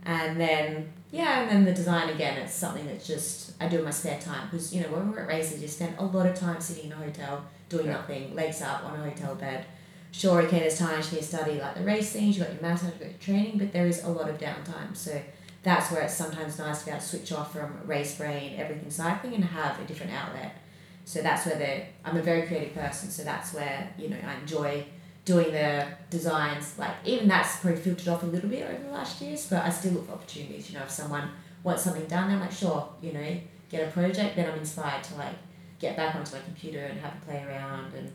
And 0.05 0.40
then 0.40 0.92
yeah, 1.11 1.40
and 1.42 1.50
then 1.50 1.64
the 1.64 1.72
design 1.72 2.09
again, 2.11 2.38
it's 2.38 2.55
something 2.55 2.87
that's 2.87 3.07
just 3.07 3.53
I 3.61 3.68
do 3.68 3.79
in 3.79 3.85
my 3.85 3.90
spare 3.90 4.20
time 4.20 4.48
because 4.50 4.74
you 4.74 4.83
know 4.83 4.88
when 4.88 5.11
we're 5.11 5.20
at 5.20 5.29
races, 5.29 5.61
you 5.61 5.68
spend 5.68 5.94
a 5.98 6.05
lot 6.05 6.26
of 6.26 6.35
time 6.35 6.61
sitting 6.61 6.87
in 6.87 6.92
a 6.92 6.96
hotel 6.96 7.44
doing 7.68 7.87
Yeah. 7.87 7.92
nothing, 7.94 8.35
legs 8.35 8.62
up 8.62 8.85
on 8.85 8.98
a 8.98 9.03
hotel 9.03 9.35
bed. 9.35 9.66
Sure, 10.12 10.42
okay, 10.42 10.60
there's 10.60 10.78
times 10.78 11.08
to 11.10 11.22
study 11.22 11.60
like 11.60 11.74
the 11.76 11.82
racing, 11.82 12.22
things, 12.22 12.38
you 12.38 12.44
got 12.44 12.52
your 12.52 12.62
massage, 12.62 12.90
you've 12.90 13.00
got 13.00 13.08
your 13.08 13.18
training, 13.18 13.58
but 13.58 13.72
there 13.72 13.86
is 13.86 14.02
a 14.04 14.08
lot 14.08 14.28
of 14.28 14.38
downtime. 14.38 14.94
So 14.94 15.20
that's 15.62 15.90
where 15.90 16.02
it's 16.02 16.14
sometimes 16.14 16.58
nice 16.58 16.80
to 16.80 16.84
be 16.86 16.90
able 16.90 17.00
to 17.00 17.06
switch 17.06 17.32
off 17.32 17.52
from 17.52 17.78
race 17.86 18.16
brain, 18.16 18.54
everything 18.58 18.90
cycling, 18.90 19.34
and 19.34 19.44
have 19.44 19.78
a 19.80 19.84
different 19.84 20.12
outlet. 20.12 20.56
So 21.04 21.22
that's 21.22 21.46
where 21.46 21.56
the 21.56 22.08
I'm 22.08 22.16
a 22.16 22.22
very 22.22 22.46
creative 22.46 22.74
person, 22.74 23.10
so 23.10 23.24
that's 23.24 23.52
where 23.52 23.92
you 23.98 24.08
know 24.08 24.16
I 24.26 24.34
enjoy 24.40 24.84
doing 25.24 25.52
the 25.52 25.86
designs. 26.08 26.78
Like 26.78 26.94
even 27.04 27.28
that's 27.28 27.58
probably 27.60 27.80
filtered 27.80 28.08
off 28.08 28.22
a 28.22 28.26
little 28.26 28.48
bit 28.48 28.66
over 28.66 28.82
the 28.82 28.90
last 28.90 29.20
years, 29.20 29.46
but 29.46 29.64
I 29.64 29.70
still 29.70 29.92
look 29.92 30.06
for 30.06 30.12
opportunities. 30.12 30.70
You 30.70 30.78
know, 30.78 30.84
if 30.84 30.90
someone 30.90 31.30
wants 31.62 31.82
something 31.82 32.06
done, 32.06 32.30
I'm 32.30 32.40
like 32.40 32.52
sure, 32.52 32.88
you 33.02 33.12
know, 33.12 33.40
get 33.70 33.88
a 33.88 33.90
project. 33.90 34.36
Then 34.36 34.50
I'm 34.50 34.58
inspired 34.58 35.04
to 35.04 35.14
like 35.16 35.34
get 35.78 35.96
back 35.96 36.14
onto 36.14 36.34
my 36.34 36.42
computer 36.42 36.80
and 36.80 37.00
have 37.00 37.14
a 37.14 37.24
play 37.24 37.44
around 37.44 37.94
and 37.94 38.12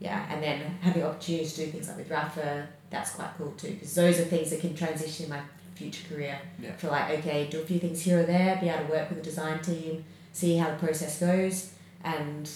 yeah, 0.00 0.26
and 0.30 0.42
then 0.42 0.78
having 0.80 1.02
opportunities 1.04 1.52
to 1.54 1.66
do 1.66 1.70
things 1.70 1.88
like 1.88 1.98
with 1.98 2.08
Rapha, 2.08 2.66
that's 2.88 3.12
quite 3.12 3.30
cool 3.36 3.52
too, 3.52 3.72
because 3.72 3.94
those 3.94 4.18
are 4.18 4.24
things 4.24 4.50
that 4.50 4.60
can 4.60 4.74
transition 4.74 5.26
in 5.26 5.30
my 5.30 5.40
future 5.74 6.08
career. 6.12 6.38
Yeah. 6.58 6.72
For 6.76 6.88
like, 6.88 7.18
okay, 7.18 7.46
do 7.48 7.60
a 7.60 7.64
few 7.64 7.78
things 7.78 8.02
here 8.02 8.20
or 8.20 8.22
there, 8.24 8.58
be 8.60 8.68
able 8.68 8.86
to 8.86 8.92
work 8.92 9.08
with 9.10 9.18
the 9.18 9.24
design 9.24 9.60
team, 9.62 10.04
see 10.32 10.56
how 10.56 10.70
the 10.70 10.76
process 10.76 11.20
goes, 11.20 11.72
and 12.02 12.50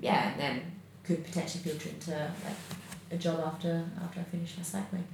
yeah, 0.00 0.30
and 0.30 0.40
then 0.40 0.62
could 1.02 1.24
potentially 1.24 1.64
filter 1.64 1.88
into 1.88 2.10
like 2.10 2.56
a 3.10 3.16
job 3.16 3.40
after 3.44 3.84
after 4.02 4.20
I 4.20 4.24
finish 4.24 4.56
my 4.56 4.62
cycling. 4.62 5.04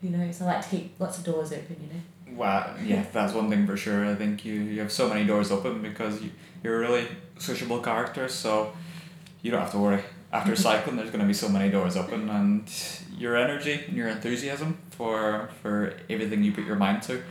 Who 0.00 0.08
knows? 0.10 0.40
I 0.40 0.46
like 0.46 0.62
to 0.62 0.68
keep 0.68 0.98
lots 0.98 1.18
of 1.18 1.24
doors 1.24 1.52
open, 1.52 1.76
you 1.80 1.94
know. 1.94 2.38
Well, 2.38 2.74
yeah, 2.84 3.04
that's 3.12 3.32
one 3.32 3.50
thing 3.50 3.66
for 3.66 3.76
sure. 3.76 4.06
I 4.06 4.14
think 4.14 4.44
you, 4.44 4.54
you 4.54 4.80
have 4.80 4.92
so 4.92 5.08
many 5.08 5.24
doors 5.24 5.50
open 5.50 5.82
because 5.82 6.22
you, 6.22 6.30
you're 6.62 6.76
a 6.76 6.78
really 6.78 7.06
sociable 7.38 7.80
character, 7.80 8.28
so 8.28 8.72
you 9.42 9.50
don't 9.50 9.60
have 9.60 9.72
to 9.72 9.78
worry. 9.78 10.02
After 10.30 10.54
cycling, 10.54 10.96
there's 10.96 11.10
going 11.10 11.20
to 11.20 11.26
be 11.26 11.32
so 11.32 11.48
many 11.48 11.70
doors 11.70 11.96
open, 11.96 12.28
and 12.28 12.70
your 13.16 13.36
energy 13.36 13.84
and 13.88 13.96
your 13.96 14.08
enthusiasm 14.08 14.78
for 14.90 15.48
for 15.62 15.94
everything 16.10 16.42
you 16.42 16.52
put 16.52 16.64
your 16.64 16.76
mind 16.76 17.02
to, 17.04 17.22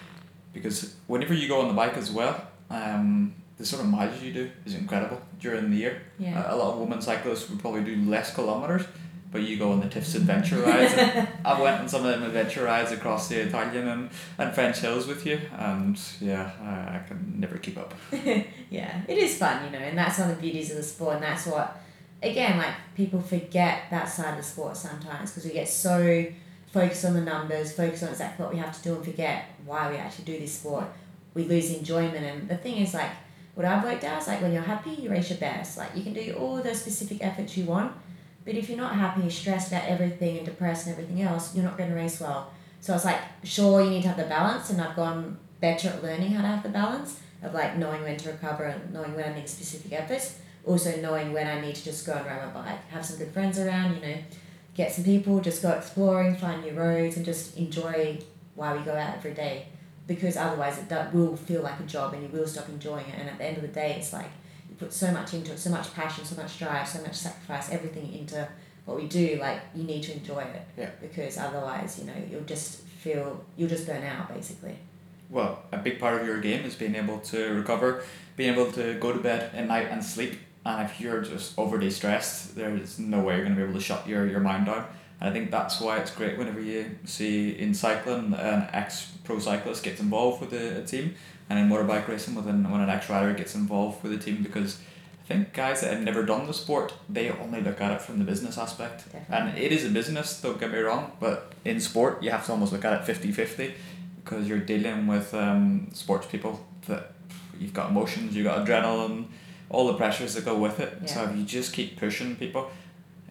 because 0.53 0.95
whenever 1.05 1.33
you 1.33 1.47
go 1.47 1.61
on 1.61 1.67
the 1.67 1.73
bike 1.75 1.95
as 1.95 2.09
well, 2.09 2.47
um, 2.69 3.35
the 3.57 3.65
sort 3.65 3.83
of 3.83 3.89
mileage 3.89 4.21
you 4.21 4.33
do 4.33 4.49
is 4.65 4.75
incredible 4.75 5.21
during 5.39 5.69
the 5.71 5.77
year. 5.77 6.01
Yeah. 6.19 6.41
Uh, 6.41 6.55
a 6.55 6.57
lot 6.57 6.73
of 6.73 6.79
women 6.79 7.01
cyclists 7.01 7.49
would 7.49 7.59
probably 7.59 7.83
do 7.83 7.95
less 8.09 8.33
kilometers, 8.33 8.83
but 9.31 9.41
you 9.41 9.57
go 9.57 9.71
on 9.71 9.79
the 9.79 9.89
Tiff's 9.89 10.15
adventure 10.15 10.59
rides. 10.59 10.93
and 10.97 11.27
I 11.43 11.59
went 11.59 11.79
on 11.79 11.89
some 11.89 12.05
of 12.05 12.11
them 12.11 12.23
adventure 12.23 12.63
rides 12.63 12.91
across 12.91 13.27
the 13.27 13.41
Italian 13.41 13.87
and, 13.87 14.09
and 14.37 14.53
French 14.53 14.77
hills 14.77 15.07
with 15.07 15.25
you, 15.25 15.39
and 15.57 15.99
yeah, 16.21 16.51
I, 16.61 16.97
I 16.97 17.07
can 17.07 17.39
never 17.39 17.57
keep 17.57 17.77
up. 17.77 17.93
yeah, 18.69 19.01
it 19.07 19.17
is 19.17 19.37
fun, 19.37 19.65
you 19.65 19.71
know, 19.71 19.83
and 19.83 19.97
that's 19.97 20.19
one 20.19 20.29
of 20.29 20.35
the 20.35 20.41
beauties 20.41 20.69
of 20.71 20.77
the 20.77 20.83
sport, 20.83 21.15
and 21.15 21.23
that's 21.23 21.47
what, 21.47 21.81
again, 22.21 22.57
like 22.57 22.73
people 22.95 23.21
forget 23.21 23.83
that 23.91 24.05
side 24.05 24.31
of 24.31 24.37
the 24.37 24.43
sport 24.43 24.77
sometimes 24.77 25.31
because 25.31 25.45
we 25.45 25.51
get 25.51 25.67
so 25.67 26.25
focused 26.71 27.05
on 27.05 27.13
the 27.13 27.21
numbers, 27.21 27.73
focused 27.73 28.03
on 28.03 28.09
exactly 28.09 28.43
what 28.43 28.53
we 28.53 28.59
have 28.59 28.75
to 28.75 28.83
do, 28.83 28.95
and 28.95 29.05
forget 29.05 29.45
why 29.65 29.89
we 29.89 29.97
actually 29.97 30.25
do 30.25 30.39
this 30.39 30.53
sport. 30.53 30.85
We 31.33 31.43
lose 31.43 31.73
enjoyment, 31.73 32.25
and 32.25 32.49
the 32.49 32.57
thing 32.57 32.77
is, 32.77 32.93
like, 32.93 33.11
what 33.53 33.65
I've 33.65 33.83
worked 33.83 34.03
out 34.03 34.21
is 34.21 34.27
like 34.27 34.41
when 34.41 34.53
you're 34.53 34.61
happy, 34.61 34.91
you 34.91 35.09
race 35.09 35.29
your 35.29 35.39
best. 35.39 35.77
Like, 35.77 35.95
you 35.95 36.03
can 36.03 36.13
do 36.13 36.35
all 36.39 36.57
the 36.57 36.73
specific 36.75 37.23
efforts 37.23 37.55
you 37.57 37.65
want, 37.65 37.93
but 38.45 38.55
if 38.55 38.69
you're 38.69 38.77
not 38.77 38.95
happy, 38.95 39.21
you're 39.21 39.29
stressed 39.29 39.69
about 39.69 39.85
everything 39.85 40.37
and 40.37 40.45
depressed 40.45 40.87
and 40.87 40.95
everything 40.95 41.21
else, 41.21 41.55
you're 41.55 41.65
not 41.65 41.77
going 41.77 41.89
to 41.89 41.95
race 41.95 42.19
well. 42.19 42.51
So 42.81 42.93
I 42.93 42.95
was 42.95 43.05
like, 43.05 43.19
sure, 43.43 43.81
you 43.81 43.89
need 43.89 44.03
to 44.03 44.09
have 44.09 44.17
the 44.17 44.23
balance, 44.23 44.69
and 44.69 44.81
I've 44.81 44.95
gone 44.95 45.37
better 45.59 45.89
at 45.89 46.03
learning 46.03 46.31
how 46.31 46.41
to 46.41 46.47
have 46.47 46.63
the 46.63 46.69
balance 46.69 47.19
of 47.41 47.53
like 47.53 47.77
knowing 47.77 48.03
when 48.03 48.17
to 48.17 48.31
recover 48.31 48.65
and 48.65 48.93
knowing 48.93 49.15
when 49.15 49.25
I 49.31 49.35
need 49.35 49.49
specific 49.49 49.93
efforts. 49.93 50.39
Also 50.67 50.99
knowing 51.01 51.31
when 51.31 51.47
I 51.47 51.61
need 51.61 51.75
to 51.75 51.83
just 51.83 52.05
go 52.05 52.13
and 52.13 52.25
ride 52.25 52.45
my 52.45 52.61
bike, 52.61 52.89
have 52.89 53.05
some 53.05 53.17
good 53.17 53.31
friends 53.31 53.57
around, 53.57 53.95
you 53.95 54.01
know, 54.01 54.17
get 54.75 54.91
some 54.91 55.05
people, 55.05 55.39
just 55.39 55.61
go 55.61 55.71
exploring, 55.71 56.35
find 56.35 56.61
new 56.63 56.73
roads, 56.73 57.15
and 57.15 57.25
just 57.25 57.57
enjoy 57.57 58.19
why 58.55 58.75
we 58.75 58.83
go 58.83 58.93
out 58.93 59.15
every 59.15 59.33
day. 59.33 59.67
Because 60.07 60.35
otherwise, 60.35 60.77
it 60.77 60.89
do- 60.89 61.17
will 61.17 61.35
feel 61.35 61.61
like 61.61 61.79
a 61.79 61.83
job, 61.83 62.13
and 62.13 62.21
you 62.23 62.29
will 62.29 62.47
stop 62.47 62.67
enjoying 62.69 63.05
it. 63.07 63.15
And 63.19 63.29
at 63.29 63.37
the 63.37 63.45
end 63.45 63.57
of 63.57 63.63
the 63.63 63.69
day, 63.69 63.95
it's 63.97 64.11
like 64.11 64.29
you 64.69 64.75
put 64.75 64.91
so 64.93 65.11
much 65.11 65.33
into 65.33 65.53
it, 65.53 65.59
so 65.59 65.69
much 65.69 65.93
passion, 65.93 66.25
so 66.25 66.35
much 66.35 66.59
drive, 66.59 66.87
so 66.87 67.01
much 67.01 67.15
sacrifice, 67.15 67.71
everything 67.71 68.13
into 68.13 68.47
what 68.85 68.97
we 68.97 69.07
do. 69.07 69.37
Like 69.39 69.61
you 69.75 69.83
need 69.83 70.03
to 70.03 70.13
enjoy 70.13 70.41
it. 70.41 70.61
Yeah. 70.77 70.89
Because 71.01 71.37
otherwise, 71.37 71.99
you 71.99 72.05
know, 72.05 72.13
you'll 72.29 72.41
just 72.41 72.81
feel 72.81 73.43
you'll 73.55 73.69
just 73.69 73.85
burn 73.85 74.03
out 74.03 74.33
basically. 74.33 74.77
Well, 75.29 75.63
a 75.71 75.77
big 75.77 75.99
part 75.99 76.19
of 76.19 76.25
your 76.25 76.39
game 76.39 76.63
is 76.65 76.75
being 76.75 76.95
able 76.95 77.19
to 77.19 77.53
recover, 77.53 78.03
being 78.37 78.53
able 78.53 78.71
to 78.73 78.93
go 78.95 79.11
to 79.11 79.19
bed 79.19 79.51
at 79.53 79.67
night 79.67 79.87
and 79.89 80.03
sleep. 80.03 80.39
And 80.67 80.89
if 80.89 80.99
you're 80.99 81.21
just 81.21 81.57
overly 81.57 81.89
stressed, 81.89 82.53
there's 82.57 82.99
no 82.99 83.21
way 83.21 83.35
you're 83.35 83.45
going 83.45 83.55
to 83.55 83.61
be 83.61 83.63
able 83.63 83.79
to 83.79 83.83
shut 83.83 84.05
your, 84.05 84.27
your 84.27 84.41
mind 84.41 84.65
down. 84.65 84.85
And 85.21 85.29
I 85.29 85.33
think 85.33 85.49
that's 85.49 85.79
why 85.79 85.97
it's 85.97 86.11
great 86.11 86.37
whenever 86.37 86.59
you 86.59 86.97
see 87.05 87.51
in 87.51 87.73
cycling 87.73 88.33
an 88.33 88.67
ex 88.73 89.13
pro 89.23 89.39
cyclist 89.39 89.81
gets 89.83 90.01
involved 90.01 90.41
with 90.41 90.51
a, 90.51 90.81
a 90.81 90.85
team, 90.85 91.15
and 91.49 91.57
in 91.57 91.69
motorbike 91.69 92.09
racing 92.09 92.35
when, 92.35 92.69
when 92.69 92.81
an 92.81 92.89
ex 92.89 93.09
rider 93.09 93.33
gets 93.33 93.55
involved 93.55 94.03
with 94.03 94.11
a 94.11 94.17
team 94.17 94.43
because 94.43 94.79
I 95.23 95.27
think 95.29 95.53
guys 95.53 95.79
that 95.81 95.93
have 95.93 96.03
never 96.03 96.23
done 96.23 96.45
the 96.47 96.53
sport, 96.53 96.93
they 97.07 97.29
only 97.29 97.61
look 97.61 97.79
at 97.79 97.91
it 97.93 98.01
from 98.01 98.19
the 98.19 98.25
business 98.25 98.57
aspect. 98.57 99.05
Definitely. 99.05 99.35
And 99.37 99.57
it 99.57 99.71
is 99.71 99.85
a 99.85 99.89
business, 99.89 100.41
don't 100.41 100.59
get 100.59 100.71
me 100.73 100.79
wrong, 100.79 101.13
but 101.21 101.53
in 101.63 101.79
sport, 101.79 102.21
you 102.21 102.29
have 102.31 102.45
to 102.45 102.51
almost 102.51 102.73
look 102.73 102.83
at 102.83 103.01
it 103.01 103.05
50 103.05 103.31
50 103.31 103.73
because 104.17 104.49
you're 104.49 104.59
dealing 104.59 105.07
with 105.07 105.33
um, 105.33 105.87
sports 105.93 106.27
people 106.27 106.65
that 106.87 107.13
you've 107.57 107.73
got 107.73 107.89
emotions, 107.89 108.35
you've 108.35 108.45
got 108.45 108.67
adrenaline, 108.67 109.27
all 109.69 109.87
the 109.87 109.93
pressures 109.95 110.33
that 110.35 110.45
go 110.45 110.57
with 110.57 110.79
it. 110.79 111.09
So 111.09 111.23
if 111.25 111.35
you 111.35 111.43
just 111.43 111.73
keep 111.73 111.97
pushing 111.99 112.35
people, 112.35 112.69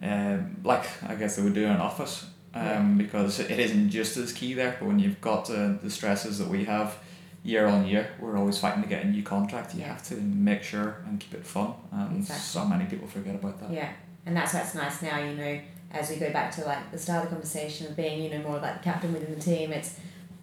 um, 0.01 0.57
like 0.63 0.85
I 1.07 1.15
guess 1.15 1.35
they 1.35 1.41
would 1.41 1.53
do 1.53 1.63
in 1.65 1.71
an 1.71 1.81
office, 1.81 2.25
um, 2.53 2.63
Yeah. 2.63 2.93
because 2.97 3.39
it 3.39 3.59
isn't 3.59 3.89
just 3.89 4.17
as 4.17 4.31
key 4.33 4.53
there, 4.53 4.75
but 4.79 4.87
when 4.87 4.99
you've 4.99 5.21
got 5.21 5.49
uh, 5.49 5.73
the 5.81 5.89
stresses 5.89 6.37
that 6.39 6.47
we 6.47 6.65
have 6.65 6.95
year 7.43 7.65
on 7.65 7.87
year, 7.87 8.09
we're 8.19 8.37
always 8.37 8.57
fighting 8.59 8.83
to 8.83 8.89
get 8.89 9.03
a 9.03 9.07
new 9.07 9.23
contract. 9.23 9.73
You 9.73 9.81
Yeah. 9.81 9.87
have 9.93 10.03
to 10.09 10.15
make 10.15 10.63
sure 10.63 10.97
and 11.07 11.19
keep 11.19 11.33
it 11.33 11.45
fun, 11.45 11.73
and 11.91 12.17
Exactly. 12.17 12.43
so 12.43 12.65
many 12.65 12.85
people 12.85 13.07
forget 13.07 13.35
about 13.35 13.59
that. 13.61 13.71
Yeah, 13.71 13.89
and 14.25 14.35
that's 14.35 14.53
why 14.53 14.59
it's 14.61 14.75
nice 14.75 15.01
now, 15.01 15.17
you 15.17 15.35
know, 15.35 15.59
as 15.91 16.09
we 16.09 16.17
go 16.17 16.31
back 16.31 16.51
to 16.55 16.65
like 16.65 16.91
the 16.91 16.97
start 16.99 17.23
of 17.23 17.29
the 17.29 17.35
conversation 17.37 17.87
of 17.87 17.95
being, 17.95 18.21
you 18.21 18.29
know, 18.29 18.39
more 18.47 18.59
like 18.59 18.77
the 18.79 18.83
captain 18.83 19.13
within 19.13 19.33
the 19.33 19.41
team. 19.41 19.71
It's 19.71 19.95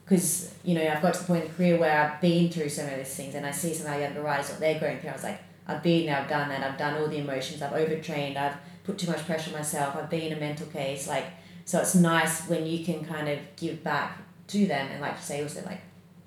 because 0.04 0.52
you 0.64 0.74
know 0.74 0.86
I've 0.86 1.00
got 1.02 1.14
to 1.14 1.20
the 1.20 1.26
point 1.26 1.42
in 1.44 1.48
the 1.50 1.54
career 1.54 1.78
where 1.78 1.96
I've 2.10 2.20
been 2.20 2.50
through 2.50 2.68
some 2.70 2.86
of 2.88 2.96
these 2.96 3.14
things, 3.14 3.34
and 3.34 3.46
I 3.46 3.50
see 3.52 3.72
some 3.74 3.86
of 3.86 3.92
our 3.92 4.00
younger 4.00 4.22
riders 4.22 4.48
what 4.50 4.58
they're 4.60 4.80
going 4.80 4.98
through. 4.98 5.10
I 5.10 5.12
was 5.14 5.22
like, 5.24 5.38
I've 5.66 5.82
been 5.82 6.06
there, 6.06 6.18
I've 6.18 6.28
done 6.28 6.48
that, 6.50 6.62
I've 6.62 6.78
done 6.78 7.00
all 7.00 7.08
the 7.08 7.18
emotions, 7.18 7.62
I've 7.62 7.72
overtrained, 7.72 8.36
I've 8.36 8.56
put 8.84 8.98
too 8.98 9.10
much 9.10 9.24
pressure 9.24 9.50
on 9.50 9.56
myself, 9.56 9.96
I've 9.96 10.10
been 10.10 10.20
in 10.20 10.32
a 10.34 10.40
mental 10.40 10.66
case. 10.66 11.08
Like, 11.08 11.24
so 11.64 11.80
it's 11.80 11.94
nice 11.94 12.46
when 12.48 12.66
you 12.66 12.84
can 12.84 13.04
kind 13.04 13.28
of 13.28 13.38
give 13.56 13.82
back 13.82 14.18
to 14.48 14.66
them, 14.66 14.88
and 14.88 15.00
like 15.00 15.14
you 15.14 15.22
say, 15.22 15.42
also 15.42 15.64
like 15.64 15.80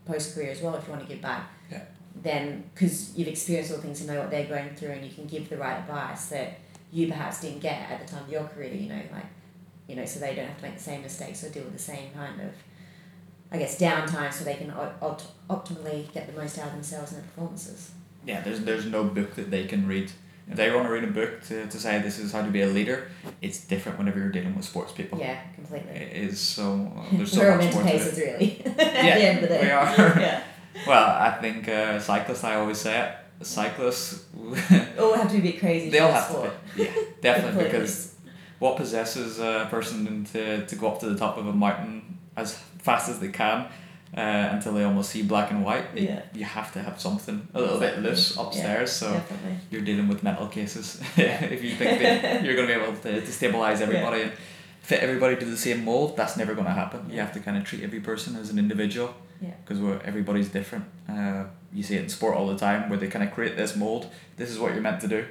post 0.06 0.34
career 0.34 0.50
as 0.50 0.62
well, 0.62 0.76
if 0.76 0.86
you 0.86 0.94
want 0.94 1.08
to 1.08 1.14
give 1.14 1.22
back. 1.22 1.52
Yeah. 1.72 1.84
Then, 2.16 2.64
because 2.74 3.16
you've 3.16 3.28
experienced 3.28 3.72
all 3.72 3.78
things, 3.78 4.00
and 4.00 4.10
know 4.10 4.20
what 4.20 4.32
they're 4.32 4.48
going 4.48 4.76
through, 4.76 4.90
and 4.90 5.06
you 5.06 5.14
can 5.14 5.28
give 5.28 5.50
the 5.50 5.58
right 5.58 5.78
advice 5.78 6.28
that 6.30 6.60
you 6.92 7.08
perhaps 7.08 7.42
didn't 7.42 7.60
get 7.60 7.92
at 7.92 8.00
the 8.00 8.12
time 8.12 8.24
of 8.24 8.32
your 8.32 8.46
career. 8.46 8.74
You 8.74 8.90
know, 8.90 9.02
like, 9.12 9.28
you 9.88 9.96
know, 9.96 10.06
so 10.06 10.20
they 10.20 10.34
don't 10.34 10.48
have 10.48 10.58
to 10.58 10.64
make 10.64 10.78
the 10.78 10.84
same 10.84 11.04
mistakes 11.04 11.44
or 11.44 11.50
deal 11.50 11.64
with 11.64 11.74
the 11.74 11.80
same 11.80 12.10
kind 12.16 12.42
of, 12.42 12.54
I 13.52 13.60
guess, 13.60 13.80
downtime, 13.80 14.34
so 14.34 14.44
they 14.44 14.56
can 14.56 14.72
opt- 14.72 15.28
optimally 15.48 16.12
get 16.12 16.26
the 16.26 16.34
most 16.34 16.58
out 16.58 16.70
of 16.70 16.74
themselves 16.74 17.12
and 17.12 17.22
their 17.22 17.30
performances. 17.30 17.92
Yeah, 18.28 18.42
there's 18.42 18.60
there's 18.62 18.86
no 18.86 19.04
book 19.06 19.36
that 19.36 19.50
they 19.50 19.66
can 19.66 19.88
read. 19.88 20.12
If 20.50 20.56
they 20.56 20.72
want 20.74 20.86
to 20.88 20.94
read 20.94 21.04
a 21.04 21.08
book 21.22 21.44
to, 21.50 21.66
to 21.68 21.78
say 21.78 22.00
this 22.02 22.18
is 22.20 22.32
how 22.32 22.42
to 22.42 22.50
be 22.52 22.62
a 22.62 22.68
leader, 22.68 23.10
it's 23.42 23.60
different 23.66 23.98
whenever 23.98 24.18
you're 24.20 24.30
dealing 24.32 24.56
with 24.56 24.64
sports 24.66 24.94
people. 24.94 25.20
Yeah, 25.20 25.38
completely. 25.56 25.92
It 25.92 26.12
is 26.30 26.40
so 26.40 26.90
there's 27.12 27.32
so 27.34 27.58
much 27.58 27.74
more 27.74 27.84
to 27.84 27.90
it. 27.90 27.92
cases, 27.92 28.18
really. 28.18 28.62
at 28.66 28.78
Yeah, 29.06 29.16
the 29.18 29.26
end 29.26 29.36
of 29.40 29.42
the 29.44 29.48
day. 29.50 29.62
we 29.66 29.72
are. 29.72 29.86
yeah. 30.20 30.44
Well, 30.88 31.10
I 31.30 31.32
think 31.42 31.68
uh, 31.68 32.00
cyclists. 32.00 32.44
I 32.46 32.56
always 32.56 32.78
say 32.78 32.94
it. 33.02 33.46
Cyclists, 33.46 34.26
All 35.00 35.14
have 35.16 35.28
to 35.32 35.34
be 35.42 35.50
a 35.50 35.52
bit 35.52 35.60
crazy. 35.60 35.90
they 35.90 36.00
all 36.00 36.12
have 36.12 36.32
to 36.32 36.52
be. 36.76 36.84
Yeah, 36.84 36.92
definitely 37.22 37.66
because 37.66 38.16
what 38.60 38.78
possesses 38.78 39.40
a 39.40 39.68
person 39.70 40.26
to, 40.32 40.66
to 40.66 40.76
go 40.76 40.88
up 40.92 41.00
to 41.02 41.06
the 41.10 41.18
top 41.18 41.38
of 41.38 41.46
a 41.48 41.54
mountain 41.54 42.18
as 42.36 42.56
fast 42.80 43.10
as 43.10 43.20
they 43.20 43.30
can 43.30 43.68
uh, 44.18 44.50
until 44.56 44.74
they 44.74 44.84
almost 44.84 45.10
see 45.12 45.22
black 45.22 45.52
and 45.52 45.64
white. 45.64 45.86
It- 45.96 46.04
Yeah. 46.10 46.22
You 46.34 46.46
have 46.46 46.70
to 46.74 46.80
have 46.82 47.00
something 47.00 47.48
a 47.54 47.60
little 47.62 47.80
bit 47.80 48.00
loose 48.00 48.36
upstairs. 48.38 48.92
So 48.92 49.08
Definitely. 49.14 49.56
you're 49.72 49.82
dealing 49.90 50.08
with 50.10 50.24
mental 50.24 50.48
cases 50.48 51.00
if 51.18 51.64
you 51.64 51.72
think 51.76 52.02
that 52.02 52.44
you're 52.44 52.56
going 52.56 52.68
to 52.68 52.74
be 52.76 52.82
able 52.84 52.96
to, 53.06 53.22
to 53.22 53.32
stabilize 53.32 53.80
everybody 53.82 54.22
and 54.24 54.32
fit 54.82 55.00
everybody 55.02 55.36
to 55.36 55.46
the 55.46 55.58
same 55.58 55.86
mold. 55.86 56.18
That's 56.18 56.36
never 56.38 56.54
going 56.56 56.66
to 56.68 56.74
happen. 56.84 57.00
You 57.10 57.20
have 57.20 57.34
to 57.34 57.40
kind 57.40 57.58
of 57.58 57.64
treat 57.64 57.84
every 57.84 58.00
person 58.00 58.36
as 58.42 58.50
an 58.50 58.58
individual 58.58 59.14
Yeah. 59.42 59.52
because 59.64 59.80
we're 59.84 60.00
everybody's 60.12 60.50
different. 60.50 60.86
Uh, 61.08 61.44
you 61.74 61.84
see 61.84 61.96
it 61.96 62.04
in 62.04 62.10
sport 62.10 62.36
all 62.38 62.48
the 62.48 62.58
time 62.58 62.90
where 62.90 62.98
they 63.02 63.08
kind 63.16 63.24
of 63.28 63.32
create 63.34 63.56
this 63.56 63.76
mold. 63.76 64.04
This 64.38 64.50
is 64.50 64.58
what 64.60 64.74
you're 64.74 64.82
meant 64.90 65.02
to 65.02 65.08
do, 65.08 65.26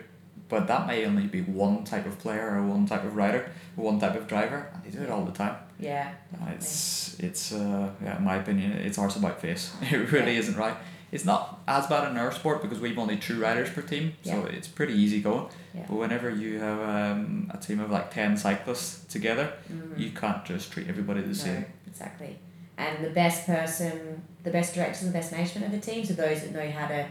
but 0.49 0.67
that 0.69 0.87
may 0.87 1.05
only 1.07 1.27
be 1.27 1.41
one 1.43 1.83
type 1.85 2.07
of 2.07 2.19
player 2.19 2.47
or 2.57 2.63
one 2.75 2.87
type 2.87 3.05
of 3.05 3.17
rider, 3.17 3.51
or 3.77 3.85
one 3.91 3.99
type 3.99 4.15
of 4.21 4.27
driver, 4.29 4.69
and 4.73 4.85
they 4.85 4.91
do 4.97 5.03
it 5.03 5.11
all 5.11 5.25
the 5.25 5.33
time. 5.45 5.57
Yeah. 5.79 6.13
Definitely. 6.33 6.55
it's 6.57 7.19
it's 7.21 7.53
uh, 7.53 7.91
yeah, 8.03 8.17
in 8.19 8.25
my 8.25 8.37
opinion, 8.37 8.73
it's 8.73 8.99
arse 8.99 9.17
about 9.17 9.41
face. 9.41 9.73
It 9.83 10.11
really 10.13 10.37
isn't 10.37 10.57
right. 10.57 10.77
It's 11.13 11.25
not 11.25 11.61
as 11.69 11.87
bad 11.87 12.11
in 12.11 12.17
our 12.19 12.33
sport 12.33 12.63
because 12.63 12.81
we've 12.81 12.99
only 12.99 13.17
two 13.17 13.41
riders 13.41 13.71
per 13.71 13.81
team, 13.83 14.15
so 14.25 14.45
it's 14.47 14.67
pretty 14.69 14.95
easy 14.95 15.21
going. 15.23 15.47
Yeah. 15.75 15.85
But 15.89 15.97
whenever 15.97 16.29
you 16.31 16.59
have 16.59 16.81
um, 16.81 17.51
a 17.55 17.59
team 17.59 17.79
of 17.81 17.91
like 17.91 18.11
ten 18.11 18.37
cyclists 18.37 19.05
together, 19.13 19.53
Mhm. 19.73 19.99
you 19.99 20.11
can't 20.11 20.45
just 20.45 20.73
treat 20.73 20.89
everybody 20.89 21.21
the 21.21 21.29
No, 21.29 21.33
same. 21.35 21.65
exactly. 21.87 22.39
And 22.77 23.05
the 23.05 23.11
best 23.11 23.47
person, 23.47 24.23
the 24.43 24.51
best 24.51 24.75
directors 24.75 25.03
and 25.03 25.11
the 25.13 25.19
best 25.19 25.31
management 25.33 25.67
of 25.67 25.73
the 25.73 25.79
teams 25.91 26.11
are 26.11 26.15
those 26.15 26.41
that 26.43 26.53
know 26.53 26.69
how 26.71 26.87
to 26.89 27.07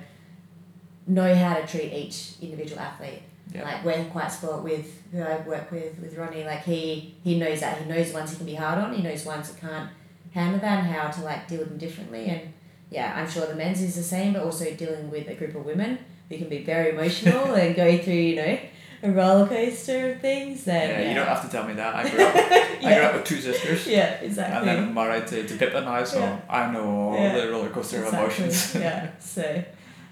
know 1.08 1.34
how 1.36 1.54
to 1.56 1.65
treat 1.67 1.93
each 1.93 2.34
individual 2.41 2.80
athlete. 2.82 3.21
Yeah. 3.53 3.63
Like 3.63 3.86
we're 3.86 4.03
quite 4.05 4.27
spoiled 4.31 4.63
with 4.63 5.01
who 5.12 5.21
I 5.21 5.38
work 5.41 5.71
with 5.71 5.97
with 5.99 6.17
Ronnie. 6.17 6.43
Like 6.43 6.63
he 6.63 7.15
he 7.23 7.39
knows 7.39 7.60
that 7.62 7.77
he 7.81 7.86
knows 7.86 8.12
ones 8.13 8.31
he 8.31 8.38
can 8.38 8.45
be 8.45 8.55
hard 8.55 8.79
on. 8.79 8.93
He 8.93 9.01
knows 9.03 9.25
ones 9.25 9.49
that 9.51 9.60
can't 9.62 9.89
handle 10.34 10.60
that 10.60 10.79
and 10.84 10.88
how 10.88 11.10
to 11.10 11.21
like 11.21 11.47
deal 11.47 11.60
with 11.60 11.69
them 11.69 11.77
differently. 11.77 12.25
And 12.25 12.53
yeah, 12.89 13.13
I'm 13.15 13.29
sure 13.29 13.45
the 13.45 13.55
men's 13.55 13.81
is 13.81 13.95
the 13.95 14.03
same, 14.03 14.34
but 14.34 14.43
also 14.43 14.65
dealing 14.73 15.10
with 15.10 15.27
a 15.29 15.36
group 15.36 15.55
of 15.55 15.65
women 15.65 15.99
who 16.29 16.38
can 16.38 16.49
be 16.49 16.63
very 16.63 16.89
emotional 16.89 17.53
and 17.62 17.75
go 17.75 17.97
through 17.97 18.13
you 18.13 18.36
know 18.36 18.60
a 19.03 19.12
roller 19.12 19.47
coaster 19.47 20.13
of 20.13 20.21
things. 20.21 20.63
Then 20.65 20.89
Yeah, 20.89 20.99
yeah, 21.01 21.10
you 21.10 21.15
don't 21.15 21.27
have 21.27 21.43
to 21.45 21.49
tell 21.49 21.65
me 21.67 21.73
that. 21.75 21.95
I 21.95 22.10
grew 22.10 22.23
up, 22.25 22.36
I 22.84 22.93
grew 22.95 23.03
up 23.03 23.13
with 23.15 23.23
two 23.25 23.39
sisters. 23.39 23.86
yeah, 23.88 24.13
exactly. 24.21 24.58
And 24.69 24.86
then 24.86 24.93
married 24.93 25.27
to, 25.27 25.47
to 25.47 25.55
Pippa 25.58 25.81
now, 25.81 26.03
so 26.03 26.19
Yeah. 26.19 26.39
I 26.49 26.71
know 26.71 26.84
all 26.84 27.13
Yeah. 27.15 27.39
the 27.45 27.51
roller 27.51 27.69
coaster 27.69 28.03
of 28.03 28.12
emotions. 28.13 28.73
yeah. 28.75 29.12
So, 29.19 29.63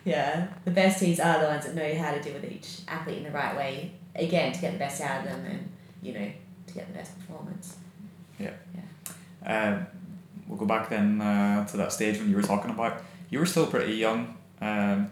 yeah, 0.05 0.47
the 0.65 0.71
best 0.71 0.99
teams 0.99 1.19
are 1.19 1.39
the 1.39 1.47
ones 1.47 1.65
that 1.65 1.75
know 1.75 1.95
how 1.95 2.13
to 2.13 2.21
deal 2.21 2.33
with 2.33 2.51
each 2.51 2.79
athlete 2.87 3.17
in 3.17 3.23
the 3.23 3.31
right 3.31 3.55
way. 3.55 3.91
Again, 4.15 4.51
to 4.53 4.61
get 4.61 4.73
the 4.73 4.79
best 4.79 5.01
out 5.01 5.21
of 5.21 5.31
them, 5.31 5.45
and 5.45 5.69
you 6.01 6.13
know, 6.13 6.31
to 6.67 6.73
get 6.73 6.87
the 6.87 6.93
best 6.93 7.17
performance. 7.19 7.77
Yeah. 8.39 8.51
Um, 9.45 9.87
we'll 10.47 10.57
go 10.57 10.65
back 10.65 10.89
then 10.89 11.21
uh, 11.21 11.65
to 11.67 11.77
that 11.77 11.91
stage 11.91 12.17
when 12.17 12.29
you 12.29 12.35
were 12.35 12.41
talking 12.41 12.71
about. 12.71 13.01
You 13.29 13.39
were 13.39 13.45
still 13.45 13.67
pretty 13.67 13.95
young, 13.95 14.37
um, 14.61 15.09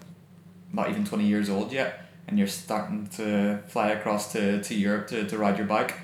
not 0.72 0.90
even 0.90 1.06
20 1.06 1.26
years 1.26 1.50
old 1.50 1.72
yet, 1.72 2.06
and 2.28 2.38
you're 2.38 2.48
starting 2.48 3.08
to 3.16 3.60
fly 3.68 3.90
across 3.90 4.32
to, 4.34 4.62
to 4.64 4.76
Europe 4.76 5.08
to, 5.08 5.26
to 5.28 5.38
ride 5.38 5.58
your 5.58 5.68
bike. 5.68 5.96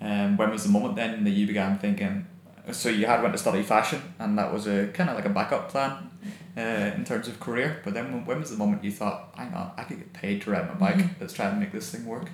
Um, 0.00 0.36
when 0.36 0.50
was 0.50 0.64
the 0.64 0.68
moment 0.68 0.96
then 0.96 1.24
that 1.24 1.30
you 1.30 1.46
began 1.46 1.78
thinking? 1.78 2.26
So 2.72 2.88
you 2.88 3.06
had 3.06 3.22
went 3.22 3.34
to 3.34 3.38
study 3.38 3.62
fashion, 3.62 4.14
and 4.18 4.38
that 4.38 4.52
was 4.52 4.66
a 4.66 4.88
kind 4.88 5.10
of 5.10 5.16
like 5.16 5.26
a 5.26 5.30
backup 5.30 5.68
plan 5.70 6.10
uh, 6.56 6.92
in 6.96 7.04
terms 7.04 7.28
of 7.28 7.40
career. 7.40 7.80
But 7.84 7.94
then 7.94 8.12
when, 8.12 8.24
when 8.24 8.40
was 8.40 8.50
the 8.50 8.56
moment 8.56 8.84
you 8.84 8.92
thought, 8.92 9.34
hang 9.36 9.52
on, 9.54 9.72
I 9.76 9.84
could 9.84 9.98
get 9.98 10.12
paid 10.12 10.42
to 10.42 10.50
ride 10.50 10.68
my 10.68 10.74
bike. 10.74 11.04
Let's 11.20 11.32
try 11.32 11.46
and 11.46 11.60
make 11.60 11.72
this 11.72 11.90
thing 11.90 12.06
work. 12.06 12.28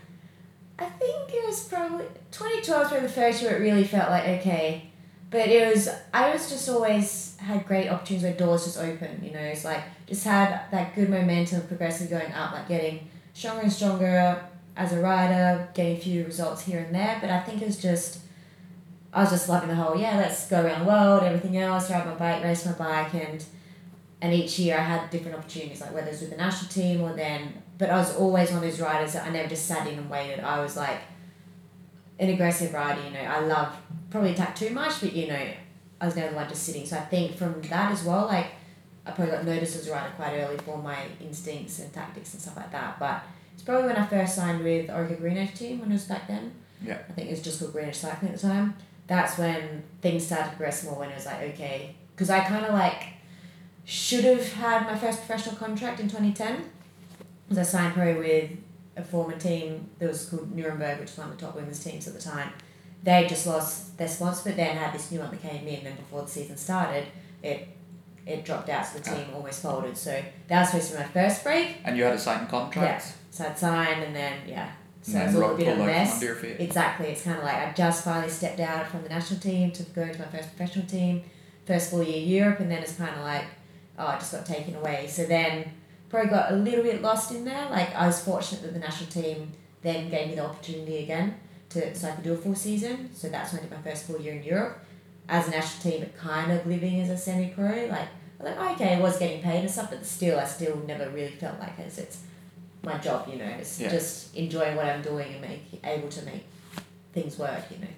I 0.78 0.87
think 0.87 1.30
it 1.33 1.46
was 1.46 1.68
probably 1.68 2.06
twenty 2.30 2.62
twelve 2.62 2.83
was 2.83 2.88
probably 2.88 3.06
the 3.06 3.12
first 3.12 3.42
year 3.42 3.56
it 3.56 3.61
really 3.61 3.85
felt 3.85 4.11
like 4.11 4.26
okay, 4.40 4.90
but 5.30 5.48
it 5.48 5.74
was 5.74 5.88
I 6.14 6.33
was 6.33 6.48
just 6.48 6.68
always 6.70 7.37
had 7.37 7.66
great 7.66 7.88
opportunities 7.88 8.24
where 8.24 8.33
doors 8.33 8.64
just 8.64 8.78
open. 8.78 9.22
You 9.22 9.33
know, 9.33 9.40
it's 9.40 9.64
like 9.64 9.83
just 10.06 10.24
had 10.24 10.62
that 10.70 10.94
good 10.94 11.11
momentum 11.11 11.62
progressively 11.66 12.16
going 12.16 12.33
up, 12.33 12.52
like 12.52 12.68
getting 12.68 13.09
stronger 13.35 13.62
and 13.62 13.72
stronger 13.72 14.42
as 14.74 14.92
a 14.92 15.00
rider, 15.00 15.68
getting 15.74 15.96
a 15.96 16.00
few 16.00 16.24
results 16.24 16.62
here 16.62 16.80
and 16.80 16.94
there. 16.94 17.18
But 17.20 17.28
I 17.28 17.40
think 17.40 17.61
it 17.61 17.66
was 17.66 17.80
just 17.80 18.20
I 19.12 19.22
was 19.22 19.30
just 19.30 19.50
loving 19.50 19.68
the 19.68 19.74
whole 19.74 19.98
yeah, 19.98 20.16
let's 20.16 20.48
go 20.48 20.64
around 20.64 20.80
the 20.80 20.87
world, 20.87 21.24
everything 21.24 21.59
else, 21.59 21.90
ride 21.90 22.06
my 22.06 22.14
bike, 22.14 22.42
race 22.42 22.64
my 22.64 22.72
bike, 22.72 23.12
and 23.12 23.44
and 24.22 24.35
each 24.35 24.59
year 24.59 24.76
I 24.76 24.83
had 24.83 25.11
different 25.11 25.38
opportunities, 25.38 25.80
like 25.80 25.94
whether 25.94 26.09
it's 26.09 26.20
with 26.20 26.30
the 26.30 26.37
national 26.37 26.70
team 26.70 27.00
or 27.00 27.14
then. 27.14 27.62
But 27.78 27.90
I 27.90 27.96
was 27.96 28.16
always 28.16 28.50
one 28.50 28.59
of 28.59 28.64
those 28.64 28.80
riders 28.80 29.14
that 29.14 29.26
I 29.26 29.30
never 29.30 29.48
just 29.48 29.66
sat 29.66 29.87
in 29.87 29.98
and 29.98 30.11
waited. 30.11 30.40
I 30.40 30.61
was 30.61 30.76
like 30.76 31.00
an 32.18 32.28
aggressive 32.28 32.74
rider. 32.74 33.02
You 33.02 33.11
know, 33.11 33.20
I 33.20 33.40
love 33.40 33.74
probably 34.11 34.33
attack 34.33 34.54
too 34.54 34.70
much, 34.70 35.00
but 35.00 35.14
you 35.14 35.28
know, 35.28 35.48
I 36.00 36.06
was 36.06 36.16
never 36.16 36.30
the 36.30 36.37
one 36.37 36.48
just 36.48 36.62
sitting. 36.62 36.85
So 36.85 36.96
I 36.96 37.00
think 37.00 37.37
from 37.37 37.62
that 37.62 37.92
as 37.92 38.04
well, 38.04 38.26
like 38.26 38.48
I 39.06 39.12
probably 39.12 39.33
got 39.33 39.44
noticed 39.44 39.76
as 39.76 39.88
a 39.88 39.92
rider 39.92 40.12
quite 40.16 40.35
early 40.35 40.59
for 40.59 40.76
my 40.76 40.98
instincts 41.20 41.78
and 41.78 41.92
tactics 41.92 42.35
and 42.35 42.42
stuff 42.42 42.56
like 42.56 42.72
that. 42.72 42.98
But 42.98 43.22
it's 43.54 43.62
probably 43.62 43.87
when 43.87 43.96
I 43.96 44.06
first 44.06 44.35
signed 44.35 44.62
with 44.62 44.88
Orica 44.88 45.20
GreenEDGE 45.20 45.54
team 45.54 45.80
when 45.80 45.90
it 45.90 45.94
was 45.94 46.04
back 46.04 46.28
then. 46.28 46.52
Yeah. 46.85 46.98
I 47.09 47.12
think 47.12 47.28
it 47.28 47.30
was 47.30 47.42
just 47.42 47.59
called 47.59 47.72
GreenEDGE 47.72 47.94
Cycling 47.94 48.33
at 48.33 48.38
the 48.38 48.46
time. 48.46 48.74
That's 49.06 49.38
when 49.38 49.83
things 50.02 50.26
started 50.26 50.44
to 50.44 50.50
progress 50.50 50.85
more. 50.85 50.98
When 50.98 51.11
it 51.11 51.14
was 51.14 51.26
like 51.26 51.40
okay, 51.54 51.94
because 52.14 52.28
I 52.28 52.40
kind 52.40 52.66
of 52.66 52.74
like 52.74 53.14
should 53.90 54.22
have 54.22 54.53
had 54.53 54.87
my 54.87 54.96
first 54.96 55.18
professional 55.18 55.57
contract 55.57 55.98
in 55.98 56.09
twenty 56.09 56.33
ten. 56.33 56.70
Because 57.48 57.68
I 57.68 57.79
signed 57.79 57.94
pro 57.94 58.16
with 58.16 58.50
a 58.96 59.03
former 59.03 59.37
team 59.37 59.88
that 59.98 60.09
was 60.09 60.26
called 60.26 60.55
Nuremberg, 60.55 61.00
which 61.00 61.09
was 61.09 61.18
one 61.18 61.31
of 61.31 61.37
the 61.37 61.44
top 61.44 61.57
women's 61.57 61.83
teams 61.83 62.07
at 62.07 62.14
the 62.14 62.20
time. 62.20 62.53
They 63.03 63.26
just 63.26 63.46
lost 63.46 63.98
their 63.98 64.07
sponsor, 64.07 64.50
but 64.50 64.57
then 64.57 64.76
had 64.76 64.94
this 64.94 65.11
new 65.11 65.18
one 65.18 65.31
that 65.31 65.42
came 65.42 65.66
in, 65.66 65.79
and 65.79 65.87
then 65.87 65.96
before 65.96 66.22
the 66.22 66.29
season 66.29 66.57
started, 66.57 67.07
it 67.42 67.68
it 68.26 68.44
dropped 68.44 68.68
out, 68.68 68.87
so 68.87 69.00
the 69.00 69.11
ah. 69.11 69.14
team 69.14 69.35
almost 69.35 69.62
folded. 69.62 69.96
So 69.96 70.22
that 70.46 70.61
was 70.61 70.68
supposed 70.68 70.90
to 70.90 70.96
be 70.96 71.03
my 71.03 71.09
first 71.09 71.42
break. 71.42 71.79
And 71.85 71.96
you 71.96 72.05
had 72.05 72.14
a 72.14 72.18
signed 72.18 72.48
contract. 72.48 73.03
Yes. 73.03 73.16
So 73.31 73.44
I'd 73.44 73.59
signed, 73.59 74.04
and 74.04 74.15
then 74.15 74.35
yeah, 74.46 74.71
so 75.02 75.19
and 75.19 75.23
it 75.23 75.27
was 75.27 75.42
all 75.42 75.54
a 75.54 75.56
bit 75.56 75.67
of 75.67 75.75
a 75.75 75.77
pulled 75.79 75.88
out 75.88 75.94
from 75.94 76.04
mess. 76.04 76.15
under 76.15 76.27
your 76.27 76.35
feet. 76.37 76.56
Exactly. 76.60 77.06
It's 77.08 77.23
kind 77.23 77.38
of 77.38 77.44
like 77.44 77.56
I 77.56 77.73
just 77.73 78.04
finally 78.04 78.31
stepped 78.31 78.60
out 78.60 78.87
from 78.87 79.02
the 79.02 79.08
national 79.08 79.40
team 79.40 79.73
to 79.73 79.83
go 79.83 80.02
into 80.02 80.21
my 80.21 80.27
first 80.27 80.56
professional 80.56 80.87
team, 80.87 81.25
first 81.67 81.90
full 81.90 82.04
year 82.04 82.19
Europe, 82.19 82.60
and 82.60 82.71
then 82.71 82.83
it's 82.83 82.96
kind 82.96 83.17
of 83.17 83.23
like, 83.25 83.46
oh, 84.01 84.07
I 84.07 84.19
just 84.19 84.33
got 84.33 84.46
taken 84.46 84.75
away. 84.77 85.07
So 85.09 85.25
then 85.27 85.71
probably 86.09 86.31
got 86.31 86.53
a 86.53 86.57
little 86.57 86.83
bit 86.83 87.03
lost 87.03 87.31
in 87.33 87.44
there. 87.44 87.69
Like 87.71 87.94
I 87.94 88.07
was 88.07 88.23
fortunate 88.23 88.63
that 88.63 88.73
the 88.73 88.81
national 88.81 89.11
team 89.11 89.53
then 89.83 90.11
gave 90.11 90.29
me 90.29 90.35
the 90.35 90.44
opportunity 90.44 90.98
again 91.05 91.37
to 91.71 91.94
so 91.94 92.09
I 92.09 92.13
could 92.13 92.25
do 92.25 92.33
a 92.33 92.37
full 92.37 92.55
season. 92.55 93.11
So 93.15 93.29
that's 93.29 93.53
when 93.53 93.61
I 93.61 93.65
did 93.67 93.71
my 93.73 93.83
first 93.90 94.07
full 94.07 94.21
year 94.21 94.35
in 94.35 94.42
Europe. 94.42 94.79
As 95.29 95.46
a 95.46 95.53
national 95.53 95.83
team, 95.92 96.01
but 96.01 96.17
kind 96.19 96.51
of 96.51 96.67
living 96.67 97.01
as 97.01 97.09
a 97.11 97.17
semi 97.17 97.48
pro. 97.51 97.67
Like 97.87 98.09
I 98.40 98.42
was 98.42 98.57
like, 98.57 98.71
okay, 98.73 98.94
I 98.94 99.01
was 99.01 99.17
getting 99.19 99.40
paid 99.42 99.61
and 99.61 99.71
stuff, 99.71 99.90
but 99.90 100.05
still, 100.05 100.40
I 100.40 100.44
still 100.44 100.77
never 100.87 101.09
really 101.11 101.31
felt 101.37 101.61
like 101.61 101.79
it's, 101.79 101.98
it's 101.98 102.19
my 102.83 102.98
job, 102.98 103.29
you 103.29 103.37
know. 103.37 103.44
It's 103.44 103.79
Yeah. 103.79 103.90
just 103.90 104.35
enjoying 104.35 104.75
what 104.77 104.87
I'm 104.87 105.03
doing 105.03 105.31
and 105.35 105.40
make 105.42 105.63
able 105.85 106.09
to 106.09 106.23
make 106.25 106.46
things 107.13 107.38
work, 107.38 107.63
you 107.71 107.79
know. 107.79 107.92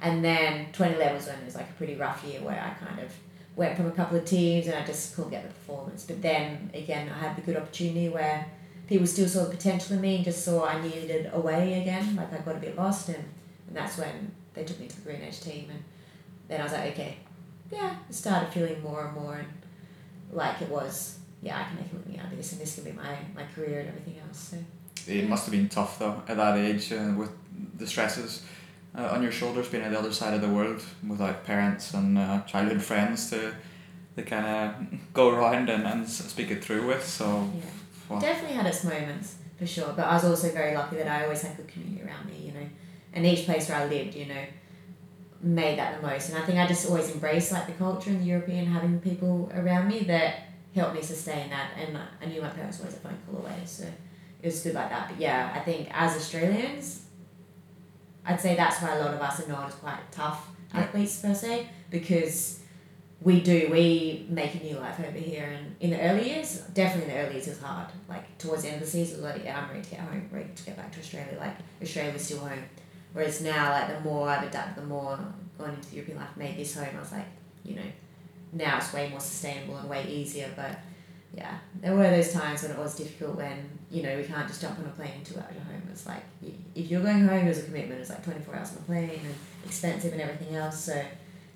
And 0.00 0.24
then 0.24 0.72
2011 0.72 1.14
was 1.14 1.26
when 1.28 1.38
it 1.38 1.44
was 1.44 1.54
like 1.54 1.70
a 1.70 1.72
pretty 1.74 1.94
rough 1.94 2.24
year 2.24 2.40
where 2.40 2.60
I 2.60 2.70
kind 2.84 2.98
of 2.98 3.12
went 3.54 3.76
from 3.76 3.86
a 3.86 3.90
couple 3.90 4.16
of 4.16 4.24
teams 4.24 4.66
and 4.66 4.74
I 4.74 4.84
just 4.84 5.14
couldn't 5.14 5.30
get 5.30 5.42
the 5.42 5.48
performance. 5.48 6.04
But 6.04 6.22
then 6.22 6.70
again, 6.74 7.08
I 7.08 7.18
had 7.18 7.36
the 7.36 7.42
good 7.42 7.56
opportunity 7.56 8.08
where 8.08 8.46
people 8.86 9.06
still 9.06 9.28
saw 9.28 9.44
the 9.44 9.50
potential 9.50 9.96
in 9.96 10.00
me 10.00 10.16
and 10.16 10.24
just 10.24 10.44
saw 10.44 10.64
I 10.64 10.80
needed 10.80 11.30
a 11.32 11.40
way 11.40 11.80
again. 11.80 12.16
Like 12.16 12.32
I 12.32 12.38
got 12.38 12.56
a 12.56 12.60
bit 12.60 12.76
lost, 12.76 13.08
and, 13.08 13.24
and 13.68 13.76
that's 13.76 13.98
when 13.98 14.32
they 14.54 14.64
took 14.64 14.80
me 14.80 14.86
to 14.88 15.04
the 15.04 15.10
GreenEDGE 15.10 15.42
team. 15.42 15.68
And 15.70 15.84
then 16.48 16.60
I 16.60 16.64
was 16.64 16.72
like, 16.72 16.92
okay, 16.92 17.16
yeah, 17.70 17.96
I 18.08 18.12
started 18.12 18.52
feeling 18.52 18.82
more 18.82 19.06
and 19.06 19.14
more 19.14 19.36
and 19.36 19.48
like 20.30 20.60
it 20.62 20.68
was, 20.68 21.18
yeah, 21.42 21.60
I 21.60 21.64
can 21.64 21.76
make 21.76 21.92
a 21.92 21.96
living 21.96 22.20
out 22.20 22.30
of 22.30 22.36
this 22.36 22.52
and 22.52 22.60
this 22.60 22.74
can 22.74 22.84
be 22.84 22.92
my, 22.92 23.16
my 23.34 23.44
career 23.54 23.80
and 23.80 23.88
everything 23.88 24.16
else. 24.26 24.54
So 25.06 25.12
It 25.12 25.28
must 25.28 25.46
have 25.46 25.52
been 25.52 25.68
tough 25.68 25.98
though 25.98 26.22
at 26.28 26.36
that 26.36 26.58
age 26.58 26.92
uh, 26.92 27.12
with 27.16 27.30
the 27.78 27.86
stresses 27.86 28.42
uh, 28.96 29.08
on 29.12 29.22
your 29.22 29.32
shoulders 29.32 29.68
being 29.68 29.84
on 29.84 29.92
the 29.92 29.98
other 29.98 30.12
side 30.12 30.34
of 30.34 30.40
the 30.40 30.48
world 30.48 30.82
without 31.06 31.44
parents 31.44 31.94
and 31.94 32.18
uh, 32.18 32.42
childhood 32.42 32.82
friends 32.82 33.30
to 33.30 33.54
to 34.16 34.22
kind 34.22 34.46
of 34.46 35.14
go 35.14 35.30
around 35.30 35.70
and, 35.70 35.84
and 35.84 36.06
speak 36.08 36.50
it 36.50 36.62
through 36.62 36.86
with. 36.86 37.06
So 37.06 37.48
yeah. 37.54 37.62
Wow. 38.08 38.20
Definitely 38.20 38.56
had 38.56 38.66
its 38.66 38.84
moments 38.84 39.36
for 39.58 39.66
sure, 39.66 39.92
but 39.96 40.04
I 40.04 40.14
was 40.14 40.24
also 40.24 40.50
very 40.50 40.74
lucky 40.74 40.96
that 40.96 41.06
I 41.06 41.24
always 41.24 41.40
had 41.42 41.56
good 41.56 41.68
community 41.68 42.02
around 42.02 42.26
me, 42.26 42.46
you 42.46 42.52
know, 42.52 42.68
and 43.14 43.24
each 43.24 43.46
place 43.46 43.68
where 43.68 43.78
I 43.78 43.86
lived, 43.86 44.14
you 44.14 44.26
know, 44.26 44.44
made 45.40 45.78
that 45.78 46.00
the 46.00 46.06
most. 46.06 46.28
And 46.28 46.38
I 46.38 46.42
think 46.42 46.58
I 46.58 46.66
just 46.66 46.88
always 46.88 47.10
embraced 47.10 47.52
like 47.52 47.66
the 47.66 47.72
culture 47.72 48.10
and 48.10 48.20
the 48.20 48.26
European 48.26 48.66
having 48.66 49.00
people 49.00 49.50
around 49.54 49.88
me 49.88 50.00
that 50.00 50.48
helped 50.74 50.94
me 50.94 51.02
sustain 51.02 51.48
that. 51.50 51.70
And 51.78 51.98
I 52.20 52.26
knew 52.26 52.42
my 52.42 52.48
parents 52.48 52.78
were 52.78 52.84
always 52.84 52.98
a 52.98 53.00
phone 53.00 53.18
call 53.26 53.40
away, 53.40 53.60
so 53.64 53.84
it 53.84 54.46
was 54.46 54.60
good 54.60 54.74
like 54.74 54.90
that. 54.90 55.08
But 55.08 55.18
yeah, 55.18 55.52
I 55.54 55.60
think 55.60 55.88
as 55.92 56.16
Australians, 56.16 57.01
I'd 58.24 58.40
say 58.40 58.54
that's 58.54 58.80
why 58.80 58.96
a 58.96 59.00
lot 59.00 59.14
of 59.14 59.20
us 59.20 59.40
are 59.40 59.48
known 59.48 59.64
as 59.64 59.74
quite 59.74 60.00
tough 60.10 60.48
athletes 60.72 61.20
per 61.20 61.34
se 61.34 61.68
because 61.90 62.60
we 63.20 63.40
do 63.40 63.68
we 63.70 64.26
make 64.28 64.54
a 64.54 64.64
new 64.64 64.76
life 64.76 64.98
over 65.00 65.18
here. 65.18 65.44
And 65.44 65.76
in 65.80 65.90
the 65.90 66.00
early 66.00 66.30
years 66.30 66.62
definitely 66.74 67.10
in 67.10 67.16
the 67.16 67.24
early 67.24 67.34
years 67.34 67.46
it 67.46 67.50
was 67.50 67.60
hard. 67.60 67.88
Like 68.08 68.38
towards 68.38 68.62
the 68.62 68.68
end 68.68 68.76
of 68.76 68.82
the 68.82 68.90
season 68.90 69.18
it 69.18 69.22
was 69.22 69.34
like 69.34 69.44
yeah 69.44 69.58
I'm 69.58 69.68
ready 69.68 69.82
to 69.82 69.90
get 69.90 70.00
home 70.00 70.28
ready 70.30 70.50
to 70.54 70.64
get 70.64 70.76
back 70.76 70.92
to 70.92 71.00
Australia. 71.00 71.36
Like 71.38 71.56
Australia 71.82 72.12
was 72.12 72.22
still 72.22 72.38
home. 72.38 72.62
Whereas 73.12 73.40
now 73.40 73.70
like 73.70 73.88
the 73.88 74.00
more 74.00 74.28
I've 74.28 74.46
adapted 74.46 74.82
the 74.82 74.86
more 74.86 75.18
going 75.58 75.74
into 75.74 75.90
the 75.90 75.96
European 75.96 76.18
life 76.18 76.36
made 76.36 76.56
this 76.56 76.74
home 76.74 76.88
I 76.96 77.00
was 77.00 77.12
like 77.12 77.26
you 77.64 77.76
know 77.76 77.90
now 78.52 78.78
it's 78.78 78.92
way 78.92 79.08
more 79.08 79.20
sustainable 79.20 79.76
and 79.76 79.88
way 79.88 80.06
easier. 80.08 80.50
But 80.56 80.78
yeah 81.34 81.58
there 81.80 81.94
were 81.94 82.10
those 82.10 82.32
times 82.32 82.62
when 82.62 82.72
it 82.72 82.78
was 82.78 82.94
difficult 82.94 83.36
when 83.36 83.78
you 83.92 84.02
know 84.02 84.16
we 84.16 84.24
can't 84.24 84.48
just 84.48 84.60
jump 84.60 84.78
on 84.78 84.86
a 84.86 84.88
plane 84.88 85.12
and 85.16 85.24
two 85.24 85.36
hours 85.36 85.52
home 85.52 85.82
it's 85.90 86.06
like 86.06 86.24
if 86.74 86.90
you're 86.90 87.02
going 87.02 87.28
home 87.28 87.44
there's 87.44 87.58
a 87.58 87.64
commitment 87.64 88.00
it's 88.00 88.10
like 88.10 88.24
24 88.24 88.56
hours 88.56 88.70
on 88.70 88.74
the 88.76 88.82
plane 88.82 89.20
and 89.24 89.34
expensive 89.64 90.12
and 90.12 90.22
everything 90.22 90.56
else 90.56 90.84
so 90.84 91.00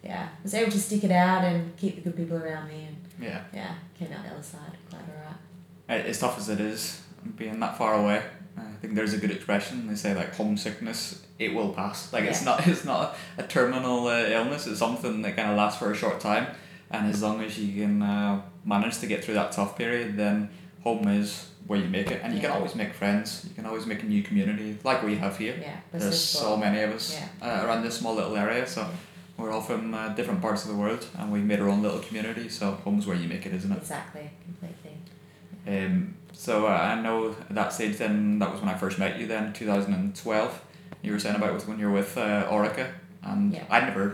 yeah, 0.06 0.28
I 0.38 0.42
was 0.42 0.54
able 0.54 0.70
to 0.70 0.80
stick 0.80 1.04
it 1.04 1.10
out 1.10 1.44
and 1.44 1.76
keep 1.76 1.96
the 1.96 2.02
good 2.02 2.16
people 2.16 2.36
around 2.36 2.68
me, 2.68 2.88
and 2.88 2.96
yeah, 3.20 3.42
yeah, 3.52 3.74
came 3.98 4.12
out 4.12 4.24
the 4.24 4.30
other 4.30 4.42
side 4.42 4.72
quite 4.88 5.02
alright. 5.02 6.06
As 6.06 6.20
tough 6.20 6.38
as 6.38 6.48
it 6.48 6.60
is 6.60 7.02
being 7.36 7.60
that 7.60 7.76
far 7.76 7.94
away. 7.94 8.22
I 8.56 8.78
think 8.80 8.94
there's 8.94 9.12
a 9.12 9.18
good 9.18 9.30
expression. 9.30 9.86
They 9.86 9.96
say 9.96 10.14
like 10.14 10.34
homesickness, 10.34 11.26
it 11.38 11.54
will 11.54 11.70
pass. 11.70 12.12
Like 12.12 12.24
it's 12.24 12.44
not 12.44 12.66
it's 12.68 12.84
not 12.84 13.16
a 13.36 13.42
terminal 13.42 14.06
uh, 14.06 14.28
illness. 14.28 14.66
It's 14.66 14.78
something 14.78 15.22
that 15.22 15.36
kind 15.36 15.50
of 15.50 15.56
lasts 15.56 15.78
for 15.78 15.90
a 15.90 15.96
short 15.96 16.20
time, 16.20 16.46
and 16.90 17.08
as 17.08 17.22
long 17.22 17.42
as 17.42 17.58
you 17.58 17.82
can 17.82 18.02
uh, 18.02 18.42
manage 18.64 18.98
to 18.98 19.06
get 19.06 19.24
through 19.24 19.34
that 19.34 19.52
tough 19.52 19.76
period, 19.76 20.16
then 20.16 20.50
home 20.86 21.08
is 21.08 21.48
where 21.66 21.80
you 21.80 21.88
make 21.88 22.08
it, 22.14 22.20
and 22.22 22.32
you 22.34 22.40
can 22.40 22.52
always 22.56 22.74
make 22.76 22.92
friends. 22.94 23.44
You 23.48 23.54
can 23.58 23.66
always 23.66 23.86
make 23.86 24.00
a 24.04 24.06
new 24.14 24.22
community, 24.22 24.78
like 24.84 25.02
we 25.02 25.16
have 25.24 25.36
here. 25.36 25.56
Yeah, 25.60 25.76
There's 25.92 26.20
so 26.44 26.56
many 26.56 26.80
of 26.86 26.90
us 26.98 27.06
Yeah. 27.18 27.28
uh, 27.46 27.66
around 27.66 27.80
this 27.86 27.94
small 28.00 28.14
little 28.20 28.36
area, 28.36 28.64
so 28.74 28.80
Yeah. 28.82 28.88
we're 29.38 29.50
all 29.54 29.62
from 29.70 29.82
uh, 29.94 30.08
different 30.18 30.40
parts 30.46 30.60
of 30.64 30.68
the 30.72 30.76
world, 30.82 31.02
and 31.18 31.32
we 31.32 31.40
made 31.40 31.58
our 31.62 31.68
own 31.68 31.82
little 31.86 31.98
community. 32.08 32.48
So 32.58 32.64
home's 32.84 33.04
where 33.08 33.16
you 33.22 33.28
make 33.34 33.44
it, 33.48 33.52
isn't 33.58 33.72
it? 33.76 33.78
Exactly, 33.78 34.26
completely. 34.46 34.94
Um, 35.74 35.94
so 36.32 36.52
uh, 36.72 36.92
I 36.92 36.94
know 37.06 37.34
that 37.58 37.72
stage 37.72 37.96
then 38.04 38.38
that 38.40 38.48
was 38.52 38.60
when 38.62 38.70
I 38.74 38.76
first 38.84 38.96
met 39.04 39.18
you 39.18 39.26
then, 39.34 39.44
2012. 39.52 40.62
You 41.02 41.10
were 41.14 41.18
saying 41.24 41.36
about 41.40 41.52
with 41.54 41.66
when 41.68 41.78
you 41.80 41.86
were 41.88 41.96
with 42.02 42.12
uh, 42.16 42.48
Orica, 42.56 42.86
and 43.24 43.52
Yeah. 43.54 43.64
I'd 43.74 43.86
never 43.90 44.04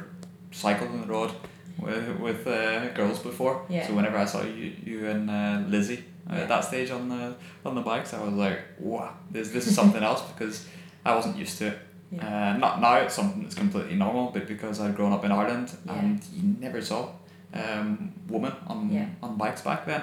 cycled 0.52 0.90
on 0.94 1.00
the 1.02 1.10
road 1.18 1.30
with, 1.78 2.06
with 2.26 2.46
uh, 2.46 2.88
girls 3.00 3.18
before. 3.30 3.54
Yeah. 3.68 3.86
So 3.86 3.90
whenever 3.98 4.16
I 4.24 4.26
saw 4.32 4.40
you, 4.42 4.72
you 4.88 4.98
and 5.12 5.22
uh, 5.30 5.58
Lizzie 5.74 6.02
Yeah. 6.30 6.38
at 6.42 6.48
that 6.48 6.64
stage 6.64 6.90
on 6.90 7.08
the 7.08 7.34
on 7.64 7.74
the 7.74 7.80
bikes, 7.82 8.14
I 8.14 8.22
was 8.24 8.34
like, 8.34 8.60
wow, 8.78 9.14
this 9.30 9.50
this 9.50 9.66
is 9.66 9.74
something 9.74 10.02
else 10.02 10.22
because 10.32 10.66
I 11.04 11.14
wasn't 11.14 11.36
used 11.36 11.58
to 11.58 11.66
it. 11.68 11.78
Uh, 12.20 12.56
not 12.58 12.80
now 12.80 12.96
it's 12.96 13.14
something 13.14 13.42
that's 13.42 13.54
completely 13.54 13.96
normal, 13.96 14.30
but 14.30 14.46
because 14.46 14.80
I'd 14.80 14.94
grown 14.96 15.12
up 15.12 15.24
in 15.24 15.32
Ireland 15.32 15.70
Yeah. 15.86 15.94
and 15.98 16.22
you 16.34 16.54
never 16.60 16.80
saw 16.82 17.08
um, 17.54 18.12
women 18.28 18.52
on 18.66 18.90
Yeah. 18.92 19.06
on 19.22 19.36
bikes 19.36 19.62
back 19.62 19.86
then. 19.86 20.02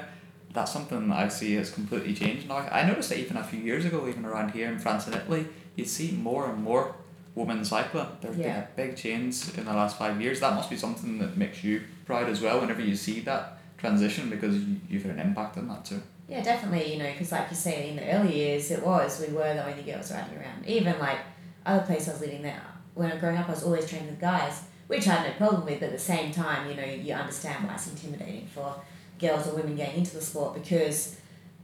That's 0.54 0.72
something 0.72 1.10
that 1.10 1.18
I 1.26 1.28
see 1.30 1.54
has 1.56 1.70
completely 1.70 2.14
changed 2.16 2.48
now. 2.48 2.58
I 2.72 2.84
noticed 2.84 3.10
that 3.10 3.20
even 3.20 3.38
a 3.38 3.44
few 3.44 3.60
years 3.60 3.86
ago, 3.86 4.08
even 4.08 4.26
around 4.26 4.52
here 4.52 4.68
in 4.68 4.80
France 4.80 5.06
and 5.06 5.16
Italy, 5.16 5.46
you'd 5.76 5.88
see 5.88 6.12
more 6.12 6.50
and 6.50 6.64
more 6.64 6.96
women 7.36 7.64
cycling. 7.64 8.08
There's 8.20 8.36
been 8.36 8.56
a 8.56 8.68
big 8.76 8.96
change 8.98 9.36
in 9.58 9.66
the 9.66 9.74
last 9.74 9.98
five 10.00 10.20
years. 10.20 10.40
That 10.40 10.56
must 10.56 10.70
be 10.70 10.76
something 10.76 11.20
that 11.20 11.38
makes 11.38 11.64
you 11.64 11.82
proud 12.08 12.28
as 12.30 12.42
well 12.42 12.60
whenever 12.60 12.82
you 12.82 12.96
see 12.96 13.20
that 13.22 13.59
transition 13.80 14.30
because 14.30 14.56
you, 14.56 14.76
you've 14.90 15.04
had 15.04 15.14
an 15.14 15.20
impact 15.20 15.58
on 15.58 15.68
that 15.70 15.86
too. 15.86 16.02
Yeah, 16.28 16.44
definitely. 16.44 16.94
You 16.94 17.00
know, 17.00 17.12
because 17.12 17.32
like 17.32 17.50
you 17.50 17.56
say, 17.56 17.90
in 17.90 17.96
the 17.96 18.12
early 18.12 18.36
years, 18.36 18.70
it 18.70 18.86
was 18.86 19.20
we 19.26 19.34
were 19.34 19.54
the 19.54 19.68
only 19.68 19.84
girls 19.84 20.12
riding 20.12 20.38
around. 20.38 20.66
Even 20.68 21.00
like 21.00 21.20
other 21.66 21.86
place 21.86 22.08
I 22.08 22.12
was 22.12 22.22
living 22.22 22.44
there, 22.44 22.62
when 22.94 23.10
I 23.10 23.14
was 23.14 23.22
growing 23.22 23.38
up, 23.38 23.48
I 23.48 23.52
was 23.52 23.64
always 23.64 23.90
training 23.90 24.10
with 24.10 24.20
guys, 24.20 24.64
which 24.88 25.08
I 25.08 25.16
had 25.16 25.32
no 25.32 25.38
problem 25.38 25.66
with. 25.66 25.80
But 25.80 25.88
at 25.88 25.94
the 25.94 26.00
same 26.00 26.32
time, 26.32 26.70
you 26.70 26.76
know, 26.76 26.84
you 26.84 27.14
understand 27.14 27.66
why 27.66 27.74
it's 27.74 27.88
intimidating 27.90 28.48
for 28.48 28.76
girls 29.18 29.48
or 29.48 29.56
women 29.56 29.76
getting 29.76 30.00
into 30.00 30.16
the 30.16 30.22
sport 30.22 30.54
because, 30.54 31.18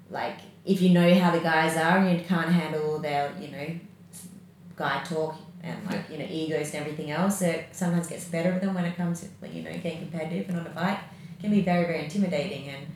like, 0.10 0.40
if 0.66 0.82
you 0.82 0.90
know 0.90 1.14
how 1.14 1.32
the 1.32 1.40
guys 1.42 1.78
are 1.78 2.00
and 2.00 2.18
you 2.18 2.26
can't 2.26 2.50
handle 2.50 3.00
their, 3.00 3.32
you 3.40 3.50
know, 3.50 3.68
guy 4.76 5.04
talk 5.04 5.36
and 5.64 5.86
like 5.86 6.10
you 6.12 6.18
know 6.18 6.26
egos 6.30 6.74
and 6.74 6.86
everything 6.86 7.12
else, 7.12 7.42
it 7.42 7.68
sometimes 7.72 8.08
gets 8.08 8.26
better 8.26 8.52
with 8.52 8.62
them 8.62 8.74
when 8.74 8.86
it 8.86 8.96
comes 8.96 9.22
to 9.22 9.48
you 9.48 9.62
know 9.62 9.72
getting 9.72 10.00
competitive 10.00 10.50
and 10.50 10.60
on 10.60 10.68
a 10.68 10.72
bike 10.72 11.00
can 11.46 11.54
be 11.54 11.62
very 11.62 11.86
very 11.86 12.04
intimidating 12.04 12.68
and 12.70 12.88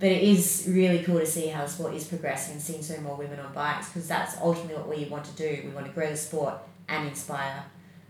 but 0.00 0.10
it 0.10 0.22
is 0.22 0.66
really 0.68 1.02
cool 1.02 1.18
to 1.18 1.26
see 1.26 1.48
how 1.48 1.64
the 1.64 1.68
sport 1.68 1.94
is 1.94 2.04
progressing 2.04 2.54
and 2.54 2.62
seeing 2.62 2.82
so 2.82 3.00
more 3.00 3.16
women 3.16 3.40
on 3.40 3.52
bikes 3.52 3.88
because 3.88 4.06
that's 4.06 4.36
ultimately 4.40 4.76
what 4.76 4.88
we 4.88 5.04
want 5.06 5.24
to 5.24 5.32
do. 5.32 5.62
We 5.64 5.70
want 5.70 5.86
to 5.86 5.92
grow 5.92 6.08
the 6.08 6.16
sport 6.16 6.54
and 6.88 7.08
inspire 7.08 7.64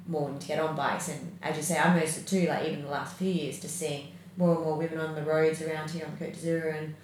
more 0.07 0.24
women 0.24 0.38
to 0.38 0.46
get 0.46 0.61
on 0.61 0.76
bikes. 0.76 1.09
And 1.09 1.38
as 1.42 1.57
you 1.57 1.62
say, 1.62 1.78
I 1.78 1.94
noticed 1.94 2.18
it 2.18 2.26
too, 2.26 2.46
like 2.46 2.66
even 2.66 2.82
the 2.82 2.90
last 2.90 3.16
few 3.16 3.30
years, 3.30 3.59
just 3.59 3.78
seeing 3.78 4.09
more 4.36 4.55
and 4.55 4.64
more 4.64 4.76
women 4.76 4.99
on 4.99 5.14
the 5.14 5.22
roads 5.22 5.62
around 5.62 5.90
here 5.90 6.05
on 6.05 6.16
the 6.18 6.24
Côte 6.26 6.34
d'Azur 6.34 6.76
and 6.76 6.94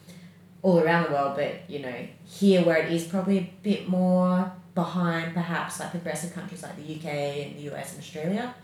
all 0.61 0.80
around 0.80 1.07
the 1.07 1.12
world. 1.12 1.36
But, 1.36 1.68
you 1.68 1.78
know, 1.78 2.07
here 2.26 2.62
where 2.62 2.76
it 2.76 2.92
is 2.92 3.05
probably 3.05 3.38
a 3.38 3.51
bit 3.62 3.88
more 3.88 4.53
behind 4.74 5.32
perhaps 5.32 5.80
like 5.80 5.92
progressive 5.92 6.34
countries 6.34 6.62
like 6.62 6.76
the 6.76 6.95
UK 6.95 7.07
and 7.07 7.57
the 7.57 7.72
US 7.72 7.92
and 7.92 8.03
Australia. 8.03 8.55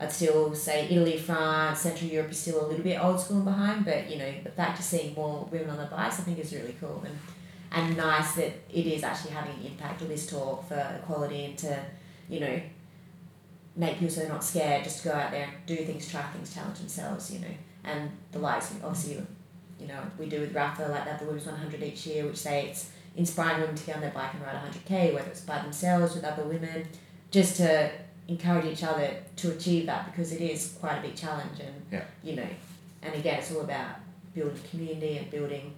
I'd 0.00 0.10
still 0.10 0.54
say 0.54 0.88
Italy, 0.88 1.18
France, 1.18 1.80
Central 1.80 2.10
Europe 2.10 2.30
is 2.30 2.38
still 2.38 2.64
a 2.64 2.66
little 2.66 2.82
bit 2.82 2.98
old 2.98 3.20
school 3.20 3.36
and 3.36 3.44
behind, 3.44 3.84
but 3.84 4.10
you 4.10 4.16
know, 4.16 4.32
the 4.42 4.50
fact 4.50 4.78
of 4.78 4.84
seeing 4.84 5.14
more 5.14 5.46
women 5.52 5.68
on 5.68 5.76
the 5.76 5.84
bikes 5.84 6.18
I 6.18 6.22
think 6.22 6.38
is 6.38 6.54
really 6.54 6.74
cool 6.80 7.04
and 7.04 7.18
and 7.72 7.96
nice 7.96 8.32
that 8.32 8.52
it 8.72 8.86
is 8.86 9.04
actually 9.04 9.30
having 9.32 9.54
an 9.54 9.66
impact 9.66 10.00
with 10.00 10.08
this 10.08 10.26
talk 10.28 10.66
for 10.66 11.00
equality 11.00 11.44
and 11.44 11.58
to, 11.58 11.78
you 12.28 12.40
know, 12.40 12.60
make 13.76 13.94
people 13.94 14.08
so 14.08 14.20
they're 14.22 14.28
not 14.28 14.42
scared 14.42 14.82
just 14.82 15.02
to 15.02 15.08
go 15.10 15.14
out 15.14 15.30
there 15.30 15.44
and 15.44 15.52
do 15.66 15.76
things, 15.84 16.10
try 16.10 16.22
things, 16.22 16.52
challenge 16.52 16.78
themselves, 16.78 17.32
you 17.32 17.38
know. 17.38 17.54
And 17.84 18.10
the 18.32 18.40
likes 18.40 18.72
obviously 18.82 19.24
you 19.78 19.86
know, 19.86 20.00
we 20.18 20.26
do 20.26 20.40
with 20.40 20.52
Rapha 20.54 20.88
like 20.90 21.04
that 21.04 21.18
the 21.18 21.26
women's 21.26 21.46
one 21.46 21.56
hundred 21.56 21.82
each 21.82 22.06
year, 22.06 22.26
which 22.26 22.36
say 22.36 22.66
it's 22.66 22.90
inspiring 23.16 23.60
women 23.60 23.76
to 23.76 23.86
get 23.86 23.96
on 23.96 24.00
their 24.00 24.10
bike 24.10 24.34
and 24.34 24.42
ride 24.42 24.56
hundred 24.56 24.84
K, 24.84 25.12
whether 25.12 25.28
it's 25.28 25.42
by 25.42 25.60
themselves 25.60 26.14
with 26.14 26.24
other 26.24 26.44
women, 26.44 26.86
just 27.30 27.56
to 27.56 27.90
encourage 28.30 28.66
each 28.66 28.84
other 28.84 29.08
to 29.36 29.50
achieve 29.56 29.84
that 29.86 30.02
because 30.10 30.32
it 30.32 30.40
is 30.40 30.76
quite 30.80 30.98
a 30.98 31.02
big 31.02 31.14
challenge 31.16 31.58
and 31.60 31.74
Yeah. 31.90 32.04
you 32.22 32.36
know 32.36 32.46
and 33.02 33.14
again 33.14 33.38
it's 33.40 33.52
all 33.52 33.62
about 33.62 33.96
building 34.34 34.60
community 34.70 35.18
and 35.18 35.30
building 35.30 35.72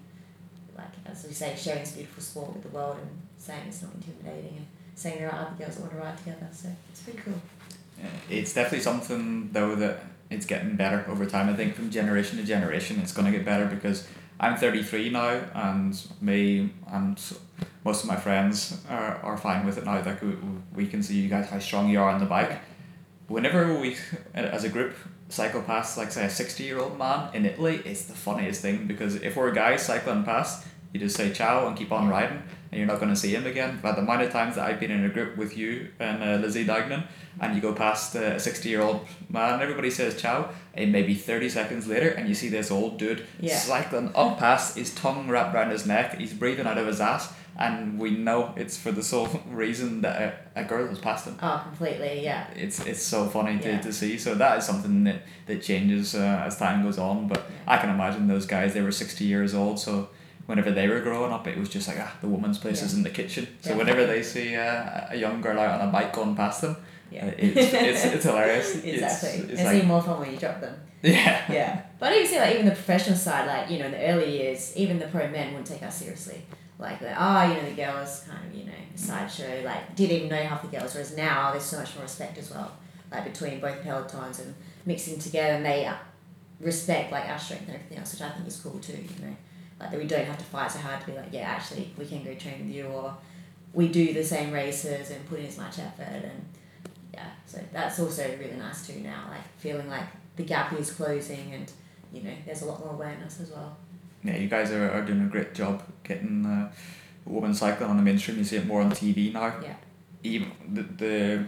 like 0.77 0.93
as 1.07 1.25
we 1.27 1.33
say 1.33 1.55
sharing 1.57 1.81
this 1.81 1.93
beautiful 1.93 2.23
sport 2.23 2.53
with 2.55 2.63
the 2.63 2.69
world 2.77 2.97
and 3.01 3.11
saying 3.39 3.63
it's 3.69 3.83
not 3.83 3.93
intimidating 3.95 4.55
and 4.59 4.67
saying 4.95 5.19
there 5.19 5.31
are 5.33 5.47
other 5.47 5.57
girls 5.59 5.77
that 5.77 5.81
want 5.83 5.93
to 5.93 5.99
ride 5.99 6.19
together 6.19 6.49
so 6.53 6.69
it's 6.91 7.01
pretty 7.03 7.19
cool 7.25 7.41
Yeah, 7.99 8.07
It's 8.39 8.53
definitely 8.53 8.81
something 8.91 9.51
though 9.53 9.75
that 9.77 10.05
it's 10.31 10.47
getting 10.47 10.77
better 10.77 11.05
over 11.11 11.27
time. 11.27 11.51
I 11.51 11.55
think 11.55 11.75
from 11.75 11.91
generation 11.91 12.39
to 12.39 12.45
generation, 12.45 12.99
it's 13.03 13.13
going 13.13 13.27
to 13.31 13.33
get 13.37 13.45
better 13.45 13.67
because 13.67 14.09
I'm 14.41 14.57
thirty 14.57 14.83
three 14.83 15.11
now, 15.11 15.43
and 15.55 15.95
me 16.23 16.71
and 16.91 17.21
most 17.85 18.05
of 18.05 18.09
my 18.09 18.17
friends 18.17 18.81
are, 18.89 19.17
are 19.23 19.37
fine 19.37 19.67
with 19.67 19.79
it 19.79 19.85
now. 19.85 20.03
Like 20.05 20.23
we, 20.75 20.87
can 20.87 21.03
see 21.03 21.21
you 21.21 21.29
guys 21.29 21.49
how 21.49 21.59
strong 21.59 21.89
you 21.89 22.01
are 22.01 22.11
on 22.11 22.21
the 22.21 22.27
bike. 22.27 22.61
Whenever 23.29 23.75
we, 23.75 23.97
as 24.35 24.65
a 24.65 24.69
group, 24.69 24.95
cycle 25.29 25.63
past 25.63 25.97
like 25.97 26.13
say 26.13 26.27
a 26.27 26.31
sixty 26.31 26.65
year 26.65 26.79
old 26.79 26.99
man 26.99 27.35
in 27.35 27.47
Italy, 27.47 27.81
it's 27.85 28.05
the 28.05 28.15
funniest 28.15 28.61
thing 28.61 28.87
because 28.87 29.17
if 29.17 29.37
we're 29.37 29.51
guys 29.53 29.85
cycling 29.85 30.25
past, 30.25 30.67
you 30.93 31.01
just 31.01 31.17
say 31.17 31.33
ciao 31.33 31.67
and 31.69 31.77
keep 31.77 31.91
on 31.93 32.09
riding, 32.09 32.43
and 32.71 32.79
you're 32.79 32.87
not 32.87 32.99
going 33.01 33.09
to 33.11 33.17
see 33.17 33.35
him 33.35 33.47
again. 33.47 33.79
But 33.83 33.97
the 33.97 34.03
amount 34.03 34.23
of 34.23 34.31
times 34.31 34.57
that 34.57 34.67
I've 34.69 34.79
been 34.81 34.91
in 34.91 35.05
a 35.05 35.09
group 35.09 35.37
with 35.37 35.57
you 35.57 35.89
and 35.99 36.23
uh, 36.23 36.37
Lizzie 36.45 36.65
Deignan, 36.67 37.05
and 37.41 37.55
you 37.55 37.61
go 37.63 37.73
past 37.73 38.15
a 38.15 38.39
sixty 38.39 38.69
year 38.69 38.83
old 38.83 39.07
man, 39.31 39.61
everybody 39.63 39.91
says 39.91 40.21
ciao, 40.21 40.51
and 40.75 40.93
maybe 40.93 41.15
thirty 41.15 41.49
seconds 41.49 41.87
later, 41.87 42.11
and 42.11 42.29
you 42.29 42.35
see 42.35 42.49
this 42.49 42.71
old 42.71 42.99
dude 42.99 43.27
Yeah. 43.41 43.57
cycling 43.57 44.13
up 44.15 44.39
past, 44.39 44.77
his 44.77 44.95
tongue 44.95 45.29
wrapped 45.29 45.55
around 45.55 45.71
his 45.71 45.87
neck, 45.87 46.19
he's 46.19 46.35
breathing 46.35 46.67
out 46.67 46.77
of 46.79 46.87
his 46.87 47.01
ass, 47.01 47.33
and 47.59 47.99
we 47.99 48.11
know 48.11 48.53
it's 48.57 48.77
for 48.77 48.93
the 48.93 49.03
sole 49.13 49.29
reason 49.51 50.03
that 50.03 50.21
a, 50.55 50.61
a 50.61 50.65
girl 50.65 50.87
has 50.89 50.99
passed 50.99 51.27
him. 51.27 51.37
Oh, 51.43 51.63
completely. 51.69 52.23
Yeah. 52.23 52.47
It's 52.55 52.85
it's 52.87 53.03
so 53.03 53.27
funny 53.29 53.55
Yeah. 53.55 53.79
to, 53.79 53.85
to 53.85 53.93
see. 53.95 54.19
So 54.19 54.35
that 54.35 54.59
is 54.59 54.65
something 54.67 55.05
that, 55.05 55.23
that 55.47 55.63
changes 55.63 56.15
uh, 56.15 56.43
as 56.47 56.59
time 56.59 56.83
goes 56.83 56.99
on. 56.99 57.29
But 57.29 57.39
Yeah. 57.49 57.73
I 57.75 57.77
can 57.79 57.89
imagine 57.91 58.29
those 58.29 58.45
guys, 58.47 58.75
they 58.75 58.83
were 58.83 58.93
60 58.93 59.25
years 59.25 59.55
old, 59.55 59.79
so 59.81 60.09
whenever 60.53 60.71
they 60.79 60.87
were 60.93 61.01
growing 61.09 61.33
up, 61.37 61.45
it 61.53 61.57
was 61.63 61.69
just 61.77 61.87
like, 61.89 61.99
ah, 62.07 62.13
the 62.21 62.29
woman's 62.35 62.59
place 62.65 62.79
Yeah. 62.81 62.87
is 62.89 62.95
in 62.99 63.03
the 63.09 63.11
kitchen. 63.21 63.45
So 63.47 63.53
Definitely. 63.71 63.79
whenever 63.79 64.05
they 64.13 64.23
see 64.23 64.49
uh, 64.57 65.15
a 65.15 65.17
young 65.25 65.41
girl 65.45 65.59
out 65.59 65.81
on 65.81 65.89
a 65.89 65.93
bike 65.97 66.13
going 66.19 66.35
past 66.43 66.59
them, 66.63 66.75
Yeah. 67.11 67.27
it's, 67.47 67.73
it's, 67.91 68.05
it's 68.17 68.25
hilarious. 68.31 68.69
exactly. 68.93 69.29
It's, 69.31 69.39
It's, 69.45 69.53
it's 69.55 69.65
like, 69.65 69.77
even 69.77 69.89
more 69.89 70.03
fun 70.09 70.21
when 70.21 70.31
you 70.33 70.39
drop 70.45 70.59
them. 70.61 70.75
yeah. 71.03 71.37
Yeah. 71.59 71.73
But 71.99 72.13
I 72.13 72.17
even 72.17 72.27
see 72.31 72.39
like 72.45 72.55
even 72.55 72.67
the 72.73 72.79
professional 72.83 73.17
side, 73.27 73.45
like, 73.55 73.65
you 73.71 73.79
know, 73.81 73.87
in 73.91 73.93
the 73.99 74.05
early 74.11 74.31
years, 74.39 74.61
even 74.83 74.99
the 74.99 75.09
pro 75.15 75.25
men 75.37 75.47
wouldn't 75.53 75.67
take 75.75 75.83
us 75.89 75.97
seriously. 76.03 76.41
Like 76.79 76.99
the 77.01 77.13
oh, 77.27 77.43
you 77.49 77.55
know, 77.57 77.67
the 77.73 77.77
girls 77.85 78.13
kind 78.29 78.45
of, 78.47 78.51
you 78.59 78.65
know, 78.71 78.81
sideshow, 78.97 79.53
like 79.65 79.83
didn't 79.99 80.17
even 80.17 80.29
know 80.35 80.43
half 80.51 80.63
the 80.63 80.73
girls, 80.77 80.95
whereas 80.95 81.17
now 81.17 81.53
there's 81.53 81.69
so 81.73 81.79
much 81.79 81.95
more 81.95 82.03
respect 82.11 82.37
as 82.39 82.51
well. 82.51 82.71
Like 83.13 83.25
between 83.33 83.61
both 83.61 83.79
pelotons 83.85 84.41
and 84.43 84.51
mixing 84.85 85.19
together 85.27 85.55
and 85.59 85.65
they 85.65 85.85
uh, 85.87 85.95
respect 86.61 87.13
like 87.13 87.29
our 87.29 87.39
strength 87.39 87.67
and 87.69 87.77
everything 87.77 87.99
else, 87.99 88.13
which 88.15 88.23
I 88.23 88.31
think 88.31 88.49
is 88.49 88.57
cool 88.59 88.79
too, 88.81 88.95
you 88.95 89.25
know. 89.27 89.37
Like 89.83 89.91
that 89.91 90.01
we 90.01 90.07
don't 90.07 90.25
have 90.25 90.39
to 90.39 90.45
fight 90.45 90.71
so 90.71 90.79
hard 90.79 91.01
to 91.01 91.07
be 91.07 91.13
like, 91.13 91.33
yeah, 91.33 91.43
actually 91.43 91.91
we 91.99 92.07
can 92.07 92.23
go 92.23 92.35
train 92.35 92.67
with 92.67 92.75
you 92.75 92.87
or 92.87 93.15
we 93.75 93.89
do 93.89 94.15
the 94.15 94.23
same 94.23 94.53
races 94.53 95.11
and 95.11 95.29
put 95.29 95.41
in 95.41 95.47
as 95.47 95.59
much 95.59 95.79
effort 95.81 96.23
and 96.25 96.45
yeah, 97.13 97.31
so 97.47 97.61
that's 97.73 97.99
also 97.99 98.23
really 98.39 98.57
nice 98.57 98.87
too 98.87 99.01
now, 99.01 99.25
like 99.29 99.47
feeling 99.59 99.89
like 99.89 100.07
the 100.37 100.45
gap 100.45 100.73
is 100.73 100.93
closing 100.93 101.53
and 101.53 101.71
you 102.13 102.23
know, 102.23 102.31
there's 102.47 102.63
a 102.63 102.67
lot 102.67 102.81
more 102.81 102.95
awareness 102.95 103.41
as 103.41 103.51
well. 103.51 103.77
Yeah, 104.23 104.37
you 104.37 104.49
guys 104.49 104.71
are, 104.71 104.91
are 104.91 105.03
doing 105.03 105.23
a 105.23 105.27
great 105.27 105.55
job 105.55 105.83
getting 106.05 106.47
uh, 106.47 106.71
women's 107.25 107.59
cycling 107.59 107.91
on 107.91 107.97
the 107.97 108.03
mainstream. 108.03 108.39
You 108.39 108.45
see 108.45 108.57
it 108.57 108.67
more 108.67 108.81
on 108.81 108.91
TV 108.91 109.33
now. 109.33 109.55
Yeah. 109.63 109.75
Even 110.23 110.53
the, 110.69 110.83
the 110.83 111.47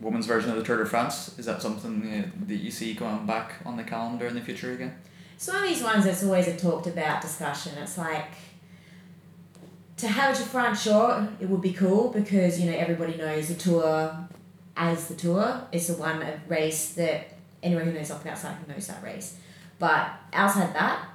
women's 0.00 0.26
version 0.26 0.50
of 0.50 0.56
the 0.56 0.62
Tour 0.62 0.78
de 0.78 0.86
France, 0.86 1.38
is 1.38 1.46
that 1.46 1.60
something 1.60 2.32
that 2.46 2.56
you 2.56 2.70
see 2.70 2.94
going 2.94 3.26
back 3.26 3.54
on 3.66 3.76
the 3.76 3.84
calendar 3.84 4.26
in 4.26 4.34
the 4.34 4.40
future 4.40 4.72
again? 4.72 4.96
It's 5.44 5.52
one 5.52 5.62
of 5.62 5.68
these 5.68 5.82
ones 5.82 6.06
that's 6.06 6.24
always 6.24 6.48
a 6.48 6.56
talked 6.56 6.86
about 6.86 7.20
discussion. 7.20 7.76
It's 7.76 7.98
like 7.98 8.30
to 9.98 10.08
have 10.08 10.32
a 10.32 10.36
Tour 10.38 10.42
de 10.46 10.50
France 10.50 10.82
short, 10.82 11.22
it 11.38 11.50
would 11.50 11.60
be 11.60 11.74
cool 11.74 12.08
because 12.10 12.58
you 12.58 12.70
know 12.70 12.74
everybody 12.78 13.18
knows 13.18 13.48
the 13.48 13.54
tour 13.54 14.26
as 14.74 15.06
the 15.08 15.14
tour. 15.14 15.60
It's 15.70 15.88
the 15.88 15.98
one 15.98 16.24
race 16.48 16.94
that 16.94 17.34
anyone 17.62 17.84
who 17.84 17.92
knows 17.92 18.08
something 18.08 18.26
about 18.26 18.38
cycling 18.40 18.74
knows 18.74 18.86
that 18.86 19.02
race. 19.02 19.36
But 19.78 20.12
outside 20.32 20.72
that, 20.72 21.08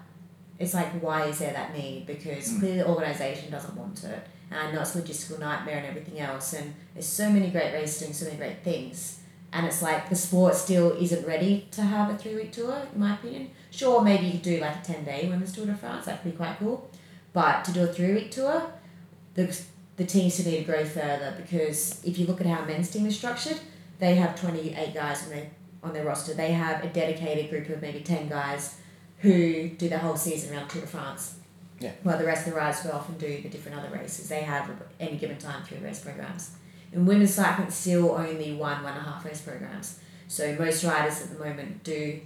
it's 0.59 0.75
like 0.75 1.01
why 1.01 1.25
is 1.25 1.39
there 1.39 1.53
that 1.53 1.75
need? 1.75 2.05
Because 2.05 2.49
Mm. 2.51 2.59
clearly 2.59 2.77
the 2.77 2.87
organisation 2.87 3.49
doesn't 3.49 3.75
want 3.75 4.03
it. 4.03 4.27
And 4.51 4.59
I 4.59 4.71
know 4.71 4.81
it's 4.81 4.95
a 4.95 5.01
logistical 5.01 5.39
nightmare 5.39 5.77
and 5.77 5.87
everything 5.87 6.19
else 6.19 6.53
and 6.53 6.75
there's 6.93 7.07
so 7.07 7.31
many 7.31 7.49
great 7.49 7.73
races 7.73 7.97
doing 8.01 8.13
so 8.13 8.25
many 8.25 8.37
great 8.37 8.63
things. 8.63 9.18
And 9.51 9.65
it's 9.65 9.81
like 9.81 10.09
the 10.09 10.15
sport 10.15 10.55
still 10.55 10.91
isn't 10.91 11.25
ready 11.25 11.67
to 11.71 11.81
have 11.81 12.09
a 12.09 12.17
three 12.17 12.35
week 12.35 12.51
tour, 12.51 12.83
in 12.93 12.99
my 12.99 13.15
opinion. 13.15 13.49
Sure, 13.71 14.01
maybe 14.01 14.25
you 14.25 14.31
could 14.33 14.41
do 14.43 14.59
like 14.59 14.77
a 14.77 14.81
10 14.81 15.05
day 15.05 15.27
women's 15.29 15.53
Tour 15.53 15.65
de 15.65 15.75
France, 15.75 16.05
that 16.05 16.21
could 16.21 16.31
be 16.31 16.37
quite 16.37 16.57
cool. 16.59 16.89
But 17.33 17.63
to 17.65 17.71
do 17.71 17.83
a 17.83 17.87
three 17.87 18.13
week 18.13 18.31
tour, 18.31 18.71
the, 19.33 19.59
the 19.97 20.05
teams 20.05 20.33
still 20.35 20.51
need 20.51 20.59
to 20.59 20.63
grow 20.63 20.85
further 20.85 21.35
because 21.37 22.03
if 22.03 22.17
you 22.17 22.25
look 22.25 22.41
at 22.41 22.47
how 22.47 22.65
men's 22.65 22.89
team 22.89 23.05
is 23.05 23.17
structured, 23.17 23.59
they 23.99 24.15
have 24.15 24.39
28 24.39 24.93
guys 24.93 25.23
on 25.23 25.29
their, 25.29 25.49
on 25.83 25.93
their 25.93 26.05
roster. 26.05 26.33
They 26.33 26.51
have 26.51 26.83
a 26.83 26.87
dedicated 26.87 27.49
group 27.49 27.69
of 27.69 27.81
maybe 27.81 28.01
10 28.01 28.29
guys 28.29 28.77
who 29.19 29.69
do 29.69 29.89
the 29.89 29.97
whole 29.97 30.15
season 30.15 30.55
around 30.55 30.69
Tour 30.69 30.81
de 30.81 30.87
France. 30.87 31.35
Yeah. 31.79 31.91
While 32.03 32.17
the 32.17 32.25
rest 32.25 32.45
of 32.45 32.53
the 32.53 32.59
riders 32.59 32.81
go 32.81 32.91
off 32.91 33.07
and 33.09 33.17
do 33.17 33.41
the 33.41 33.49
different 33.49 33.77
other 33.79 33.89
races. 33.89 34.27
They 34.27 34.41
have 34.41 34.69
at 34.69 34.75
any 34.99 35.17
given 35.17 35.37
time 35.37 35.63
three 35.63 35.77
race 35.77 35.99
programs. 35.99 36.51
In 36.91 37.05
women's 37.05 37.33
cycling, 37.33 37.67
it's 37.67 37.75
still 37.75 38.11
only 38.11 38.53
one, 38.53 38.83
one 38.83 38.93
and 38.93 39.05
a 39.05 39.09
half 39.09 39.23
race 39.23 39.41
programs. 39.41 39.99
So 40.27 40.55
most 40.55 40.83
riders 40.83 41.21
at 41.21 41.37
the 41.37 41.43
moment 41.43 41.83
do 41.83 42.19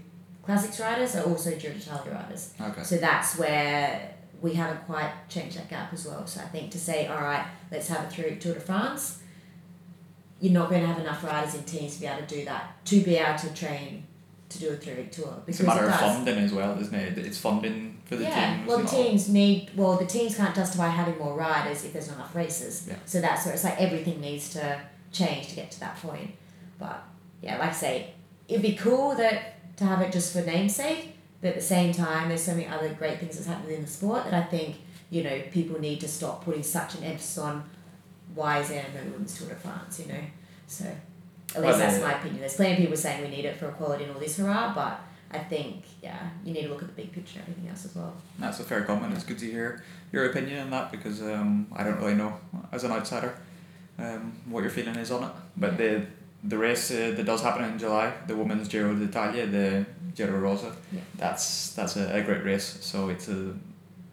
classics 0.44 0.80
riders 0.80 1.16
are 1.16 1.24
also 1.24 1.56
Giro 1.56 1.76
riders. 2.12 2.54
Okay. 2.60 2.84
So 2.84 2.98
that's 2.98 3.38
where 3.38 4.16
we 4.42 4.54
haven't 4.54 4.86
quite 4.86 5.12
changed 5.30 5.58
that 5.58 5.70
gap 5.70 5.94
as 5.94 6.06
well. 6.06 6.28
So 6.28 6.42
I 6.42 6.46
think 6.46 6.72
to 6.72 6.80
say, 6.80 7.08
all 7.08 7.22
right, 7.22 7.46
let's 7.72 7.88
have 7.88 8.06
a 8.06 8.10
three 8.10 8.36
Tour 8.36 8.54
de 8.54 8.60
France, 8.60 9.20
you're 10.40 10.52
not 10.52 10.70
going 10.70 10.82
to 10.82 10.88
have 10.88 11.00
enough 11.00 11.24
riders 11.24 11.56
in 11.56 11.64
teams 11.64 11.96
to 11.96 12.02
be 12.02 12.08
able 12.08 12.26
to 12.26 12.36
do 12.36 12.46
that, 12.46 12.86
to 12.86 13.02
be 13.02 13.16
able 13.16 13.40
to 13.40 13.54
train 13.54 14.06
to 14.50 14.60
do 14.60 14.70
a 14.70 14.76
three 14.76 14.96
week 14.96 15.12
tour. 15.12 15.42
It's 15.48 15.60
a 15.62 15.64
matter 15.64 15.86
it 15.86 15.94
of 15.94 16.00
funding 16.00 16.38
as 16.38 16.54
well, 16.54 16.78
isn't 16.80 16.94
it? 16.94 17.18
It's 17.18 17.38
funding 17.38 17.93
for 18.06 18.16
the 18.18 18.24
yeah, 18.24 18.56
teams. 18.58 18.68
well, 18.68 18.80
the 18.80 18.88
teams 18.88 19.30
need, 19.30 19.70
well, 19.76 19.98
the 19.98 20.06
teams 20.06 20.36
can't 20.36 20.54
justify 20.56 20.88
having 20.88 21.18
more 21.18 21.34
riders 21.36 21.84
if 21.86 21.94
there's 21.94 22.08
not 22.08 22.16
enough 22.18 22.36
races. 22.36 22.86
Yeah. 22.88 22.96
So 23.06 23.22
that's 23.22 23.46
where 23.46 23.54
it's 23.54 23.64
like 23.64 23.80
everything 23.80 24.20
needs 24.22 24.50
to 24.54 24.82
change 25.12 25.48
to 25.50 25.56
get 25.56 25.72
to 25.72 25.80
that 25.80 25.98
point. 25.98 26.32
But 26.80 27.04
yeah, 27.42 27.58
like 27.58 27.70
I 27.70 27.74
say, 27.74 28.14
it'd 28.48 28.62
be 28.62 28.74
cool 28.76 29.16
that 29.16 29.76
to 29.78 29.86
have 29.86 30.02
it 30.02 30.12
just 30.12 30.34
for 30.34 30.42
namesake, 30.42 31.16
but 31.42 31.50
at 31.50 31.56
the 31.56 31.62
same 31.62 31.94
time, 31.94 32.30
there's 32.30 32.44
so 32.44 32.52
many 32.54 32.68
other 32.68 32.90
great 32.94 33.20
things 33.20 33.36
that's 33.36 33.48
happening 33.48 33.76
in 33.78 33.82
the 33.84 33.88
sport 33.88 34.26
that 34.26 34.34
I 34.34 34.44
think 34.44 34.76
you 35.10 35.24
know 35.24 35.42
people 35.52 35.80
need 35.80 36.00
to 36.02 36.08
stop 36.08 36.44
putting 36.46 36.64
such 36.64 36.96
an 36.96 37.04
emphasis 37.04 37.38
on. 37.38 37.64
Why 38.36 38.60
is 38.60 38.70
there 38.70 38.86
no 38.96 39.12
women's 39.12 39.38
Tour 39.38 39.50
de 39.50 39.56
France? 39.56 40.00
You 40.00 40.08
know, 40.14 40.20
so 40.68 40.86
at 40.86 41.62
Well, 41.62 41.66
least 41.68 41.80
that's 41.80 41.96
the- 41.98 42.02
my 42.02 42.14
opinion. 42.14 42.40
There's 42.40 42.56
plenty 42.56 42.74
of 42.74 42.80
people 42.80 42.98
saying 42.98 43.22
we 43.22 43.30
need 43.30 43.46
it 43.46 43.56
for 43.58 43.70
equality 43.70 44.06
and 44.06 44.14
all 44.14 44.20
this 44.20 44.38
hurrah, 44.38 44.74
but 44.74 45.00
I 45.34 45.40
think 45.40 45.84
yeah, 46.02 46.30
you 46.46 46.54
need 46.54 46.64
to 46.64 46.70
look 46.70 46.82
at 46.82 46.88
the 46.88 47.02
big 47.02 47.12
picture 47.12 47.40
and 47.40 47.50
everything 47.50 47.70
else 47.70 47.86
as 47.86 47.96
well. 47.96 48.14
That's 48.40 48.60
a 48.60 48.64
fair 48.64 48.84
comment. 48.84 49.14
It's 49.14 49.24
good 49.24 49.40
to 49.40 49.50
hear 49.50 49.84
your 50.12 50.26
opinion 50.30 50.60
on 50.60 50.70
that 50.72 50.92
because 50.92 51.22
um, 51.22 51.68
I 51.76 51.84
don't 51.84 52.00
really 52.00 52.16
know 52.16 52.38
as 52.72 52.84
an 52.84 52.92
outsider 52.92 53.36
um, 54.00 54.34
what 54.46 54.62
your 54.62 54.70
feeling 54.72 54.96
is 54.96 55.12
on 55.12 55.24
it. 55.24 55.32
But 55.58 55.78
the 55.78 56.06
the 56.44 56.58
race 56.58 56.92
uh, 56.92 57.14
that 57.16 57.26
does 57.26 57.42
happen 57.42 57.64
in 57.66 57.80
July, 57.80 58.14
the 58.28 58.36
women's 58.36 58.68
Giro 58.68 58.94
d'Italia, 58.94 59.46
the 59.48 59.86
Giro 60.16 60.38
Rosa, 60.40 60.72
Yeah. 60.92 61.00
that's 61.18 61.74
that's 61.74 61.96
a, 61.96 62.14
a 62.16 62.22
great 62.22 62.44
race. 62.44 62.78
So 62.82 63.10
it's 63.10 63.28
a 63.30 63.54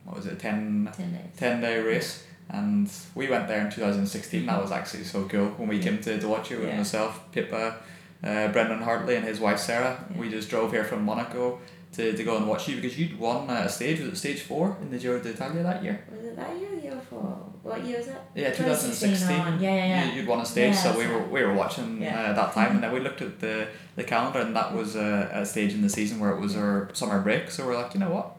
what 0.04 0.16
was 0.16 0.26
it, 0.26 0.38
10, 0.38 0.90
Ten 0.96 1.12
days. 1.12 1.20
10 1.36 1.60
day 1.60 1.80
race. 1.80 2.24
And 2.48 2.90
we 3.14 3.28
went 3.28 3.46
there 3.46 3.60
in 3.64 3.70
2016. 3.70 4.44
That 4.46 4.60
was 4.60 4.72
actually 4.72 5.04
so 5.04 5.24
cool 5.28 5.48
when 5.56 5.68
we 5.68 5.78
came 5.78 5.98
to, 6.02 6.18
to 6.18 6.26
watch 6.28 6.50
it 6.50 6.58
with 6.58 6.68
Yeah. 6.68 6.78
myself, 6.78 7.20
Pippa, 7.30 7.76
uh, 8.24 8.48
Brendan 8.48 8.82
Hartley, 8.82 9.16
and 9.16 9.24
his 9.24 9.40
wife 9.40 9.58
Sarah. 9.58 10.04
Yeah. 10.12 10.20
We 10.20 10.30
just 10.30 10.48
drove 10.50 10.72
here 10.72 10.84
from 10.84 11.04
Monaco 11.04 11.58
to, 11.92 12.12
to 12.16 12.24
go 12.24 12.36
and 12.36 12.46
watch 12.46 12.68
you 12.68 12.76
because 12.76 12.98
you'd 12.98 13.18
won 13.18 13.50
uh, 13.50 13.64
a 13.66 13.68
stage, 13.68 14.00
was 14.00 14.10
it 14.10 14.16
stage 14.16 14.42
four 14.42 14.76
in 14.80 14.90
the 14.90 14.98
Giro 14.98 15.18
d'Italia 15.20 15.62
that 15.62 15.82
year? 15.82 16.04
Was 16.10 16.24
it 16.24 16.36
that 16.36 16.56
year 16.58 16.74
year 16.74 16.94
before? 16.94 17.36
What 17.62 17.84
year 17.84 17.98
was 17.98 18.06
that? 18.06 18.22
Yeah, 18.34 18.50
2016 18.52 19.10
2016. 19.10 19.60
Yeah, 19.62 19.74
yeah, 19.74 19.86
yeah. 19.86 20.04
You, 20.10 20.20
you'd 20.20 20.26
won 20.28 20.40
a 20.40 20.46
stage, 20.46 20.74
Yeah, 20.74 20.82
so 20.92 20.98
we 20.98 21.06
were 21.06 21.22
we 21.24 21.42
were 21.42 21.52
watching 21.54 22.00
Yeah. 22.00 22.30
uh, 22.30 22.32
that 22.32 22.52
time, 22.54 22.70
and 22.76 22.82
then 22.82 22.92
we 22.92 23.00
looked 23.00 23.20
at 23.22 23.40
the, 23.40 23.66
the 23.96 24.04
calendar, 24.04 24.38
and 24.40 24.54
that 24.56 24.72
was 24.74 24.96
a, 24.96 25.30
a 25.32 25.44
stage 25.44 25.72
in 25.74 25.82
the 25.82 25.88
season 25.90 26.20
where 26.20 26.30
it 26.30 26.40
was 26.40 26.56
our 26.56 26.88
summer 26.94 27.20
break. 27.20 27.50
So 27.50 27.66
we're 27.66 27.76
like, 27.76 27.92
you 27.94 28.00
know 28.00 28.10
what? 28.10 28.36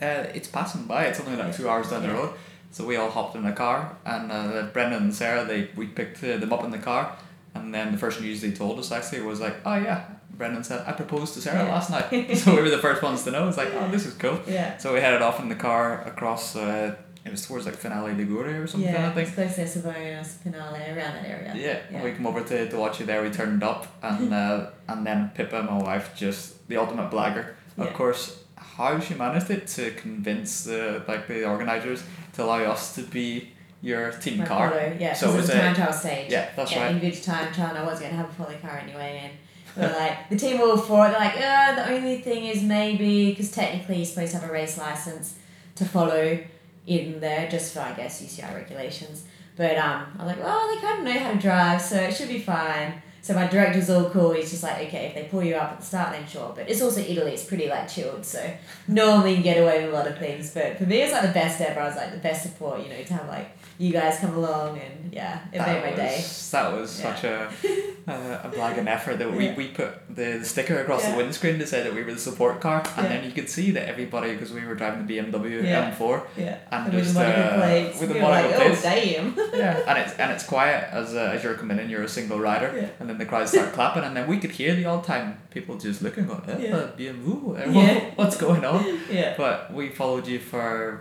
Uh, 0.00 0.30
it's 0.34 0.48
passing 0.48 0.84
by. 0.84 1.06
It's 1.06 1.20
only 1.20 1.36
like 1.36 1.54
two 1.54 1.68
hours 1.68 1.90
down 1.90 2.02
the 2.02 2.12
road. 2.12 2.34
So 2.70 2.86
we 2.86 2.96
all 2.96 3.10
hopped 3.10 3.34
in 3.34 3.44
a 3.44 3.52
car, 3.52 3.96
and 4.04 4.30
uh, 4.30 4.62
Brendan 4.72 5.02
and 5.04 5.14
Sarah, 5.14 5.44
they 5.44 5.68
we 5.74 5.86
picked 5.86 6.22
uh, 6.22 6.36
them 6.36 6.52
up 6.52 6.62
in 6.64 6.70
the 6.70 6.78
car, 6.78 7.16
and 7.54 7.74
then 7.74 7.92
the 7.92 7.98
first 7.98 8.20
news 8.20 8.40
they 8.40 8.50
told 8.52 8.78
us 8.78 8.90
actually 8.92 9.22
was 9.22 9.40
like, 9.40 9.56
oh 9.64 9.74
yeah, 9.76 10.04
Brendan 10.30 10.62
said 10.64 10.84
I 10.86 10.92
proposed 10.92 11.34
to 11.34 11.40
Sarah 11.40 11.64
Yeah. 11.64 11.72
last 11.74 11.90
night. 11.90 12.36
so 12.38 12.54
we 12.54 12.62
were 12.62 12.70
the 12.70 12.78
first 12.78 13.02
ones 13.02 13.24
to 13.24 13.30
know. 13.30 13.48
It's 13.48 13.56
like, 13.56 13.72
oh, 13.74 13.90
this 13.90 14.06
is 14.06 14.14
cool. 14.14 14.38
Yeah. 14.46 14.76
So 14.78 14.94
we 14.94 15.00
headed 15.00 15.22
off 15.22 15.40
in 15.40 15.48
the 15.48 15.54
car 15.56 16.02
across. 16.02 16.54
Uh, 16.56 16.94
it 17.24 17.30
was 17.32 17.44
towards 17.46 17.66
like 17.66 17.74
Finale 17.74 18.12
Ligure 18.12 18.62
or 18.62 18.66
something. 18.66 18.88
yeah, 18.90 19.08
I 19.08 19.12
think. 19.12 19.28
it's 19.28 19.34
close 19.34 19.72
to 19.74 20.38
Finale, 20.42 20.78
around 20.80 21.14
that 21.16 21.26
area. 21.28 21.52
Yeah, 21.54 21.78
Yeah. 21.90 22.02
we 22.04 22.12
come 22.12 22.26
over 22.26 22.40
to, 22.42 22.68
to 22.70 22.76
watch 22.78 23.00
you 23.00 23.06
there. 23.06 23.22
We 23.22 23.30
turned 23.30 23.62
up, 23.62 23.86
and 24.02 24.32
uh, 24.42 24.70
and 24.88 25.04
then 25.06 25.30
Pippa, 25.34 25.62
my 25.64 25.76
wife, 25.82 26.12
just 26.16 26.66
the 26.68 26.76
ultimate 26.78 27.10
blagger. 27.10 27.54
Yeah. 27.76 27.84
Of 27.84 27.94
course, 27.94 28.44
how 28.56 28.98
she 29.00 29.14
managed 29.14 29.50
it 29.50 29.66
to 29.68 29.90
convince 29.90 30.64
the 30.64 31.02
like 31.08 31.26
the 31.28 31.44
organizers 31.44 32.02
to 32.34 32.44
allow 32.44 32.62
us 32.72 32.94
to 32.94 33.02
be 33.02 33.50
your 33.80 34.10
team 34.12 34.38
My 34.38 34.46
car. 34.46 34.70
polo, 34.70 34.96
yeah. 34.98 35.12
So 35.12 35.32
it 35.32 35.36
was 35.36 35.48
a 35.48 35.52
time 35.52 35.74
trial 35.74 35.92
stage. 35.92 36.30
Yeah, 36.30 36.48
that's 36.56 36.70
right. 36.72 36.76
yeah, 36.76 36.82
right. 36.84 36.94
individual 36.94 37.24
time 37.24 37.52
trial, 37.52 37.70
and 37.70 37.78
I 37.78 37.84
was 37.84 38.00
going 38.00 38.10
to 38.10 38.16
have 38.16 38.30
a 38.30 38.34
polo 38.34 38.58
car 38.58 38.78
anyway, 38.78 39.20
and 39.24 39.32
we 39.76 39.82
were 39.82 39.98
like, 39.98 40.28
the 40.28 40.36
team 40.36 40.58
were 40.58 40.70
all 40.70 40.76
for 40.76 41.06
it. 41.06 41.10
They're 41.10 41.20
like, 41.20 41.36
uh, 41.36 41.74
the 41.76 41.94
only 41.94 42.20
thing 42.20 42.44
is 42.46 42.62
maybe, 42.62 43.30
because 43.30 43.50
technically 43.52 43.96
you're 43.96 44.06
supposed 44.06 44.32
to 44.32 44.38
have 44.38 44.50
a 44.50 44.52
race 44.52 44.76
license 44.76 45.36
to 45.76 45.84
follow 45.84 46.38
in 46.86 47.20
there, 47.20 47.48
just 47.48 47.72
for, 47.74 47.80
I 47.80 47.92
guess, 47.92 48.22
UCI 48.22 48.54
regulations. 48.54 49.24
But 49.56 49.76
um, 49.76 50.06
I 50.18 50.24
was 50.24 50.36
like, 50.36 50.44
well, 50.44 50.74
they 50.74 50.80
kind 50.80 50.98
of 51.00 51.04
know 51.04 51.20
how 51.20 51.32
to 51.32 51.38
drive, 51.38 51.82
so 51.82 51.96
it 51.96 52.14
should 52.14 52.28
be 52.28 52.40
fine. 52.40 53.02
So 53.22 53.34
my 53.34 53.46
director's 53.46 53.90
all 53.90 54.08
cool. 54.10 54.32
He's 54.32 54.50
just 54.50 54.62
like, 54.62 54.86
okay, 54.86 55.06
if 55.08 55.14
they 55.14 55.24
pull 55.24 55.42
you 55.42 55.54
up 55.54 55.72
at 55.72 55.80
the 55.80 55.84
start, 55.86 56.12
then 56.12 56.26
sure. 56.26 56.52
But 56.54 56.68
it's 56.70 56.80
also 56.80 57.00
Italy. 57.00 57.32
It's 57.32 57.44
pretty 57.44 57.68
like 57.68 57.88
chilled. 57.88 58.24
So 58.24 58.40
normally 58.86 59.34
you 59.34 59.42
get 59.42 59.58
away 59.62 59.84
with 59.84 59.92
a 59.92 59.96
lot 59.96 60.06
of 60.06 60.18
things. 60.18 60.50
But 60.54 60.78
for 60.78 60.84
me, 60.84 61.02
it's 61.02 61.12
like 61.12 61.22
the 61.22 61.28
best 61.32 61.60
ever. 61.60 61.80
I 61.80 61.86
was 61.88 61.96
like 61.96 62.12
the 62.12 62.18
best 62.18 62.42
support. 62.44 62.82
You 62.82 62.88
know, 62.90 63.02
to 63.02 63.14
have 63.14 63.28
like 63.28 63.50
you 63.78 63.92
guys 63.92 64.18
come 64.18 64.34
along 64.34 64.78
and 64.78 65.12
yeah, 65.12 65.40
it 65.52 65.58
that 65.58 65.84
made 65.84 65.90
my 65.90 65.96
day. 65.96 66.16
was, 66.16 66.50
That 66.50 66.72
was 66.72 67.00
Yeah. 67.00 67.14
such 67.14 67.24
a 67.24 67.50
a, 68.08 68.48
a 68.48 68.50
blagging 68.50 68.86
effort 68.88 69.18
that 69.18 69.30
we, 69.30 69.46
Yeah. 69.46 69.54
we 69.56 69.68
put 69.68 69.90
the, 70.14 70.42
sticker 70.44 70.80
across 70.80 71.02
Yeah. 71.04 71.12
the 71.12 71.16
windscreen 71.18 71.58
to 71.58 71.66
say 71.66 71.82
that 71.82 71.94
we 71.94 72.02
were 72.02 72.12
the 72.12 72.18
support 72.18 72.60
car, 72.60 72.82
and 72.96 73.06
then 73.06 73.24
you 73.24 73.30
could 73.32 73.48
see 73.50 73.70
that 73.72 73.86
everybody 73.88 74.32
because 74.32 74.50
we 74.52 74.64
were 74.64 74.74
driving 74.74 75.06
the 75.06 75.18
BMW 75.18 75.62
Yeah. 75.62 75.90
M4 75.92 76.22
Yeah. 76.36 76.56
and, 76.72 76.86
And 76.86 76.94
with 76.94 77.12
the 77.14 77.20
uh, 77.20 77.56
plates. 77.60 78.00
with 78.00 78.08
the 78.08 78.14
we 78.14 78.20
like, 78.22 78.44
Monaco 78.50 78.72
oh 78.72 78.78
damn. 78.82 79.34
yeah, 79.54 79.80
and 79.86 79.98
it's 79.98 80.12
and 80.20 80.32
it's 80.32 80.44
quiet 80.44 80.88
as 80.92 81.14
uh, 81.14 81.32
as 81.34 81.44
you're 81.44 81.54
coming 81.54 81.78
in. 81.78 81.88
You're 81.90 82.02
a 82.04 82.08
single 82.08 82.40
rider, 82.40 82.72
Yeah. 82.74 82.88
And 83.08 83.18
then 83.18 83.18
the 83.18 83.24
crowd 83.26 83.48
start 83.48 83.72
clapping, 83.72 84.04
and 84.04 84.14
then 84.16 84.28
we 84.28 84.38
could 84.38 84.50
hear 84.50 84.74
the 84.74 84.84
all 84.84 85.00
time 85.00 85.38
people 85.50 85.76
just 85.78 86.02
looking, 86.02 86.26
going, 86.26 86.42
eh, 86.48 86.56
Yeah. 86.68 86.88
BMW, 86.96 87.56
eh, 87.58 87.70
Yeah. 87.70 87.94
what- 87.94 88.12
what's 88.18 88.36
going 88.36 88.64
on? 88.64 88.84
yeah. 89.10 89.34
But 89.36 89.72
we 89.72 89.88
followed 89.88 90.26
you 90.26 90.38
for 90.38 91.00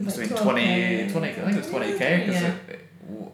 must 0.00 0.18
like 0.18 0.28
20, 0.34 1.08
20, 1.12 1.28
I 1.28 1.32
think 1.32 1.38
it 1.38 1.56
was 1.56 1.66
20k 1.68 2.26
because 2.26 2.42
Yeah. 2.42 2.52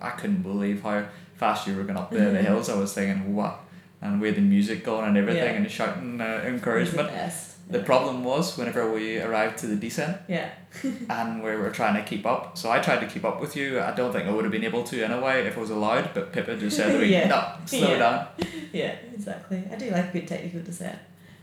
I 0.03 0.11
couldn't 0.11 0.43
believe 0.43 0.83
how 0.83 1.05
fast 1.37 1.66
you 1.66 1.75
were 1.77 1.85
going 1.85 1.97
up 1.99 2.11
the, 2.11 2.18
the 2.18 2.43
hills. 2.43 2.68
I 2.68 2.77
was 2.77 2.93
thinking, 2.93 3.35
what? 3.35 3.61
And 4.03 4.21
we 4.21 4.29
had 4.29 4.37
the 4.37 4.43
music 4.43 4.85
going 4.85 5.07
and 5.09 5.16
everything 5.16 5.45
Yeah. 5.55 5.61
and 5.61 5.71
shouting 5.71 6.21
uh, 6.21 6.25
It 6.25 6.29
was 6.35 6.43
the 6.43 6.49
encouragement. 6.49 7.09
best. 7.09 7.50
The 7.71 7.81
problem 7.81 8.25
was 8.25 8.57
whenever 8.59 8.91
we 8.93 9.21
arrived 9.21 9.59
to 9.59 9.66
the 9.66 9.77
descent 9.77 10.16
Yeah. 10.29 10.49
and 11.09 11.43
we 11.43 11.51
were 11.57 11.71
trying 11.71 11.95
to 11.95 12.03
keep 12.11 12.27
up. 12.27 12.59
So 12.59 12.71
I 12.71 12.79
tried 12.81 13.01
to 13.01 13.07
keep 13.07 13.25
up 13.25 13.41
with 13.41 13.55
you. 13.57 13.81
I 13.81 13.93
don't 13.93 14.12
think 14.12 14.27
I 14.29 14.31
would 14.33 14.45
have 14.45 14.53
been 14.53 14.64
able 14.64 14.83
to 14.85 15.03
anyway 15.05 15.47
if 15.47 15.57
I 15.57 15.61
was 15.61 15.71
allowed, 15.71 16.12
but 16.14 16.33
Pippa 16.33 16.57
just 16.57 16.77
said 16.77 16.93
to 16.93 16.99
me, 16.99 17.09
Yeah. 17.16 17.29
no, 17.29 17.41
slow 17.66 17.93
Yeah. 17.93 17.99
down. 17.99 18.27
Yeah, 18.73 18.95
exactly. 19.14 19.62
I 19.73 19.75
do 19.77 19.91
like 19.91 20.11
a 20.11 20.12
good 20.12 20.29
technical 20.29 20.61
descent. 20.62 20.99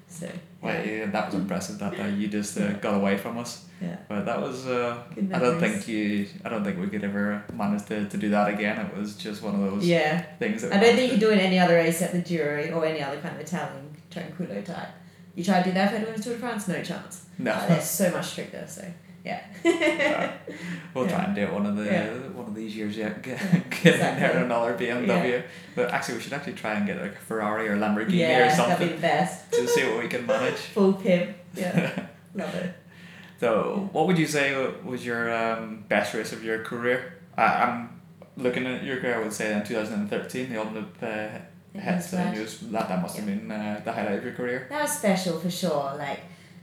So 0.09 0.28
Well, 0.61 0.73
yeah. 0.86 0.91
yeah, 0.99 1.05
that 1.11 1.25
was 1.25 1.36
impressive 1.36 1.78
that 1.80 1.91
day. 1.97 2.09
You 2.11 2.28
just 2.30 2.57
uh, 2.57 2.71
got 2.86 2.93
away 2.95 3.17
from 3.17 3.38
us. 3.38 3.65
yeah. 3.82 3.97
But 4.07 4.25
that 4.25 4.39
was, 4.41 4.65
uh, 4.65 4.97
I 5.34 5.39
don't 5.39 5.59
think 5.59 5.86
you, 5.89 6.28
I 6.45 6.49
don't 6.49 6.63
think 6.63 6.80
we 6.80 6.88
could 6.88 7.03
ever 7.03 7.43
manage 7.53 7.86
to, 7.88 8.07
to 8.07 8.17
do 8.17 8.30
that 8.30 8.47
again. 8.55 8.78
It 8.86 8.95
was 8.97 9.15
just 9.17 9.43
one 9.43 9.55
of 9.55 9.61
those 9.71 9.86
Yeah. 9.86 10.21
things 10.39 10.61
that 10.61 10.71
I 10.71 10.75
don't 10.75 10.84
think 10.84 10.95
managed 10.95 11.03
you 11.03 11.09
could 11.11 11.19
do 11.28 11.32
it 11.32 11.39
any 11.45 11.59
other 11.59 11.75
race 11.75 12.01
at 12.01 12.11
the 12.13 12.19
Giro 12.19 12.69
or 12.71 12.86
any 12.86 13.01
other 13.03 13.19
kind 13.19 13.36
of 13.36 13.41
Italian 13.41 13.86
tranquillo 14.09 14.63
type. 14.63 14.89
You 15.38 15.43
try 15.43 15.61
to 15.61 15.69
do 15.69 15.73
that 15.75 15.93
for 15.93 16.11
the 16.11 16.19
Tour 16.23 16.33
de 16.33 16.39
France, 16.39 16.67
no 16.67 16.81
chance. 16.81 17.27
No. 17.38 17.51
Like, 17.51 17.67
they're 17.67 17.81
so 17.81 18.09
much 18.09 18.25
stricter, 18.25 18.65
so 18.67 18.83
yeah. 19.23 19.43
Yeah. 19.63 20.31
We'll 20.95 21.07
try 21.07 21.25
and 21.25 21.35
do 21.35 21.41
it 21.41 21.53
one 21.53 21.67
of 21.67 21.75
the 21.75 21.85
Yeah. 21.85 22.09
one 22.39 22.47
of 22.47 22.55
these 22.55 22.75
years 22.75 22.97
yet. 22.97 23.21
Get, 23.21 23.39
Yeah, 23.39 23.59
get 23.69 23.93
in 23.93 23.99
there 24.19 24.43
another 24.43 24.75
BMW. 24.75 25.43
But 25.75 25.91
actually, 25.91 26.15
we 26.15 26.21
should 26.21 26.33
actually 26.33 26.53
try 26.53 26.73
and 26.73 26.88
get 26.88 26.99
like 26.99 27.13
a 27.13 27.19
Ferrari 27.19 27.69
or 27.69 27.77
Lamborghini 27.77 28.13
yeah, 28.15 28.38
or 28.38 28.41
that'd 28.49 28.55
something 28.57 28.88
be 28.88 28.93
the 28.95 28.99
best. 29.01 29.51
to 29.51 29.67
see 29.67 29.85
what 29.88 30.01
we 30.01 30.07
can 30.09 30.25
manage. 30.25 30.55
Full 30.73 30.93
pimp. 30.93 31.35
Yeah, 31.53 32.07
love 32.33 32.55
it. 32.55 32.73
so, 33.39 33.89
what 33.91 34.07
would 34.07 34.17
you 34.17 34.25
say 34.25 34.55
was 34.83 35.05
your 35.05 35.31
um, 35.31 35.83
best 35.88 36.15
race 36.15 36.33
of 36.33 36.43
your 36.43 36.63
career? 36.63 37.19
I, 37.38 37.43
I'm 37.63 38.01
looking 38.38 38.65
at 38.65 38.83
your 38.83 38.99
career. 39.01 39.17
I 39.19 39.19
would 39.19 39.33
say 39.33 39.53
in 39.53 39.63
two 39.63 39.75
thousand 39.75 39.99
and 40.01 40.09
thirteen, 40.09 40.49
the 40.51 40.59
ultimate 40.59 41.03
uh, 41.03 41.29
Splash. 42.01 42.25
and 42.28 42.36
you 42.36 42.41
was- 42.43 42.59
That 42.59 42.88
that 42.89 43.01
must 43.01 43.15
have 43.17 43.25
been 43.25 43.49
uh, 43.51 43.82
the 43.84 43.91
highlight 43.91 44.17
of 44.19 44.23
your 44.23 44.34
career. 44.34 44.67
That 44.69 44.82
was 44.84 44.91
special 44.91 45.39
for 45.39 45.49
sure. 45.49 45.95
Like 45.97 46.21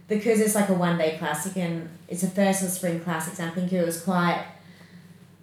because 0.08 0.40
it's 0.40 0.54
like 0.54 0.68
a 0.68 0.74
one 0.74 0.98
day 0.98 1.16
classic 1.18 1.56
and 1.56 1.88
it's 2.08 2.22
a 2.22 2.28
first 2.28 2.62
of 2.62 2.70
spring 2.70 3.00
classics. 3.00 3.40
I 3.40 3.50
think 3.50 3.72
it 3.72 3.84
was 3.84 4.02
quite 4.02 4.44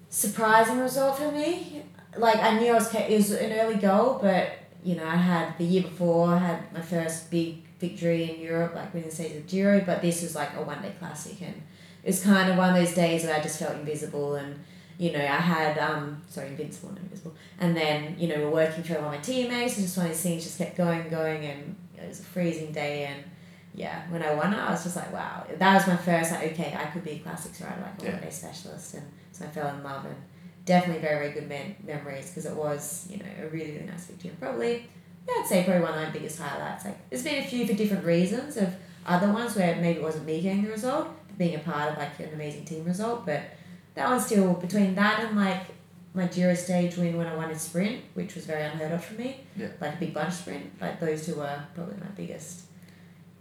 surprising 0.09 0.80
result 0.80 1.17
for 1.17 1.32
me. 1.32 1.84
Like 2.17 2.38
I 2.38 2.59
knew 2.59 2.72
I 2.72 2.76
was 2.76 2.93
it 2.93 3.09
was 3.11 3.32
an 3.32 3.51
early 3.53 3.76
goal, 3.76 4.19
but 4.22 4.49
you 4.84 4.95
know 4.95 5.05
I 5.05 5.15
had 5.15 5.57
the 5.57 5.63
year 5.63 5.84
before 5.84 6.36
I 6.36 6.39
had 6.39 6.74
my 6.74 6.82
first 6.82 7.32
big 7.32 7.63
victory 7.80 8.36
in 8.36 8.41
Europe, 8.41 8.76
like 8.76 8.93
winning 8.93 9.09
the 9.09 9.15
stage 9.15 9.36
of 9.38 9.47
Giro. 9.47 9.82
But 9.86 10.01
this 10.01 10.22
was 10.22 10.36
like 10.36 10.49
a 10.55 10.61
one 10.61 10.82
day 10.82 10.93
classic, 10.99 11.41
and 11.41 11.55
it 12.03 12.07
was 12.07 12.24
kind 12.24 12.49
of 12.51 12.57
one 12.57 12.69
of 12.69 12.76
those 12.76 12.93
days 12.93 13.24
that 13.24 13.39
I 13.39 13.41
just 13.41 13.59
felt 13.59 13.76
invisible 13.76 14.36
and. 14.36 14.59
You 15.02 15.12
know, 15.14 15.20
I 15.20 15.41
had 15.54 15.80
um 15.80 16.22
sorry, 16.30 16.49
invincible, 16.49 16.89
not 16.89 16.99
invisible. 16.99 17.34
And 17.60 17.76
then, 17.76 18.16
you 18.20 18.28
know, 18.28 18.36
we're 18.43 18.52
working 18.52 18.84
through 18.84 18.97
all 18.97 19.10
my 19.10 19.18
teammates 19.18 19.76
and 19.78 19.86
just 19.86 19.97
one 19.97 20.06
of 20.06 20.12
these 20.12 20.22
things 20.22 20.43
just 20.43 20.60
kept 20.60 20.78
going 20.78 21.02
and 21.02 21.10
going 21.10 21.43
and 21.43 21.76
it 21.97 22.08
was 22.08 22.20
a 22.20 22.24
freezing 22.24 22.72
day 22.72 23.06
and 23.06 23.24
yeah, 23.74 24.04
when 24.12 24.22
I 24.22 24.36
won 24.36 24.54
it 24.54 24.58
I 24.58 24.70
was 24.70 24.84
just 24.84 24.95
like, 24.95 25.12
wow. 25.12 25.43
That 25.58 25.74
was 25.74 25.88
my 25.88 25.95
first 25.97 26.32
like, 26.32 26.52
okay, 26.52 26.78
I 26.80 26.86
could 26.91 27.04
be 27.04 27.12
a 27.14 27.20
classics 27.20 27.60
rider, 27.62 27.82
like 27.82 27.99
a 27.99 28.06
Yeah. 28.06 28.12
one 28.14 28.22
day 28.22 28.30
specialist 28.30 28.93
and 28.93 29.08
so 29.32 29.45
I 29.45 29.47
fell 29.47 29.70
in 29.76 29.82
love 29.84 30.06
and 30.06 30.16
definitely 30.66 31.02
very, 31.02 31.18
very 31.18 31.32
good 31.34 31.49
mem- 31.49 31.76
memories 31.84 32.28
because 32.30 32.45
it 32.45 32.56
was, 32.56 33.08
you 33.10 33.18
know, 33.18 33.26
a 33.41 33.47
really, 33.47 33.72
really 33.72 33.88
nice 33.88 34.06
victory 34.06 34.30
and 34.30 34.39
probably 34.39 34.88
yeah, 35.28 35.36
I'd 35.41 35.47
say 35.47 35.64
probably 35.64 35.82
one 35.82 35.95
of 35.97 36.04
my 36.06 36.10
biggest 36.12 36.39
highlights. 36.39 36.86
Like 36.86 37.10
there's 37.10 37.24
been 37.24 37.43
a 37.43 37.47
few 37.47 37.66
for 37.66 37.74
different 37.74 38.06
reasons 38.06 38.56
of 38.58 38.70
other 39.08 39.32
ones 39.34 39.56
where 39.56 39.76
maybe 39.78 39.97
it 39.99 40.04
wasn't 40.04 40.26
me 40.26 40.41
getting 40.41 40.64
the 40.64 40.70
result, 40.72 41.08
but 41.28 41.38
being 41.39 41.56
a 41.56 41.60
part 41.60 41.91
of 41.91 41.97
like 41.97 42.20
an 42.20 42.30
amazing 42.34 42.66
team 42.66 42.86
result, 42.86 43.26
but 43.26 43.41
that 43.95 44.09
one's 44.09 44.25
still 44.25 44.53
between 44.53 44.95
that 44.95 45.23
and 45.23 45.37
like 45.37 45.63
my 46.13 46.27
Giro 46.27 46.53
stage 46.55 46.97
win 46.97 47.17
when 47.17 47.27
I 47.27 47.35
won 47.35 47.49
a 47.51 47.57
sprint, 47.57 48.01
which 48.15 48.35
was 48.35 48.45
very 48.45 48.63
unheard 48.63 48.91
of 48.91 49.03
for 49.03 49.13
me. 49.15 49.41
Yeah. 49.55 49.67
Like 49.79 49.93
a 49.95 49.97
big 49.97 50.13
bunch 50.13 50.33
sprint. 50.33 50.65
Like 50.81 50.99
those 50.99 51.25
two 51.25 51.35
were 51.35 51.59
probably 51.75 51.95
my 51.95 52.07
biggest 52.15 52.61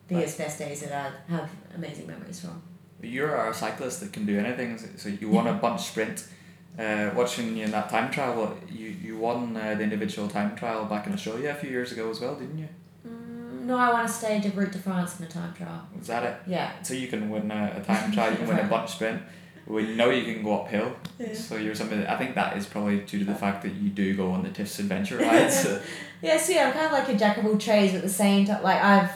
biggest 0.08 0.38
best 0.38 0.58
days 0.58 0.80
that 0.82 0.92
I 1.28 1.32
have 1.32 1.50
amazing 1.74 2.06
memories 2.06 2.40
from. 2.40 2.62
You're 3.02 3.34
a 3.48 3.54
cyclist 3.54 4.00
that 4.00 4.12
can 4.12 4.26
do 4.26 4.38
anything. 4.38 4.76
so- 4.78 4.88
So 4.96 5.08
you 5.08 5.28
won 5.30 5.46
a 5.46 5.54
bunch 5.54 5.80
sprint. 5.82 6.26
Uh, 6.78 7.10
watching 7.16 7.56
you 7.56 7.64
in 7.64 7.70
that 7.72 7.88
time 7.90 8.10
trial, 8.12 8.56
you 8.70 8.88
you 9.06 9.18
won 9.18 9.56
uh, 9.56 9.74
the 9.74 9.82
individual 9.82 10.28
time 10.28 10.54
trial 10.54 10.84
back 10.84 11.06
in 11.06 11.12
Australia 11.12 11.50
a 11.50 11.54
few 11.54 11.70
years 11.70 11.90
ago 11.92 12.08
as 12.10 12.20
well, 12.20 12.34
didn't 12.36 12.58
you? 12.58 12.68
Mm, 13.06 13.64
no, 13.66 13.76
I 13.76 13.92
won 13.92 14.04
a 14.04 14.08
stage 14.08 14.46
of 14.46 14.56
Route 14.56 14.70
de 14.72 14.78
France 14.78 15.18
in 15.18 15.26
a 15.26 15.28
time 15.28 15.52
trial. 15.52 15.82
Was 15.98 16.06
that 16.06 16.22
it? 16.24 16.36
Yeah. 16.46 16.70
So 16.82 16.94
you 16.94 17.08
can 17.08 17.28
win 17.28 17.50
a, 17.50 17.74
a 17.76 17.80
time 17.82 18.12
trial, 18.12 18.30
you 18.30 18.36
can 18.38 18.46
win 18.48 18.58
a 18.58 18.64
bunch 18.76 18.90
sprint. 18.90 19.20
We 19.70 19.94
know 19.94 20.10
you 20.10 20.32
can 20.32 20.42
go 20.42 20.62
uphill. 20.62 20.96
Yeah. 21.18 21.34
So 21.34 21.56
you're 21.56 21.74
something. 21.74 22.04
I 22.06 22.16
think 22.16 22.34
that 22.34 22.56
is 22.56 22.66
probably 22.66 23.00
due 23.00 23.20
to 23.20 23.24
the 23.24 23.34
fact 23.34 23.62
that 23.62 23.74
you 23.74 23.90
do 23.90 24.16
go 24.16 24.30
on 24.30 24.42
the 24.42 24.48
TIFFs 24.48 24.80
adventure 24.80 25.16
rides. 25.18 25.66
Yeah, 26.22 26.36
so 26.36 26.52
yeah, 26.52 26.66
I'm 26.66 26.72
kind 26.72 26.86
of 26.86 26.92
like 26.92 27.08
a 27.08 27.16
jack 27.16 27.38
of 27.38 27.46
all 27.46 27.56
trades, 27.56 27.92
but 27.92 27.98
at 27.98 28.02
the 28.02 28.08
same 28.08 28.46
time, 28.46 28.62
like 28.62 28.82
I've 28.82 29.10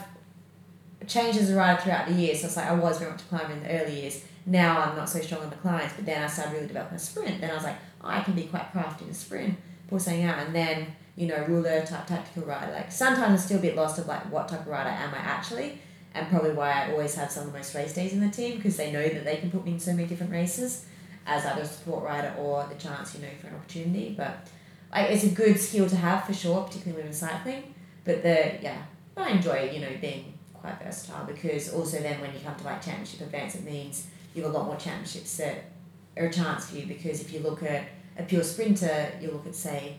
changed 1.07 1.37
as 1.37 1.51
a 1.51 1.55
rider 1.55 1.81
throughout 1.81 2.07
the 2.07 2.13
years. 2.13 2.41
So 2.41 2.47
it's 2.47 2.55
like 2.55 2.67
I 2.67 2.73
was 2.73 2.97
very 2.99 3.11
much 3.11 3.21
a 3.21 3.25
climber 3.25 3.53
in 3.53 3.63
the 3.63 3.69
early 3.69 4.01
years. 4.01 4.23
Now 4.45 4.81
I'm 4.81 4.95
not 4.95 5.09
so 5.09 5.19
strong 5.21 5.41
on 5.41 5.49
the 5.49 5.55
climbs, 5.57 5.91
but 5.95 6.05
then 6.05 6.23
I 6.23 6.27
started 6.27 6.53
really 6.53 6.67
developing 6.67 6.95
a 6.95 6.99
sprint. 6.99 7.41
Then 7.41 7.51
I 7.51 7.55
was 7.55 7.63
like, 7.63 7.77
oh, 8.01 8.07
I 8.07 8.21
can 8.21 8.33
be 8.33 8.43
quite 8.43 8.71
crafty 8.71 9.05
in 9.05 9.11
a 9.11 9.13
sprint, 9.13 9.57
pull 9.87 9.99
something 9.99 10.23
out, 10.23 10.39
and 10.39 10.55
then 10.55 10.87
you 11.15 11.27
know, 11.27 11.45
ruler 11.45 11.85
type 11.85 12.05
tactical 12.07 12.43
rider. 12.43 12.71
Like 12.71 12.91
sometimes 12.91 13.31
I'm 13.31 13.37
still 13.37 13.59
a 13.59 13.61
bit 13.61 13.75
lost 13.75 13.97
of 13.99 14.07
like 14.07 14.31
what 14.31 14.47
type 14.47 14.61
of 14.61 14.67
rider 14.67 14.89
am 14.89 15.13
I 15.13 15.17
actually, 15.17 15.79
and 16.15 16.27
probably 16.29 16.53
why 16.53 16.71
I 16.71 16.91
always 16.91 17.13
have 17.15 17.29
some 17.29 17.45
of 17.47 17.51
the 17.51 17.57
most 17.59 17.75
race 17.75 17.93
days 17.93 18.13
in 18.13 18.21
the 18.21 18.29
team 18.29 18.55
because 18.57 18.77
they 18.77 18.91
know 18.91 19.07
that 19.07 19.25
they 19.25 19.37
can 19.37 19.51
put 19.51 19.65
me 19.65 19.73
in 19.73 19.79
so 19.79 19.93
many 19.93 20.07
different 20.07 20.31
races 20.31 20.85
as 21.27 21.45
either 21.45 21.61
a 21.61 21.65
support 21.65 22.03
rider 22.05 22.33
or 22.39 22.65
the 22.67 22.75
chance, 22.75 23.13
you 23.15 23.21
know, 23.21 23.27
for 23.39 23.47
an 23.47 23.55
opportunity. 23.55 24.13
But 24.17 24.47
like 24.91 25.11
it's 25.11 25.23
a 25.25 25.29
good 25.29 25.59
skill 25.59 25.87
to 25.89 25.95
have 25.95 26.25
for 26.25 26.33
sure, 26.33 26.63
particularly 26.63 27.03
when 27.03 27.13
cycling. 27.13 27.73
But 28.05 28.23
the 28.23 28.53
yeah, 28.61 28.83
I 29.17 29.31
enjoy 29.31 29.69
you 29.73 29.81
know 29.81 29.89
being 29.99 30.33
quite 30.53 30.81
versatile 30.81 31.25
because 31.25 31.73
also 31.73 31.99
then 31.99 32.21
when 32.21 32.33
you 32.33 32.39
come 32.39 32.55
to 32.55 32.63
like 32.63 32.81
championship 32.83 33.21
events, 33.21 33.55
it 33.55 33.63
means 33.65 34.07
you 34.33 34.43
have 34.43 34.53
a 34.53 34.57
lot 34.57 34.65
more 34.67 34.77
championships 34.77 35.37
that 35.37 35.65
are 36.17 36.27
a 36.27 36.31
chance 36.33 36.69
for 36.69 36.77
you 36.77 36.85
because 36.85 37.19
if 37.21 37.33
you 37.33 37.39
look 37.39 37.61
at 37.63 37.83
a 38.17 38.23
pure 38.23 38.43
sprinter, 38.43 39.11
you 39.21 39.31
look 39.31 39.45
at 39.45 39.55
say 39.55 39.97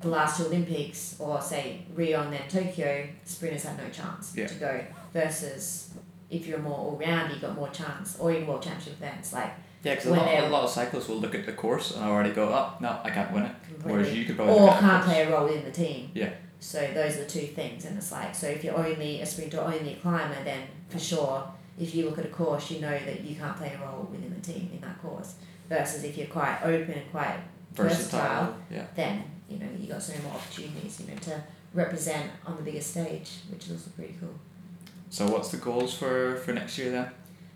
the 0.00 0.08
last 0.08 0.38
two 0.38 0.46
Olympics 0.46 1.16
or 1.18 1.40
say 1.42 1.82
Rio 1.94 2.22
and 2.22 2.32
then 2.32 2.42
Tokyo, 2.48 3.06
sprinters 3.24 3.64
have 3.64 3.76
no 3.78 3.88
chance 3.90 4.32
Yeah. 4.36 4.46
to 4.46 4.54
go 4.54 4.84
versus 5.12 5.90
if 6.30 6.46
you're 6.46 6.58
more 6.58 6.76
all 6.76 6.96
round, 7.00 7.32
you've 7.32 7.40
got 7.40 7.54
more 7.54 7.70
chance 7.70 8.18
or 8.18 8.32
even 8.32 8.46
more 8.46 8.58
championship 8.60 8.94
events 8.94 9.32
like 9.32 9.52
yeah, 9.82 9.94
because 9.94 10.06
a 10.06 10.46
a 10.46 10.48
lot 10.48 10.64
of 10.64 10.70
cyclists 10.70 11.08
will 11.08 11.18
look 11.18 11.34
at 11.34 11.46
the 11.46 11.52
course 11.52 11.94
and 11.94 12.04
already 12.04 12.30
go, 12.30 12.48
oh 12.48 12.74
no, 12.80 12.98
I 13.04 13.10
can't 13.10 13.32
win 13.32 13.44
it. 13.44 13.52
Whereas 13.82 14.12
you 14.14 14.24
could 14.24 14.36
probably 14.36 14.54
or 14.54 14.70
can't 14.70 15.04
play 15.04 15.22
a 15.22 15.30
role 15.30 15.46
in 15.46 15.64
the 15.64 15.70
team. 15.70 16.10
Yeah. 16.14 16.30
So 16.60 16.80
those 16.92 17.16
are 17.16 17.20
the 17.20 17.30
two 17.30 17.46
things, 17.46 17.84
and 17.84 17.96
it's 17.96 18.10
like 18.10 18.34
so 18.34 18.48
if 18.48 18.64
you're 18.64 18.76
only 18.76 19.20
a 19.20 19.26
sprinter, 19.26 19.60
only 19.60 19.92
a 19.92 19.96
climber, 19.96 20.42
then 20.44 20.64
for 20.88 20.98
sure, 20.98 21.48
if 21.78 21.94
you 21.94 22.06
look 22.06 22.18
at 22.18 22.26
a 22.26 22.28
course, 22.28 22.70
you 22.70 22.80
know 22.80 22.98
that 22.98 23.20
you 23.20 23.36
can't 23.36 23.56
play 23.56 23.78
a 23.78 23.86
role 23.86 24.08
within 24.10 24.34
the 24.34 24.40
team 24.40 24.68
in 24.72 24.80
that 24.80 25.00
course. 25.00 25.36
Versus 25.68 26.02
if 26.02 26.16
you're 26.16 26.26
quite 26.26 26.58
open 26.62 26.94
and 26.94 27.10
quite 27.12 27.36
versatile. 27.72 28.18
versatile. 28.20 28.56
Yeah. 28.70 28.86
then 28.96 29.22
you 29.48 29.58
know 29.58 29.66
you 29.78 29.86
got 29.86 30.02
so 30.02 30.12
many 30.12 30.24
more 30.24 30.34
opportunities, 30.34 31.00
you 31.00 31.14
know, 31.14 31.20
to 31.20 31.44
represent 31.72 32.30
on 32.44 32.56
the 32.56 32.62
biggest 32.62 32.90
stage, 32.90 33.30
which 33.50 33.66
is 33.66 33.72
also 33.72 33.90
pretty 33.90 34.16
cool. 34.18 34.34
So 35.10 35.26
what's 35.26 35.50
the 35.50 35.56
goals 35.56 35.94
for 35.94 36.36
for 36.44 36.52
next 36.52 36.78
year 36.78 36.90
then? 36.90 37.10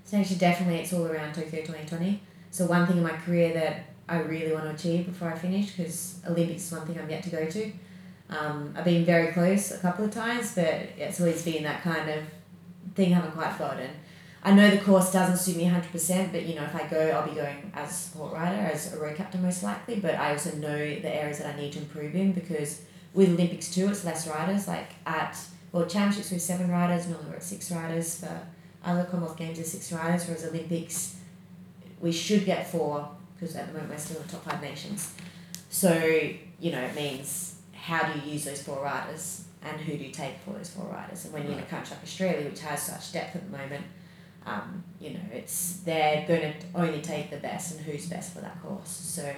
So 0.04 0.18
actually, 0.18 0.36
definitely, 0.36 0.76
it's 0.76 0.92
all 0.92 1.06
around 1.06 1.34
Tokyo 1.34 1.64
twenty 1.64 1.86
twenty. 1.86 2.20
So 2.50 2.66
one 2.66 2.86
thing 2.86 2.98
in 2.98 3.02
my 3.02 3.16
career 3.16 3.52
that 3.54 3.86
I 4.08 4.18
really 4.20 4.52
want 4.52 4.64
to 4.64 4.70
achieve 4.70 5.06
before 5.06 5.32
I 5.32 5.38
finish, 5.38 5.72
because 5.72 6.20
Olympics 6.28 6.64
is 6.66 6.72
one 6.72 6.86
thing 6.86 6.98
I'm 6.98 7.08
yet 7.08 7.22
to 7.24 7.30
go 7.30 7.46
to. 7.46 7.72
Um, 8.28 8.74
I've 8.76 8.84
been 8.84 9.04
very 9.04 9.32
close 9.32 9.70
a 9.70 9.78
couple 9.78 10.04
of 10.04 10.10
times, 10.10 10.54
but 10.54 10.74
it's 10.96 11.20
always 11.20 11.42
been 11.42 11.62
that 11.64 11.82
kind 11.82 12.10
of 12.10 12.24
thing 12.94 13.12
I 13.12 13.16
haven't 13.16 13.32
quite 13.32 13.58
gotten. 13.58 13.90
I 14.42 14.52
know 14.52 14.70
the 14.70 14.78
course 14.78 15.12
doesn't 15.12 15.36
suit 15.36 15.56
me 15.56 15.64
hundred 15.64 15.92
percent, 15.92 16.32
but 16.32 16.44
you 16.46 16.56
know 16.56 16.64
if 16.64 16.74
I 16.74 16.86
go, 16.88 17.10
I'll 17.10 17.28
be 17.28 17.34
going 17.34 17.70
as 17.74 17.90
a 17.90 17.94
support 17.94 18.32
rider, 18.32 18.60
as 18.60 18.92
a 18.92 18.98
road 18.98 19.16
captain 19.16 19.42
most 19.42 19.62
likely. 19.62 20.00
But 20.00 20.16
I 20.16 20.32
also 20.32 20.54
know 20.56 20.76
the 20.76 21.14
areas 21.14 21.38
that 21.38 21.54
I 21.54 21.56
need 21.60 21.72
to 21.74 21.78
improve 21.78 22.14
in 22.14 22.32
because 22.32 22.82
with 23.14 23.28
Olympics 23.28 23.72
too, 23.72 23.88
it's 23.88 24.04
less 24.04 24.26
riders. 24.26 24.66
Like 24.66 24.90
at 25.06 25.38
World 25.72 25.88
Championships, 25.88 26.30
with 26.30 26.42
seven 26.42 26.70
riders. 26.70 27.08
Normally 27.08 27.30
we're 27.30 27.36
at 27.36 27.42
six 27.42 27.72
riders. 27.72 28.20
For 28.20 28.40
other 28.84 29.04
Commonwealth 29.04 29.38
Games, 29.38 29.56
there's 29.56 29.72
six 29.72 29.90
riders. 29.92 30.26
Whereas 30.26 30.44
Olympics, 30.44 31.16
we 32.00 32.12
should 32.12 32.44
get 32.44 32.70
four 32.70 33.08
because 33.34 33.56
at 33.56 33.66
the 33.66 33.72
moment 33.72 33.90
we're 33.90 33.98
still 33.98 34.18
in 34.18 34.26
the 34.26 34.32
top 34.32 34.44
five 34.44 34.62
nations. 34.62 35.14
So 35.70 35.92
you 36.60 36.70
know 36.70 36.80
it 36.80 36.94
means 36.94 37.56
how 37.72 38.12
do 38.12 38.20
you 38.20 38.32
use 38.32 38.44
those 38.44 38.62
four 38.62 38.82
riders 38.82 39.44
and 39.64 39.80
who 39.80 39.96
do 39.96 40.04
you 40.04 40.12
take 40.12 40.38
for 40.44 40.52
those 40.52 40.70
four 40.70 40.86
riders? 40.86 41.24
And 41.24 41.32
when 41.32 41.44
you're 41.44 41.54
in 41.54 41.58
a 41.58 41.62
country 41.62 41.96
like 41.96 42.04
Australia, 42.04 42.48
which 42.48 42.60
has 42.60 42.82
such 42.82 43.12
depth 43.12 43.36
at 43.36 43.50
the 43.50 43.56
moment, 43.56 43.84
um, 44.44 44.84
you 45.00 45.10
know 45.10 45.20
it's 45.32 45.78
they're 45.84 46.26
going 46.26 46.40
to 46.40 46.54
only 46.74 47.00
take 47.00 47.30
the 47.30 47.38
best 47.38 47.76
and 47.76 47.84
who's 47.84 48.06
best 48.06 48.34
for 48.34 48.40
that 48.40 48.60
course. 48.62 48.90
So 48.90 49.34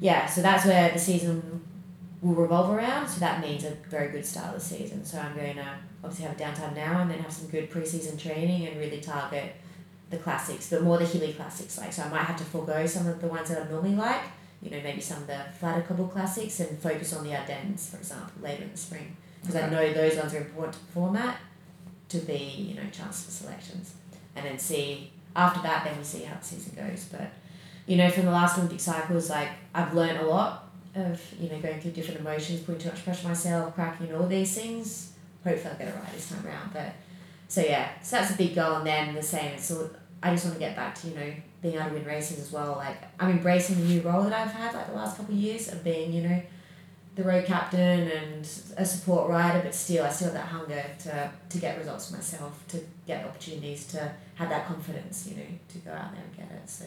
yeah, 0.00 0.26
so 0.26 0.42
that's 0.42 0.66
where 0.66 0.92
the 0.92 0.98
season 0.98 1.64
will 2.24 2.34
revolve 2.34 2.70
around. 2.70 3.06
So 3.06 3.20
that 3.20 3.40
means 3.40 3.64
a 3.64 3.72
very 3.90 4.10
good 4.10 4.24
start 4.24 4.48
of 4.48 4.54
the 4.54 4.60
season. 4.60 5.04
So 5.04 5.18
I'm 5.18 5.36
going 5.36 5.56
to 5.56 5.66
obviously 6.02 6.26
have 6.26 6.40
a 6.40 6.42
downtime 6.42 6.74
now 6.74 7.02
and 7.02 7.10
then 7.10 7.18
have 7.18 7.32
some 7.32 7.48
good 7.48 7.70
preseason 7.70 8.18
training 8.18 8.66
and 8.66 8.80
really 8.80 9.00
target 9.00 9.56
the 10.10 10.16
classics, 10.16 10.70
but 10.70 10.82
more 10.82 10.96
the 10.96 11.04
hilly 11.04 11.34
classics. 11.34 11.76
Like 11.78 11.92
so, 11.92 12.02
I 12.02 12.08
might 12.08 12.22
have 12.22 12.38
to 12.38 12.44
forego 12.44 12.86
some 12.86 13.06
of 13.06 13.20
the 13.20 13.28
ones 13.28 13.50
that 13.50 13.66
I 13.66 13.70
normally 13.70 13.94
like. 13.94 14.22
You 14.62 14.70
know, 14.70 14.80
maybe 14.82 15.02
some 15.02 15.18
of 15.18 15.26
the 15.26 15.40
flatter 15.58 15.82
cobble 15.82 16.08
classics 16.08 16.58
and 16.60 16.78
focus 16.78 17.14
on 17.14 17.24
the 17.24 17.36
Ardennes, 17.36 17.90
for 17.90 17.98
example, 17.98 18.32
later 18.40 18.62
in 18.62 18.72
the 18.72 18.78
spring, 18.78 19.14
because 19.42 19.56
I 19.56 19.68
know 19.68 19.92
those 19.92 20.16
ones 20.16 20.32
are 20.32 20.38
important 20.38 20.72
to 20.72 20.78
format 20.94 21.36
to 22.08 22.18
be 22.18 22.38
you 22.68 22.74
know 22.74 22.88
chance 22.90 23.24
for 23.24 23.30
selections, 23.30 23.94
and 24.34 24.46
then 24.46 24.58
see 24.58 25.10
after 25.36 25.60
that. 25.60 25.84
Then 25.84 25.98
we 25.98 26.04
see 26.04 26.22
how 26.22 26.38
the 26.38 26.44
season 26.44 26.74
goes, 26.76 27.06
but 27.12 27.30
you 27.86 27.98
know, 27.98 28.08
from 28.08 28.24
the 28.24 28.30
last 28.30 28.56
Olympic 28.56 28.80
cycles, 28.80 29.28
like 29.28 29.50
I've 29.74 29.92
learned 29.92 30.18
a 30.18 30.26
lot 30.26 30.63
of 30.94 31.20
you 31.40 31.48
know 31.48 31.60
going 31.60 31.80
through 31.80 31.92
different 31.92 32.20
emotions, 32.20 32.60
putting 32.60 32.80
too 32.80 32.88
much 32.88 33.04
pressure 33.04 33.26
on 33.26 33.32
myself, 33.32 33.74
cracking 33.74 34.08
and 34.08 34.16
all 34.16 34.26
these 34.26 34.54
things. 34.54 35.12
Hopefully, 35.42 35.72
I'll 35.72 35.78
get 35.78 35.88
it 35.88 35.94
right 35.94 36.12
this 36.12 36.30
time 36.30 36.46
around. 36.46 36.72
But 36.72 36.94
so 37.48 37.60
yeah, 37.60 37.90
so 38.02 38.16
that's 38.16 38.32
a 38.32 38.36
big 38.36 38.54
goal. 38.54 38.76
And 38.76 38.86
then 38.86 39.14
the 39.14 39.22
same. 39.22 39.58
So 39.58 39.90
I 40.22 40.30
just 40.30 40.44
want 40.44 40.56
to 40.56 40.60
get 40.60 40.76
back 40.76 40.94
to 40.96 41.08
you 41.08 41.14
know 41.14 41.32
being 41.62 41.74
able 41.74 41.88
to 41.88 41.94
win 41.94 42.04
races 42.04 42.38
as 42.38 42.52
well. 42.52 42.76
Like 42.76 42.96
I'm 43.20 43.30
embracing 43.30 43.76
the 43.76 43.86
new 43.86 44.00
role 44.02 44.22
that 44.24 44.32
I've 44.32 44.52
had 44.52 44.74
like 44.74 44.88
the 44.88 44.94
last 44.94 45.16
couple 45.16 45.34
of 45.34 45.40
years 45.40 45.72
of 45.72 45.82
being 45.84 46.12
you 46.12 46.22
know 46.28 46.42
the 47.16 47.22
road 47.22 47.44
captain 47.44 48.08
and 48.10 48.48
a 48.76 48.84
support 48.84 49.30
rider, 49.30 49.60
but 49.62 49.74
still 49.74 50.04
I 50.04 50.10
still 50.10 50.28
have 50.28 50.34
that 50.34 50.48
hunger 50.48 50.84
to 51.00 51.30
to 51.50 51.58
get 51.58 51.78
results 51.78 52.10
for 52.10 52.16
myself, 52.16 52.64
to 52.68 52.80
get 53.06 53.24
opportunities, 53.24 53.86
to 53.88 54.12
have 54.34 54.48
that 54.48 54.66
confidence, 54.66 55.26
you 55.28 55.36
know, 55.36 55.46
to 55.68 55.78
go 55.78 55.92
out 55.92 56.12
there 56.12 56.22
and 56.22 56.36
get 56.36 56.50
it. 56.56 56.68
So 56.68 56.86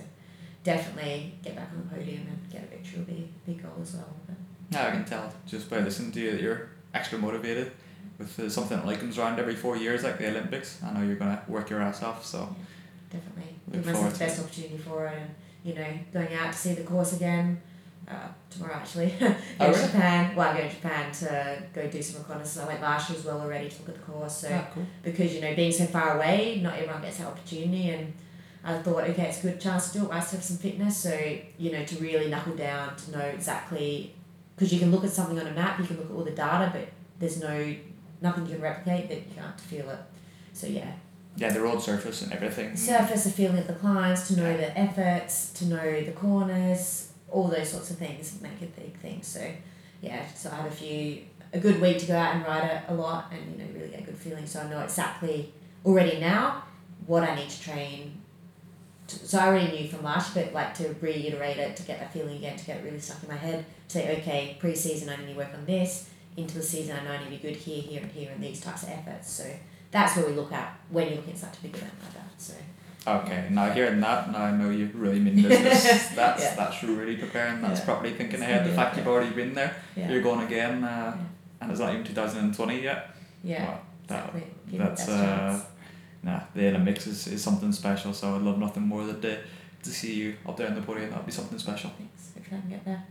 definitely 0.63 1.33
get 1.43 1.55
back 1.55 1.69
on 1.71 1.87
the 1.87 1.95
podium 1.95 2.27
and 2.27 2.51
get 2.51 2.63
a 2.63 2.67
victory 2.67 2.99
will 2.99 3.05
be 3.05 3.29
a 3.45 3.49
big 3.49 3.63
goal 3.63 3.73
as 3.81 3.93
well. 3.93 4.15
But. 4.25 4.35
Yeah, 4.71 4.87
I 4.87 4.91
can 4.91 5.05
tell 5.05 5.31
just 5.45 5.69
by 5.69 5.79
listening 5.79 6.11
to 6.11 6.19
you 6.19 6.31
that 6.31 6.41
you're 6.41 6.69
extra 6.93 7.17
motivated 7.17 7.71
with 8.17 8.39
uh, 8.39 8.49
something 8.49 8.77
that 8.77 8.85
like 8.85 8.99
comes 8.99 9.17
around 9.17 9.39
every 9.39 9.55
four 9.55 9.77
years, 9.77 10.03
like 10.03 10.17
the 10.17 10.27
Olympics. 10.27 10.81
I 10.83 10.93
know 10.93 11.05
you're 11.05 11.15
gonna 11.15 11.41
work 11.47 11.69
your 11.69 11.81
ass 11.81 12.03
off. 12.03 12.25
So 12.25 12.39
yeah, 12.39 13.19
definitely 13.19 13.55
give 13.71 13.85
myself 13.85 14.13
the 14.13 14.19
best 14.19 14.39
opportunity 14.39 14.77
for 14.77 15.07
it, 15.07 15.17
and 15.17 15.29
you 15.63 15.75
know, 15.75 15.87
going 16.13 16.33
out 16.33 16.51
to 16.51 16.57
see 16.57 16.73
the 16.73 16.83
course 16.83 17.13
again. 17.13 17.61
Uh, 18.09 18.29
tomorrow 18.49 18.75
actually, 18.75 19.13
go 19.19 19.35
oh, 19.59 19.73
to 19.73 19.81
Japan. 19.81 20.33
Well, 20.33 20.49
I'm 20.49 20.55
going 20.55 20.69
to 20.69 20.75
Japan 20.75 21.11
to 21.11 21.63
go 21.73 21.89
do 21.89 22.01
some 22.01 22.21
reconnaissance. 22.21 22.65
I 22.65 22.67
went 22.69 22.81
last 22.81 23.09
year 23.09 23.19
as 23.19 23.25
well 23.25 23.41
already 23.41 23.67
to 23.67 23.79
look 23.79 23.89
at 23.89 23.95
the 23.95 24.11
course. 24.11 24.37
So 24.37 24.47
oh, 24.49 24.65
cool. 24.73 24.85
because 25.03 25.35
you 25.35 25.41
know 25.41 25.53
being 25.55 25.73
so 25.73 25.85
far 25.87 26.15
away, 26.15 26.61
not 26.63 26.75
everyone 26.75 27.01
gets 27.01 27.17
that 27.17 27.27
opportunity, 27.27 27.89
and 27.89 28.13
I 28.63 28.77
thought, 28.79 29.03
okay, 29.03 29.23
it's 29.23 29.39
a 29.39 29.47
good 29.47 29.61
chance 29.61 29.91
to 29.91 29.99
do 29.99 30.05
it. 30.05 30.11
I 30.11 30.19
still 30.19 30.39
have 30.39 30.45
some 30.45 30.57
fitness, 30.57 30.97
so 30.97 31.17
you 31.57 31.71
know, 31.71 31.83
to 31.85 31.95
really 31.97 32.29
knuckle 32.29 32.55
down 32.55 32.95
to 32.95 33.11
know 33.11 33.25
exactly, 33.25 34.13
because 34.55 34.73
you 34.73 34.79
can 34.79 34.91
look 34.91 35.03
at 35.03 35.11
something 35.11 35.39
on 35.39 35.47
a 35.47 35.51
map, 35.51 35.79
you 35.79 35.85
can 35.85 35.97
look 35.97 36.09
at 36.09 36.15
all 36.15 36.23
the 36.23 36.31
data, 36.31 36.69
but 36.73 36.89
there's 37.19 37.39
no 37.39 37.75
nothing 38.21 38.45
you 38.47 38.53
can 38.53 38.61
replicate 38.61 39.09
that 39.09 39.15
you 39.15 39.35
can't 39.35 39.59
feel 39.59 39.89
it. 39.89 39.99
So 40.53 40.67
yeah. 40.67 40.91
Yeah, 41.35 41.53
the 41.53 41.61
road 41.61 41.81
surface 41.81 42.23
and 42.23 42.33
everything. 42.33 42.75
Surface, 42.75 43.25
the 43.25 43.29
feeling 43.29 43.59
of 43.59 43.67
the 43.67 43.73
climbs, 43.73 44.27
to 44.29 44.37
know 44.37 44.57
the 44.57 44.75
efforts, 44.75 45.53
to 45.53 45.65
know 45.65 46.01
the 46.01 46.11
corners, 46.11 47.11
all 47.29 47.47
those 47.47 47.69
sorts 47.69 47.91
of 47.91 47.97
things 47.97 48.39
make 48.41 48.61
a 48.61 48.65
big 48.65 48.97
thing. 48.97 49.21
So 49.21 49.47
yeah, 50.01 50.25
so 50.33 50.49
I 50.49 50.55
had 50.55 50.65
a 50.65 50.71
few 50.71 51.21
a 51.53 51.59
good 51.59 51.79
week 51.79 51.97
to 51.99 52.05
go 52.05 52.15
out 52.15 52.35
and 52.35 52.45
ride 52.45 52.63
it 52.69 52.81
a 52.89 52.93
lot 52.93 53.31
and 53.31 53.51
you 53.51 53.63
know 53.63 53.71
really 53.73 53.89
get 53.89 54.01
a 54.01 54.03
good 54.03 54.17
feeling. 54.17 54.45
So 54.45 54.61
I 54.61 54.69
know 54.69 54.81
exactly 54.81 55.53
already 55.85 56.19
now 56.19 56.63
what 57.05 57.23
I 57.23 57.35
need 57.35 57.49
to 57.49 57.61
train 57.61 58.16
so 59.07 59.39
I 59.39 59.47
already 59.47 59.71
knew 59.71 59.89
from 59.89 60.03
last 60.03 60.35
year, 60.35 60.45
but 60.45 60.53
like 60.53 60.73
to 60.75 60.95
reiterate 61.01 61.57
it, 61.57 61.75
to 61.77 61.83
get 61.83 61.99
that 61.99 62.13
feeling 62.13 62.37
again, 62.37 62.57
to 62.57 62.65
get 62.65 62.83
really 62.83 62.99
stuck 62.99 63.21
in 63.23 63.29
my 63.29 63.35
head, 63.35 63.65
to 63.89 63.93
say, 63.93 64.17
okay, 64.17 64.57
pre 64.59 64.75
season, 64.75 65.09
I 65.09 65.15
need 65.17 65.33
to 65.33 65.37
work 65.37 65.53
on 65.53 65.65
this, 65.65 66.09
into 66.35 66.55
the 66.55 66.63
season, 66.63 66.97
I 66.99 67.03
know 67.03 67.11
I 67.11 67.17
need 67.17 67.25
to 67.25 67.31
be 67.31 67.37
good 67.37 67.55
here, 67.55 67.81
here, 67.81 68.01
and 68.01 68.11
here, 68.11 68.31
and 68.31 68.43
these 68.43 68.61
types 68.61 68.83
of 68.83 68.89
efforts. 68.89 69.31
So 69.31 69.45
that's 69.91 70.15
where 70.15 70.25
we 70.25 70.33
look 70.33 70.51
at 70.51 70.79
when 70.89 71.07
you're 71.07 71.17
looking 71.17 71.33
at 71.33 71.39
such 71.39 71.57
a 71.57 71.61
big 71.61 71.75
event 71.75 71.93
like 72.03 72.13
that. 72.13 72.41
So. 72.41 72.53
Okay, 73.07 73.45
yeah. 73.47 73.49
now 73.49 73.71
hearing 73.71 74.01
that, 74.01 74.31
now 74.31 74.43
I 74.43 74.51
know 74.51 74.69
you 74.69 74.91
really 74.93 75.19
mean 75.19 75.41
business. 75.41 76.09
that's 76.15 76.43
yeah. 76.43 76.55
that's 76.55 76.83
really 76.83 77.15
preparing. 77.15 77.61
That's 77.61 77.79
yeah. 77.79 77.85
probably 77.85 78.13
thinking 78.13 78.41
ahead. 78.41 78.67
The 78.67 78.73
fact 78.73 78.97
you've 78.97 79.07
already 79.07 79.33
been 79.33 79.53
there, 79.53 79.75
you're 79.95 80.21
going 80.21 80.45
again, 80.45 80.83
uh, 80.83 81.17
and 81.61 81.71
it's 81.71 81.79
not 81.79 81.93
even 81.93 82.03
two 82.03 82.13
thousand 82.13 82.43
and 82.43 82.53
twenty 82.53 82.81
yet. 82.81 83.15
Yeah. 83.45 83.63
Well, 83.63 83.81
that, 84.07 84.35
exactly. 84.35 84.77
that's 84.77 85.07
uh, 85.07 85.63
nah, 86.23 86.41
the 86.53 86.69
Olympics 86.69 87.07
is, 87.07 87.27
is 87.27 87.43
something 87.43 87.71
special. 87.71 88.13
So 88.13 88.35
I'd 88.35 88.41
love 88.41 88.57
nothing 88.57 88.83
more 88.83 89.05
than 89.05 89.21
to, 89.21 89.37
to 89.83 89.89
see 89.89 90.13
you 90.15 90.35
up 90.47 90.57
there 90.57 90.67
on 90.67 90.75
the 90.75 90.81
podium. 90.81 91.09
That'd 91.09 91.25
be 91.25 91.31
something 91.31 91.59
special. 91.59 91.91
Thanks. 91.97 92.31
Hopefully 92.33 92.57
I 92.57 92.61
can 92.61 92.69
get 92.69 92.85
there. 92.85 93.03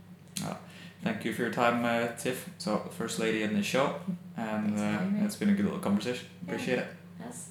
Oh, 0.43 0.57
thank 1.03 1.25
you 1.25 1.33
for 1.33 1.43
your 1.43 1.51
time, 1.51 1.83
uh, 1.83 2.15
Tiff. 2.15 2.49
So 2.57 2.77
first 2.91 3.19
lady 3.19 3.43
in 3.43 3.53
the 3.53 3.63
show, 3.63 3.95
and 4.35 4.79
uh, 4.79 5.25
it's 5.25 5.35
been 5.35 5.49
a 5.49 5.53
good 5.53 5.65
little 5.65 5.79
conversation. 5.79 6.27
Appreciate 6.45 6.75
yeah. 6.75 6.81
it. 6.81 6.87
Yes. 7.19 7.49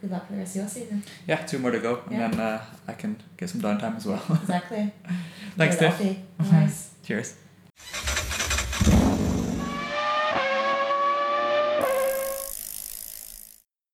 Good 0.00 0.12
luck 0.12 0.26
for 0.26 0.34
the 0.34 0.38
rest 0.38 0.54
of 0.54 0.60
your 0.62 0.68
season. 0.68 1.02
Yeah, 1.26 1.44
two 1.44 1.58
more 1.58 1.72
to 1.72 1.80
go, 1.80 2.02
and 2.06 2.12
yeah. 2.12 2.28
then 2.28 2.40
uh, 2.40 2.64
I 2.86 2.92
can 2.92 3.20
get 3.36 3.50
some 3.50 3.60
downtime 3.60 3.96
as 3.96 4.06
well. 4.06 4.22
exactly. 4.30 4.92
Thanks, 5.56 5.76
Tiff. 5.76 6.18
Nice. 6.38 6.90
Cheers. 7.04 7.34